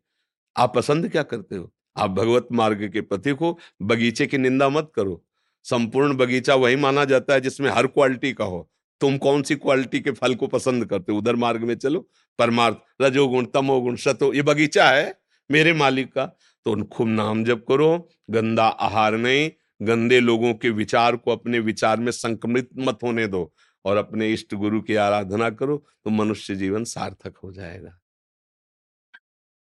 आप 0.57 0.75
पसंद 0.77 1.09
क्या 1.09 1.23
करते 1.23 1.57
हो? 1.57 1.73
आप 1.97 2.11
भगवत 2.11 2.49
मार्ग 2.53 2.89
के 2.93 3.01
पथिक 3.03 3.37
हो, 3.37 3.59
बगीचे 3.83 4.27
की 4.27 4.39
निंदा 4.39 4.69
मत 4.69 4.91
करो। 4.95 5.23
संपूर्ण 5.67 6.17
बगीचा 6.17 6.55
वही 6.55 6.77
माना 6.77 7.05
जाता 7.05 7.35
है 7.35 7.41
जिसमें 7.41 7.71
हर 7.71 7.87
क्वालिटी 7.89 8.33
का 8.33 8.45
हो। 8.45 8.69
तुम 9.01 9.17
कौन 9.19 9.43
सी 9.43 9.55
क्वालिटी 9.57 10.01
के 10.01 10.11
फल 10.13 10.35
को 10.35 10.47
पसंद 10.47 10.85
करते 10.85 11.13
हो? 11.13 11.19
उधर 11.19 11.37
मार्ग 11.37 11.63
में 11.63 11.75
चलो, 11.75 12.01
परमार्थ, 12.39 12.77
रजोगुण, 13.03 13.45
तमोगुण 13.45 13.97
सतो 13.97 14.33
ये 14.35 14.43
बगीचा 14.43 14.89
है 14.91 15.15
मेरे 15.51 15.73
मालिक 15.75 16.13
का। 16.13 16.27
तो 16.67 16.73
उन 16.73 16.83
खूब 16.85 17.09
नाम 17.09 17.45
जप 17.45 17.65
करो, 17.69 18.09
गंदा 18.31 18.67
आहार 18.67 19.17
नहीं 19.17 19.51
गंदे 19.83 20.21
लोगों 20.21 20.55
के 20.55 20.71
विचार 20.71 21.17
को 21.17 21.31
अपने 21.31 21.59
विचार 21.59 22.01
में 22.01 22.13
संक्रमित 22.13 22.69
मत 22.79 22.99
होने 23.03 23.27
दो 23.27 23.53
और 23.85 23.97
अपने 23.97 24.33
इष्ट 24.33 24.55
गुरु 24.55 24.81
की 24.81 24.95
आराधना 24.95 25.51
करो 25.51 25.77
तो 26.05 26.11
मनुष्य 26.11 26.55
जीवन 26.55 26.85
सार्थक 26.85 27.37
हो 27.37 27.53
जाएगा। 27.53 27.99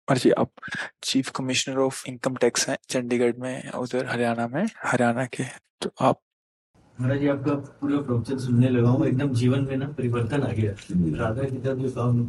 जी 0.08 0.32
आप 0.32 0.52
chief 1.04 1.30
commissioner 1.36 1.78
of 1.78 2.04
income 2.08 2.36
tax 2.36 2.68
हैं 2.70 2.78
चंडीगढ़ 2.90 3.34
में, 3.38 3.72
उधर 3.72 4.06
हरियाणा 4.06 4.48
में, 4.48 4.66
हरियाणा 4.78 5.26
के 5.26 5.44
तो 5.82 5.92
आप 6.02 6.22
महाराज 7.02 7.20
जी 7.20 7.28
आपका 7.28 7.54
पूरा 7.82 8.00
प्रवचन 8.02 8.38
सुनने 8.38 8.70
लगा 8.70 8.90
हूँ। 8.90 9.06
एकदम 9.08 9.30
जीवन 9.34 9.62
में 9.70 9.76
ना 9.78 9.86
परिवर्तन 9.98 10.42
आ 10.44 10.52
गया। 10.52 10.72
राधा 11.18 11.44
की 11.44 11.58
तरफ़ 11.58 11.80
जो 11.80 11.90
काम 11.92 12.26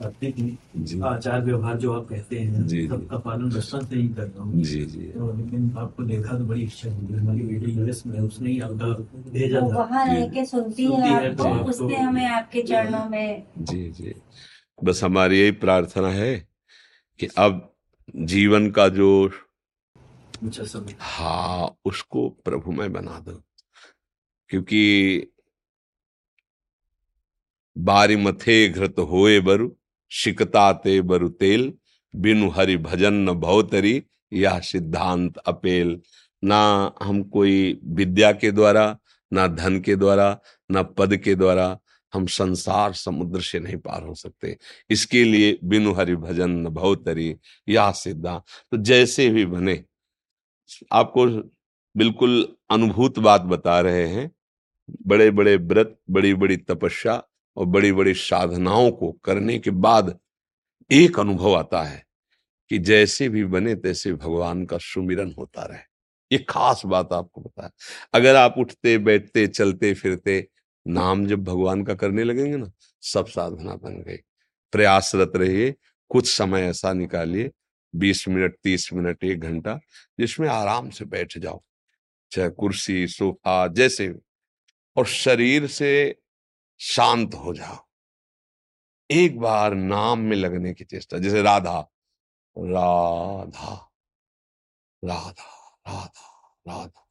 सात्विक 0.00 1.02
आचार 1.04 1.44
व्यवहार 1.44 1.76
जो 1.78 1.92
आप 1.92 2.06
कहते 2.08 2.38
हैं 2.38 2.66
सबका 2.88 3.18
पालन 3.18 3.48
बचपन 3.50 3.84
से 3.86 3.96
ही 3.96 4.08
कर 4.08 4.22
रहा 4.22 4.42
हूँ। 4.42 4.62
जी 4.62 4.84
जी। 4.86 5.06
तो 5.14 5.32
लेकिन 5.36 5.72
आपको 5.78 6.04
देखा 6.04 6.38
तो 6.38 6.44
बड़ी 6.44 6.62
इच्छा 6.62 6.90
हुई 6.90 7.18
हमारी 7.18 7.42
बेटी 7.42 7.72
यूएस 7.72 8.02
में 8.06 8.18
उसने 8.20 8.50
ही 8.50 8.60
आपका 8.60 8.86
भेजा 9.30 9.60
था। 9.60 9.76
वहाँ 9.76 10.06
रह 10.06 10.26
के 10.28 10.44
सुनती 10.46 10.84
है 10.84 11.12
आपको 11.30 11.48
उसने 11.70 11.96
हमें 11.96 12.26
आपके 12.26 12.62
चरणों 12.62 13.08
में 13.10 13.42
जी 13.58 13.82
जी। 13.90 14.14
बस 14.78 15.04
हमारी 15.04 15.40
यही 15.40 15.50
प्रार्थना 15.64 16.08
है 16.14 16.34
कि 17.20 17.28
अब 17.38 17.66
जीवन 18.26 18.70
का 18.70 18.88
जो 18.90 19.30
हाँ 21.00 21.76
उसको 21.84 22.28
प्रभु 22.44 22.72
में 22.72 22.92
बना 22.92 23.18
दो। 23.18 23.32
क्योंकि 24.50 25.26
बारी 27.78 28.16
मथे 28.16 28.68
घृत 28.68 28.94
होए 28.98 29.40
बरु, 29.40 29.70
शिकताते 30.10 31.00
बरु 31.00 31.28
तेल, 31.28 31.72
बिनु 32.16 32.48
हरि 32.50 32.76
भजन 32.76 33.14
न 33.14 33.32
भवतरी 33.32 34.02
यह 34.32 34.60
सिद्धांत 34.60 35.36
अपेल। 35.36 36.00
ना 36.44 36.92
हम 37.02 37.22
कोई 37.22 37.80
विद्या 37.84 38.32
के 38.32 38.50
द्वारा, 38.50 38.98
ना 39.32 39.46
धन 39.46 39.80
के 39.80 39.96
द्वारा, 39.96 40.40
ना 40.70 40.82
पद 40.82 41.16
के 41.16 41.34
द्वारा 41.34 41.78
हम 42.14 42.26
संसार 42.26 42.92
समुद्र 42.92 43.40
से 43.40 43.58
नहीं 43.58 43.76
पार 43.76 44.02
हो 44.02 44.14
सकते। 44.14 44.58
इसके 44.90 45.24
लिए 45.24 45.58
बिनु 45.64 45.92
हरि 45.92 46.16
भजन 46.16 46.50
न 46.50 46.68
भवतरी 46.68 47.36
यह 47.68 47.92
सिद्धांत। 47.92 48.42
तो 48.70 48.76
जैसे 48.76 49.28
भी 49.28 49.46
बने, 49.46 49.84
आपको 50.92 51.26
बिल्कुल 51.96 52.56
अनुभूत 52.70 53.18
बात 53.18 53.40
बता 53.40 53.80
रहे 53.80 54.06
हैं। 54.06 54.30
बड़े 55.06 55.30
बड़े 55.30 55.56
व्रत 55.56 56.00
बड़ी 56.10 56.34
बड़ी 56.34 56.56
तपस्या 56.56 57.22
और 57.56 57.66
बड़ी 57.66 57.92
बड़ी 57.92 58.14
साधनाओं 58.14 58.90
को 58.90 59.12
करने 59.12 59.58
के 59.58 59.70
बाद 59.70 60.18
एक 60.92 61.20
अनुभव 61.20 61.54
आता 61.54 61.82
है 61.82 62.06
कि 62.68 62.78
जैसे 62.78 63.28
भी 63.28 63.44
बने 63.44 63.74
तैसे 63.74 64.12
भगवान 64.12 64.64
का 64.64 64.78
सुमिरन 64.78 65.34
होता 65.38 65.64
रहे। 65.64 65.78
ये 66.32 66.38
खास 66.38 66.82
बात 66.86 67.12
आपको 67.12 67.40
बता 67.40 67.64
है। 67.64 67.70
अगर 68.14 68.36
आप 68.36 68.54
उठते, 68.58 68.98
बैठते, 68.98 69.46
चलते, 69.46 69.94
फिरते, 69.94 70.48
नाम 70.88 71.26
जब 71.26 71.44
भगवान 71.44 71.84
का 71.84 71.94
करने 71.94 72.24
लगेंगे 72.24 72.56
ना, 72.56 72.72
सब 73.00 73.26
साधना 73.26 73.76
बन 73.76 74.02
गई। 74.02 74.16
प्रयासरत 74.72 75.32
रहिए, 75.36 75.74
कुछ 76.08 76.36
समय 76.36 76.60
ऐसा 76.60 76.92
निकालिए, 76.92 77.50
बीस 77.96 78.28
मिनट, 78.28 78.54
तीस 78.64 78.92
मिनट, 78.92 79.24
एक 79.24 79.40
घंटा, 79.40 79.80
जिसमें 80.20 80.48
आराम 80.48 80.90
से 80.90 81.04
बैठ 81.04 81.38
जाओ। 81.38 81.62
चाहे 82.32 82.48
कुर्सी, 82.50 83.08
सोफा, 83.08 83.66
जैसे 83.66 84.08
भी 84.08 84.20
और 85.00 85.06
शरीर 85.08 85.66
से 85.68 85.92
शांत 86.80 87.34
हो 87.36 87.54
जाओ। 87.54 87.76
एक 89.10 89.38
बार 89.40 89.74
नाम 89.74 90.18
में 90.20 90.36
लगने 90.36 90.72
की 90.74 90.84
चेष्टा, 90.84 91.18
जैसे 91.18 91.42
राधा 91.42 91.78
राधा 92.56 93.74
राधा 95.02 95.48
राधा 95.88 96.28
राधा 96.68 97.06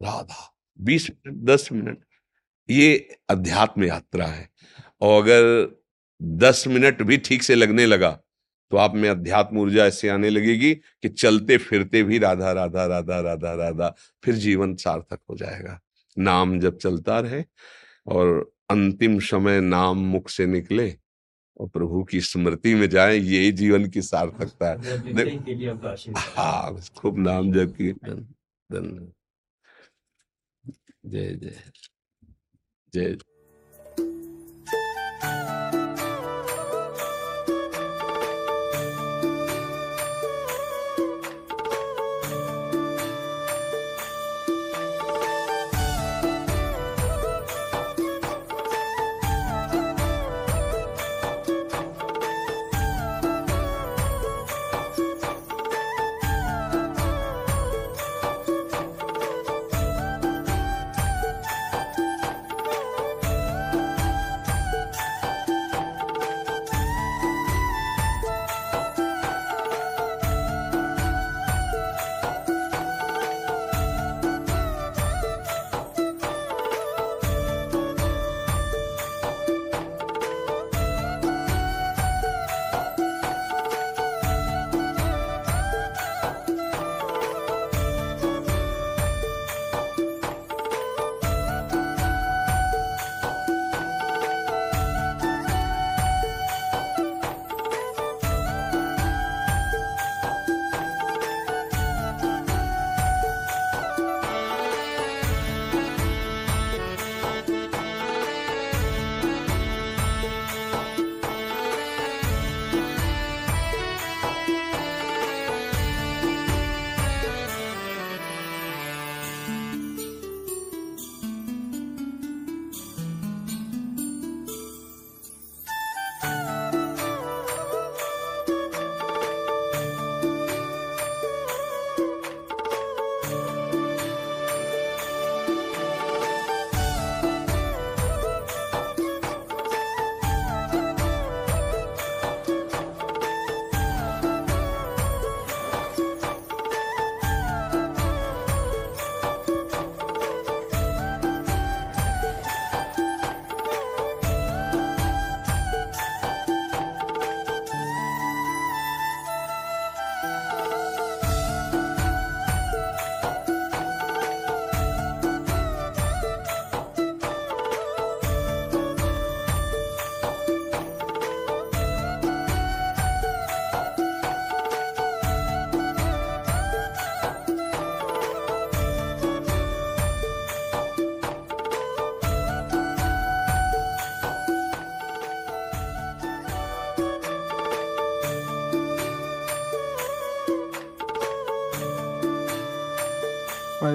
राधा, 0.00 0.52
बीस 0.78 1.10
मिनट, 1.10 1.38
दस 1.44 1.68
मिनट, 1.72 2.04
ये 2.68 3.18
अध्यात्म 3.30 3.84
यात्रा 3.84 4.26
है। 4.26 4.48
और 5.00 5.22
अगर 5.22 5.76
दस 6.38 6.64
मिनट 6.68 7.02
भी 7.02 7.16
ठीक 7.18 7.42
से 7.42 7.54
लगने 7.54 7.86
लगा 7.86 8.10
तो 8.72 8.76
आप 8.76 8.94
में 8.94 9.08
अध्यात्म 9.08 9.58
ऊर्जा 9.58 9.84
ऐसे 9.86 10.08
आने 10.08 10.30
लगेगी 10.30 10.74
कि 10.74 11.08
चलते 11.10 11.56
फिरते 11.60 12.02
भी 12.02 12.18
राधा 12.18 12.52
राधा 12.52 12.86
राधा 12.86 13.20
राधा 13.20 13.52
राधा, 13.54 13.94
फिर 14.22 14.34
जीवन 14.36 14.74
सार्थक 14.76 15.20
हो 15.30 15.36
जाएगा। 15.36 15.78
नाम 16.18 16.60
जब 16.60 16.78
चलता 16.78 17.20
रहे 17.20 17.44
और 18.06 18.52
अंतिम 18.70 19.18
समय 19.18 19.60
नाम 19.60 19.98
मुख 19.98 20.28
से 20.28 20.46
निकले 20.46 20.96
और 21.60 21.68
प्रभु 21.68 22.04
की 22.04 22.20
स्मृति 22.20 22.74
में 22.74 22.88
जाए 22.88 23.16
ये 23.16 23.52
जीवन 23.52 23.90
की 23.90 24.02
सार्थकता 24.02 24.68
है। 24.68 24.76
हाँ 26.16 26.80
खूब 26.96 27.18
नाम 27.18 27.52
जब 27.52 27.74
की 27.76 27.92
जय 31.06 31.34
जय। 31.34 31.62
जय। 32.94 33.16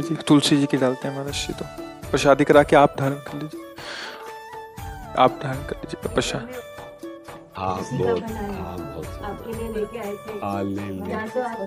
जी 0.10 0.16
तुलसी 0.28 0.58
जी 0.58 0.66
की 0.66 0.78
डालते 0.78 1.08
हैं 1.08 1.16
महाराज 1.16 1.34
जी 1.34 1.54
तो। 1.54 1.66
प्रसादी 2.12 2.44
करा 2.44 2.64
के 2.64 2.76
आप 2.76 2.96
धारण 3.00 3.12
कर 3.12 3.38
लीजिए। 3.38 3.62
आप 5.18 5.40
धारण 5.44 5.56
कर 5.56 5.76
लीजिए 5.76 6.16
प्रसाद 6.16 6.50
हाँ 7.56 7.88
बहुत 7.92 8.24
हाँ। 8.24 8.78
बहुत 8.78 9.22
आपके 9.24 9.54
लिए 9.54 9.74
लेके 9.74 10.00
आए 10.00 10.06
थे। 10.06 10.64
ले 10.64 10.90
ले। 10.90 11.12
यहाँ 11.12 11.30
तो 11.30 11.42
आप- 11.42 11.62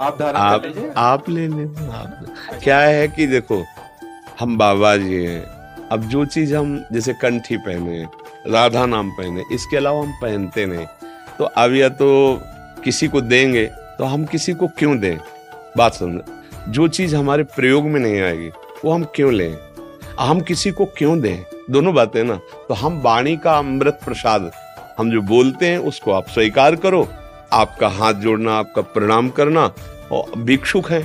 आप 0.00 0.18
धारण 0.18 0.36
आप 0.36 0.62
आप 0.96 1.28
ले 1.28 1.48
ले। 1.48 1.92
आप 1.92 2.36
क्या 2.64 2.78
है 2.78 3.08
कि 3.08 3.26
देखो 3.26 3.64
हम 4.40 4.58
बाबा 4.58 4.96
जी 4.96 5.24
हैं। 5.24 5.44
अब 5.88 6.02
जो 6.02 6.26
चीज़ 6.26 6.56
हम 6.56 6.84
जैसे 6.92 7.12
कंठी 7.12 7.56
पहने 7.56 8.06
राधा 8.46 8.86
नाम 8.86 9.10
पहने 9.10 9.44
इसके 9.52 9.76
अलावा 9.76 10.00
हम 10.00 10.12
पहनते 10.12 10.66
नहीं। 10.66 10.86
तो 11.38 11.44
अब 11.44 11.74
या 11.74 11.88
तो 11.88 12.40
किसी 12.84 13.08
को 13.08 13.20
देंगे 13.20 13.66
तो 13.66 14.04
हम 14.04 14.24
किसी 14.24 14.52
को 14.52 14.68
क्यों 14.68 14.98
दें? 14.98 15.18
बात 15.76 15.94
समझ 15.94 16.37
जो 16.68 16.88
चीज़ 16.88 17.16
हमारे 17.16 17.42
प्रयोग 17.42 17.84
में 17.84 18.00
नहीं 18.00 18.20
आएगी, 18.20 18.50
वो 18.84 18.92
हम 18.92 19.04
क्यों 19.04 19.32
लें? 19.32 19.58
हम 20.20 20.40
किसी 20.40 20.70
को 20.70 20.84
क्यों 20.86 21.20
दें? 21.20 21.44
दोनों 21.70 21.94
बातें 21.94 22.24
ना। 22.24 22.34
तो 22.68 22.74
हम 22.74 23.00
वाणी 23.02 23.36
का 23.36 23.52
अमृत 23.58 24.00
प्रसाद, 24.04 24.50
हम 24.98 25.10
जो 25.10 25.20
बोलते 25.20 25.66
हैं, 25.66 25.78
उसको 25.78 26.12
आप 26.12 26.28
स्वीकार 26.28 26.76
करो। 26.76 27.08
आपका 27.52 27.88
हाथ 27.88 28.14
जोड़ना, 28.14 28.58
आपका 28.58 28.82
प्रणाम 28.82 29.28
करना, 29.28 29.70
और 30.12 30.38
भिक्षुक 30.38 30.90
है, 30.90 31.02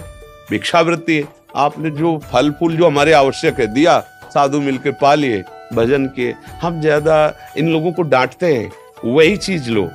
भिक्षावृत्ति 0.50 1.18
है। 1.18 1.28
आपने 1.56 1.90
जो 1.90 2.18
फल 2.34 2.52
फूल 2.52 2.76
जो 2.78 2.88
हमारे 2.88 3.14
आवश्यक 3.14 3.60
है, 3.60 3.68
दिया, 3.68 4.00
साधु 4.34 4.62
मिलकर 4.62 4.92
पा 4.92 5.14
लिए 5.16 5.44
भजन 5.74 6.06
किए, 6.06 6.36
हम 6.62 6.82
ज़्यादा 6.82 7.34
इन 7.58 7.70
लोगों 7.70 7.92
को 7.92 8.02
डांटते 8.02 8.54
हैं। 8.56 8.72
वही 9.06 9.38
चीज़ 9.38 9.70
लो, 9.70 9.90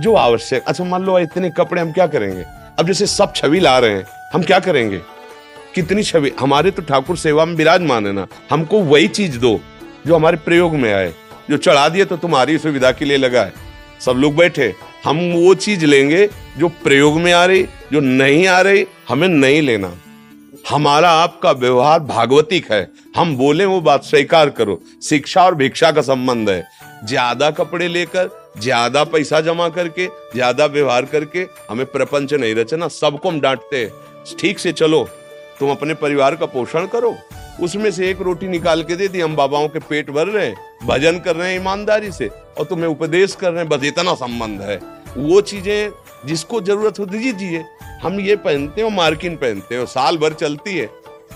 जो 0.00 0.14
आवश्यक। 0.14 0.64
अच्छा 0.64 0.84
मान 0.84 1.02
लो, 1.02 1.18
इतने 1.18 1.50
कपड़े 1.50 1.80
हम 1.82 1.92
क्या 1.92 2.06
करेंगे? 2.06 2.44
अब 2.78 2.86
जैसे 2.86 3.06
सब 3.06 3.32
छवि 3.36 3.60
ला 3.60 3.78
रहे 3.78 3.90
हैं, 3.90 4.06
हम 4.32 4.42
क्या 4.42 4.58
करेंगे? 4.58 5.00
कितनी 5.74 6.02
छवि। 6.02 6.32
हमारे 6.40 6.70
तो 6.70 6.82
ठाकुर 6.82 7.16
सेवा 7.16 7.44
में 7.44 7.54
विराजमान 7.54 8.06
है 8.06 8.12
ना। 8.12 8.26
हमको 8.50 8.80
वही 8.82 9.08
चीज़ 9.08 9.38
दो, 9.38 9.58
जो 10.06 10.14
हमारे 10.16 10.36
प्रयोग 10.38 10.74
में 10.74 10.92
आए। 10.92 11.12
जो 11.50 11.56
चढ़ा 11.56 11.88
दिए 11.88 12.04
तो 12.04 12.16
तुम्हारी 12.16 12.58
सुविधा 12.58 12.90
के 12.92 13.04
लिए 13.04 13.16
लगा 13.16 13.42
है। 13.42 13.52
सब 14.00 14.16
लोग 14.16 14.36
बैठे। 14.36 14.72
हम 15.04 15.18
वो 15.32 15.54
चीज़ 15.56 15.84
लेंगे, 15.86 16.28
जो 16.58 16.68
प्रयोग 16.84 17.18
में 17.20 17.32
आ 17.32 17.44
रही, 17.44 17.62
जो 17.92 18.00
नहीं 18.00 18.46
आ 18.46 18.60
रही, 18.60 18.84
हमें 19.08 19.28
नहीं 19.28 19.62
लेना। 19.62 19.92
हमारा 20.70 21.10
आपका 21.12 21.50
व्यवहार 21.52 22.00
भागवतिक 22.00 22.70
है। 22.72 22.90
हम 23.16 23.36
बोले 23.36 23.64
वो 23.64 23.80
बात 23.80 24.04
स्वीकार 24.04 24.50
करो। 24.50 24.80
शिक्षा 25.02 25.44
और 25.44 25.54
भिक्षा 25.54 25.90
का 25.90 26.02
संबंध 26.02 26.50
है। 26.50 26.62
ज़्यादा 27.04 27.50
कपड़े 27.50 27.88
लेकर, 27.88 28.28
ज़्यादा 28.58 29.02
पैसा 29.04 29.40
जमा 29.40 29.68
करके, 29.68 30.06
ज़्यादा 30.34 30.66
व्यवहार 30.66 31.04
करके, 31.04 31.46
हमें 31.70 31.84
प्रपंच 31.86 32.34
नहीं 32.34 32.54
रचना। 32.54 32.88
सबको 32.90 33.28
हम 33.28 33.40
डांटते 33.40 33.90
ठीक 34.40 34.58
से 34.58 34.72
चलो। 34.72 35.08
तुम 35.60 35.70
अपने 35.70 35.94
परिवार 35.94 36.36
का 36.36 36.46
पोषण 36.46 36.86
करो। 36.86 37.16
उसमें 37.60 37.90
से 37.90 38.10
एक 38.10 38.20
रोटी 38.20 38.48
निकाल 38.48 38.82
के 38.82 38.96
दे 38.96 39.08
दी, 39.08 39.20
हम 39.20 39.36
बाबाओं 39.36 39.68
के 39.68 39.78
पेट 39.78 40.10
भर 40.10 40.26
रहे 40.26 40.46
हैं, 40.46 40.54
भजन 40.84 41.18
कर 41.18 41.36
रहे 41.36 41.52
हैं 41.52 41.60
ईमानदारी 41.60 42.12
से, 42.12 42.28
और 42.58 42.64
तुम्हें 42.64 42.86
उपदेश 42.86 43.34
कर 43.34 43.50
रहे 43.50 43.60
हैं, 43.60 43.68
बस 43.68 43.84
इतना 43.84 44.14
संबंध 44.14 44.60
है। 44.60 44.76
वो 45.16 45.40
चीज़ें 45.40 45.92
जिसको 46.26 46.60
ज़रूरत 46.60 46.98
हो, 46.98 47.06
दीजिए 47.06 47.64
हम 48.02 48.20
ये 48.20 48.36
पहनते 48.36 48.82
हैं 48.82 48.90
मार्किन 48.90 49.36
पहनते 49.36 49.74
हैं 49.74 49.86
साल 49.86 50.16
भर 50.16 50.32
चलती 50.32 50.76
है। 50.78 50.86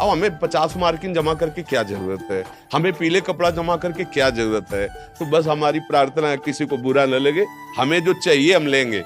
अब 0.00 0.08
हमें 0.08 0.38
पचास 0.38 0.74
मार्किन 0.76 1.14
जमा 1.14 1.34
करके 1.34 1.62
क्या 1.62 1.82
ज़रूरत 1.82 2.28
है? 2.30 2.44
हमें 2.72 2.92
पीले 2.92 3.20
कपड़ा 3.20 3.50
जमा 3.50 3.76
करके 3.76 4.04
क्या 4.04 4.30
ज़रूरत 4.30 4.66
है? 4.72 4.88
तो 5.18 5.26
बस 5.26 5.46
हमारी 5.46 5.80
प्रार्थना 5.80 6.28
है, 6.28 6.36
किसी 6.36 6.66
को 6.66 6.76
बुरा 6.76 7.04
न 7.06 7.08
लगे, 7.08 7.46
हमें 7.78 8.04
जो 8.04 8.12
चाहिए 8.12 8.54
हम 8.54 8.66
लेंगे। 8.66 9.02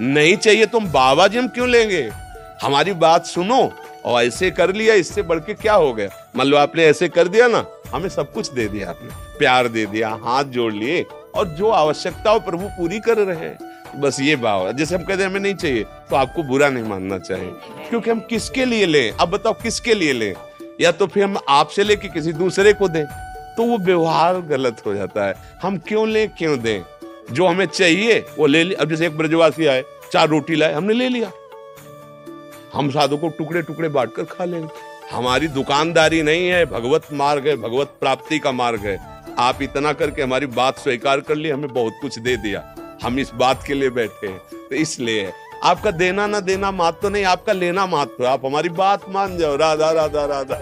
नहीं 0.00 0.36
चाहिए 0.36 0.66
तो 0.66 0.80
हम 0.80 0.92
बाबा 0.92 1.26
जी 1.26 1.38
हम 1.38 1.48
क्यों 1.48 1.68
लेंगे? 1.68 2.10
हमारी 2.62 2.92
बात 2.92 3.26
सुनो 3.26 3.62
और 4.06 4.22
ऐसे 4.22 4.50
कर 4.50 4.74
लिया, 4.74 4.94
इससे 4.94 5.22
बढ़ 5.22 5.38
के 5.38 5.54
क्या 5.54 5.74
हो 5.74 5.92
गया? 5.92 6.08
मान 6.36 6.46
लो 6.46 6.56
आपने 6.56 6.84
ऐसे 6.84 7.08
कर 7.08 7.28
दिया 7.28 7.48
ना, 7.48 7.66
हमें 7.94 8.08
सब 8.08 8.32
कुछ 8.32 8.50
दे 8.50 8.68
दिया 8.68 8.90
आपने। 8.90 9.38
प्यार 9.38 9.68
दे 9.68 9.86
दिया, 9.86 10.18
हाथ 10.24 10.44
जोड़ 10.44 10.72
लिए, 10.72 11.06
और 11.34 11.48
जो 11.48 11.68
आवश्यकता 11.68 12.30
हो 12.30 12.40
प्रभु 12.40 12.68
पूरी 12.68 13.00
कर 13.00 13.16
रहे 13.16 13.36
हैं। 13.36 13.76
बस 14.00 14.20
ये 14.20 14.36
भाव 14.36 14.66
है। 14.66 14.76
जैसे 14.76 14.94
हम 14.94 15.04
कहते 15.04 15.22
हैं, 15.22 15.30
हमें 15.30 15.40
नहीं 15.40 15.54
चाहिए 15.54 15.84
तो 15.84 16.16
आपको 16.16 16.42
बुरा 16.42 16.68
नहीं 16.68 16.84
मानना 16.84 17.18
चाहिए। 17.18 17.52
क्योंकि 17.88 18.10
हम 18.10 18.20
किसके 18.20 18.64
लिए 18.64 18.86
लें? 18.86 19.12
अब 19.12 19.28
बताओ, 19.28 19.52
किसके 19.52 19.94
लिए 19.94 20.12
लें? 20.12 20.34
या 20.80 20.92
तो 20.92 21.06
फिर 21.06 21.24
हम 21.24 21.38
आपसे 21.48 21.82
ले 21.82 21.88
लेके 21.88 22.08
किसी 22.08 22.32
दूसरे 22.32 22.72
को 22.72 22.88
दें? 22.88 23.04
तो 23.56 23.62
वो 23.62 23.78
व्यवहार 23.78 24.40
गलत 24.40 24.82
हो 24.86 24.94
जाता 24.94 25.24
है। 25.24 25.34
हम 25.62 25.78
क्यों 25.78 26.08
लें, 26.08 26.28
क्यों 26.28 26.58
दें? 26.58 26.80
जो 27.32 27.46
हमें 27.46 27.66
चाहिए, 27.66 28.24
वो 28.38 28.46
ले 28.46 28.64
लिया 28.64 28.82
अब 28.82 28.88
जैसे 28.88 29.06
एक 29.06 29.18
ब्रजवासी 29.18 29.66
आए, 29.66 29.84
चार 30.12 30.28
रोटी 30.28 30.54
लाए, 30.54 30.72
हमने 30.72 30.94
ले 30.94 31.08
लिया। 31.08 31.30
हम 32.76 32.88
साधु 32.90 33.16
को 33.16 33.28
टुकड़े 33.28 33.60
टुकड़े 33.62 33.88
बांट 33.88 34.12
कर 34.14 34.24
खा 34.26 34.44
लेंगे। 34.44 34.68
हमारी 35.10 35.48
दुकानदारी 35.48 36.22
नहीं 36.22 36.48
है, 36.48 36.64
भगवत 36.66 37.06
मार्ग 37.12 37.46
है, 37.48 37.56
भगवत 37.56 37.94
प्राप्ति 38.00 38.38
का 38.38 38.52
मार्ग 38.52 38.80
है। 38.80 38.98
आप 39.38 39.62
इतना 39.62 39.92
करके 39.92 40.22
हमारी 40.22 40.46
बात 40.54 40.78
स्वीकार 40.78 41.20
कर 41.20 41.34
ली, 41.34 41.50
हमें 41.50 41.72
बहुत 41.72 41.92
कुछ 42.02 42.18
दे 42.18 42.36
दिया। 42.36 42.62
हम 43.02 43.18
इस 43.18 43.30
बात 43.34 43.64
के 43.66 43.74
लिए 43.74 43.90
बैठे 43.92 44.26
हैं 44.26 44.38
तो 44.68 44.74
इसलिए 44.74 45.32
आपका 45.64 45.90
देना 45.92 46.26
ना 46.26 46.40
देना 46.42 46.70
मात 46.72 46.98
तो 47.02 47.08
नहीं, 47.08 47.24
आपका 47.24 47.52
लेना 47.52 47.86
मात 47.86 48.08
तो। 48.18 48.24
आप 48.26 48.44
हमारी 48.46 48.68
बात 48.70 49.08
मान 49.10 49.36
जाओ। 49.38 49.56
राधा 49.56 49.90
राधा 49.92 50.24
राधा। 50.26 50.56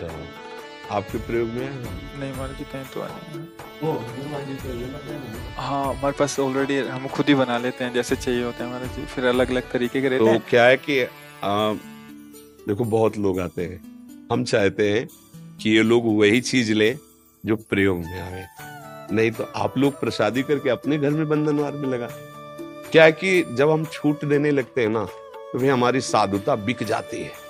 अच्छा। 0.00 0.96
आपके 0.96 1.18
प्रयोग 1.18 1.48
में 1.48 1.68
नहीं 2.18 2.32
महाराज 2.32 2.58
जी 2.58 2.64
कहीं 2.64 2.84
तो 2.84 3.02
नहीं 3.02 3.40
है। 3.40 3.46
हमारे 5.56 6.12
पास 6.18 6.38
ऑलरेडी 6.40 6.78
हम 6.78 7.06
खुद 7.08 7.28
ही 7.28 7.34
बना 7.34 7.58
लेते 7.58 7.84
हैं 7.84 7.92
जैसे 7.94 8.16
चाहिए 8.16 8.44
होते 8.44 8.64
हैं 8.64 8.70
महाराज 8.70 8.96
जी 8.96 9.04
फिर 9.06 9.24
अलग 9.24 9.50
अलग 9.50 9.70
तरीके 9.72 10.00
के 10.02 10.08
रहते 10.08 10.24
तो 10.24 10.30
हैं। 10.30 10.40
क्या 10.50 10.64
है 10.64 10.76
कि 10.76 11.00
आ, 11.00 11.72
देखो 12.68 12.84
बहुत 12.84 13.18
लोग 13.18 13.40
आते 13.40 13.64
हैं। 13.64 13.80
हम 14.32 14.44
चाहते 14.44 14.90
हैं 14.92 15.08
कि 15.60 15.70
ये 15.70 15.82
लोग 15.82 16.04
वही 16.18 16.40
चीज़ 16.40 16.72
लें 16.72 16.98
जो 17.44 17.56
प्रयोग 17.56 17.98
में 17.98 18.20
आवे 18.20 18.46
नहीं 19.12 19.30
तो 19.30 19.44
आप 19.56 19.78
लोग 19.78 20.00
प्रसादी 20.00 20.42
करके 20.42 20.70
अपने 20.70 20.98
घर 20.98 21.10
में 21.10 21.28
बंधनवार 21.28 21.72
में 21.72 21.88
लगा। 21.88 22.08
क्या 22.92 23.04
है 23.04 23.12
कि 23.12 23.42
जब 23.52 23.70
हम 23.70 23.84
छूट 23.92 24.24
देने 24.24 24.50
लगते 24.50 24.80
हैं 24.80 24.88
ना 24.88 25.04
तो 25.52 25.58
भी 25.58 25.68
हमारी 25.68 26.00
साधुता 26.00 26.54
बिक 26.64 26.82
जाती 26.84 27.22
है। 27.22 27.47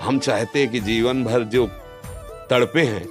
हम 0.00 0.18
चाहते 0.18 0.58
हैं 0.58 0.70
कि 0.70 0.80
जीवन 0.80 1.22
भर 1.24 1.42
जो 1.44 1.66
तड़पे 2.50 2.82
हैं, 2.82 3.06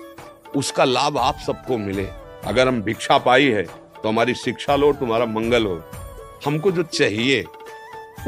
उसका 0.55 0.83
लाभ 0.85 1.17
आप 1.17 1.37
सबको 1.37 1.77
मिले। 1.77 2.07
अगर 2.45 2.67
हम 2.67 2.81
भिक्षा 2.81 3.17
पाई 3.19 3.45
है 3.45 3.63
तो 3.63 4.09
हमारी 4.09 4.33
शिक्षा 4.35 4.75
लो, 4.75 4.91
तुम्हारा 4.93 5.25
मंगल 5.27 5.65
हो। 5.65 5.81
हमको 6.45 6.71
जो 6.71 6.83
चाहिए, 6.83 7.41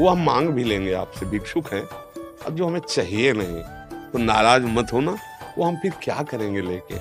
वो 0.00 0.08
हम 0.08 0.24
मांग 0.24 0.48
भी 0.48 0.64
लेंगे 0.64 0.92
आपसे, 0.94 1.26
भिक्षुक 1.26 1.72
हैं। 1.72 1.82
अब 2.46 2.56
जो 2.56 2.66
हमें 2.66 2.80
चाहिए 2.80 3.32
नहीं 3.32 3.62
तो 4.12 4.18
नाराज़ 4.20 4.62
मत 4.68 4.92
होना, 4.92 5.16
वो 5.58 5.64
हम 5.64 5.76
फिर 5.76 5.92
क्या 6.02 6.22
करेंगे 6.22 6.60
लेके? 6.62 6.94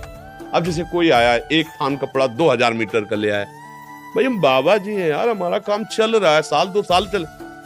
अब 0.50 0.64
जैसे 0.64 0.84
कोई 0.84 1.10
आया, 1.12 1.36
एक 1.36 1.68
थान 1.72 1.98
कपड़ा 1.98 2.28
दो 2.28 2.50
हज़ार 2.50 2.74
मीटर 2.74 3.04
का 3.04 3.16
ले 3.16 3.30
आए 3.30 3.46
भाई, 4.10 4.24
हम 4.26 4.40
बाबा 4.42 4.76
जी 4.78 4.94
हैं 4.94 5.10
यार, 5.10 5.30
हमारा 5.30 5.58
काम 5.60 5.84
चल 5.88 6.16
रहा 6.16 6.36
है, 6.36 6.42
साल 6.44 6.68
दो 6.68 6.82
साल 6.84 7.08
चल, 7.08 7.26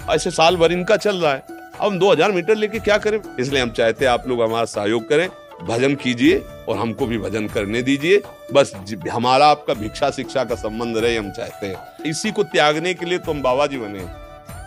ऐसे 0.10 0.32
साल 0.32 0.58
भर 0.58 0.72
इनका 0.72 0.98
चल 0.98 1.18
रहा 1.18 1.34
है। 1.34 1.53
हम 1.74 1.98
दो 2.00 2.12
हज़ार 2.12 2.32
मीटर 2.32 2.56
लेके 2.56 2.80
क्या 2.80 2.98
करें? 2.98 3.20
इसलिए 3.40 3.62
हम 3.62 3.70
चाहते 3.72 4.06
हैं 4.06 4.12
आप 4.12 4.28
लोग 4.28 4.42
हमारा 4.42 4.66
सहयोग 4.66 5.08
करें, 5.10 5.30
भजन 5.62 5.96
कीजिए 5.96 6.38
और 6.70 6.78
हमको 6.78 7.06
भी 7.08 7.18
भजन 7.18 7.48
करने 7.48 7.82
दीजिए। 7.82 8.22
बस 8.54 8.74
हमारा 9.12 9.46
आपका 9.48 9.74
भिक्षा 9.74 10.10
शिक्षा 10.12 10.44
का 10.44 10.56
संबंध 10.56 10.98
रहे, 10.98 11.16
हम 11.18 11.32
चाहते 11.32 11.68
हैं। 11.68 12.04
इसी 12.06 12.32
को 12.32 12.44
त्यागने 12.46 12.94
के 12.94 13.06
लिए 13.06 13.18
तो 13.18 13.32
हम 13.32 13.42
बाबा 13.44 13.68
जी 13.68 13.78
बने 13.78 14.06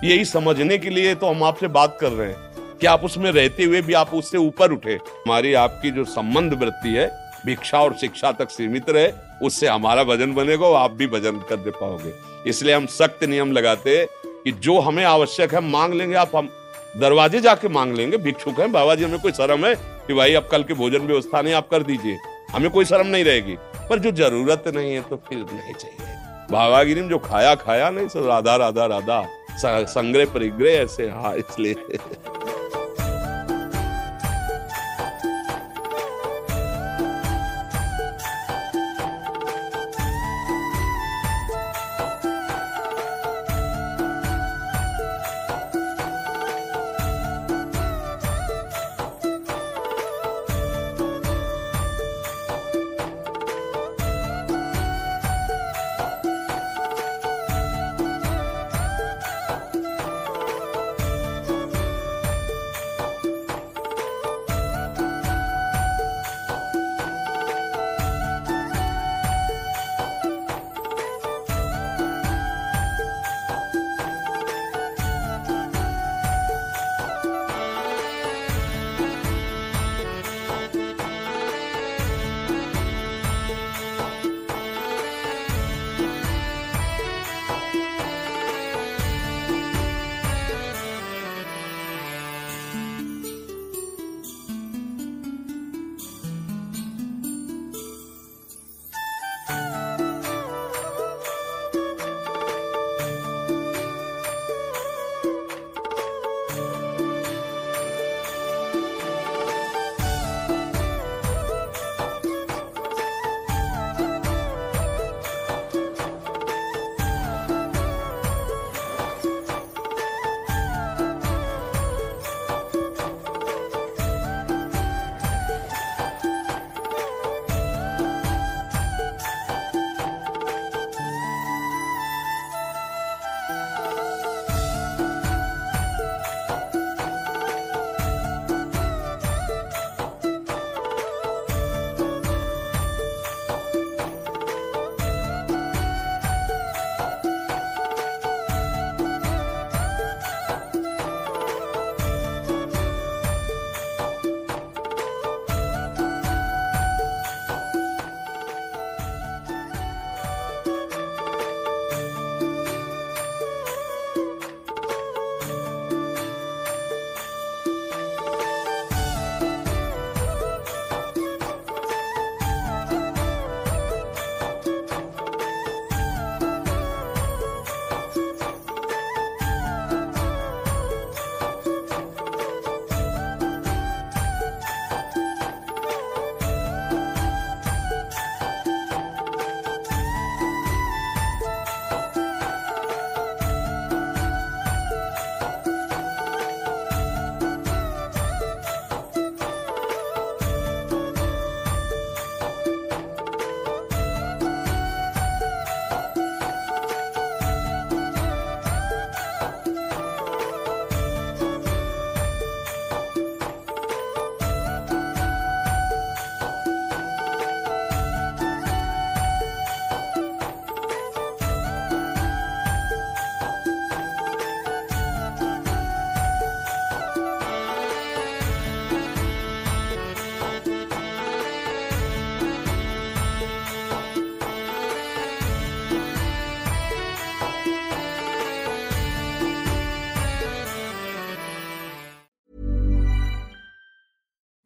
यही 0.04 0.24
समझने 0.24 0.78
के 0.78 0.90
लिए 0.90 1.14
तो 1.14 1.26
हम 1.26 1.44
आपसे 1.44 1.68
बात 1.70 1.96
कर 2.00 2.12
रहे 2.12 2.28
हैं 2.28 2.78
कि 2.80 2.86
आप 2.86 3.04
उसमें 3.04 3.30
रहते 3.30 3.64
हुए 3.64 3.80
भी 3.82 3.92
आप 3.94 4.14
उससे 4.14 4.38
ऊपर 4.38 4.72
उठे। 4.72 4.94
हमारी 4.94 5.52
आपकी 5.56 5.90
जो 5.90 6.04
संबंध 6.06 6.54
वृत्ति 6.54 6.88
है, 6.90 7.08
भिक्षा 7.46 7.80
और 7.80 7.94
शिक्षा 7.96 8.32
तक 8.34 8.50
सीमित 8.50 8.90
रहे, 8.90 9.10
उससे 9.42 9.66
हमारा 9.68 10.04
भजन 10.04 10.34
बनेगा 10.34 10.66
और 10.66 10.76
आप 10.76 10.90
भी 10.92 11.06
भजन 11.08 11.40
कर 11.48 11.56
दे 11.56 11.70
पाओगे। 11.72 12.12
इसलिए 12.50 12.74
हम 12.74 12.86
सख्त 12.92 13.24
नियम 13.24 13.52
लगाते 13.52 14.04
कि 14.44 14.52
जो 14.54 14.78
हमें 14.80 15.04
आवश्यक 15.06 15.54
है 15.54 15.60
मांग 15.62 15.94
लेंगे, 15.94 16.14
आप 16.16 16.36
हम 16.36 16.48
दरवाजे 16.96 17.40
जाके 17.40 17.68
मांग 17.68 17.94
लेंगे, 17.94 18.16
भिक्षुक 18.18 18.60
हैं 18.60 18.70
बाबा 18.72 18.94
जी 18.94 19.04
हमें 19.04 19.20
कोई 19.20 19.32
शर्म 19.32 19.66
है 19.66 19.74
कि 20.06 20.14
भाई 20.14 20.34
अब 20.34 20.48
कल 20.52 20.62
के 20.62 20.74
भोजन 20.74 21.06
व्यवस्था 21.06 21.42
नहीं, 21.42 21.54
आप 21.54 21.68
कर 21.68 21.82
दीजिए। 21.82 22.16
हमें 22.52 22.70
कोई 22.70 22.84
शर्म 22.84 23.06
नहीं 23.06 23.24
रहेगी। 23.24 23.56
पर 23.88 23.98
जो 23.98 24.10
ज़रूरत 24.12 24.64
नहीं 24.74 24.92
है 24.94 25.00
तो 25.00 25.16
फिर 25.28 25.38
नहीं 25.38 25.74
चाहिए। 25.74 26.14
भावागिरी 26.50 27.00
में 27.00 27.08
जो 27.08 27.18
खाया 27.20 27.54
खाया 27.56 27.90
नहीं 27.90 28.08
सर 28.08 28.22
राधा 28.22 28.56
राधा 28.56 28.86
राधा 28.86 29.24
संग्रह, 29.58 30.24
परिग्रह 30.26 30.70
ऐसे 30.72 31.08
हाँ 31.10 31.34
इसलिए। 31.36 31.74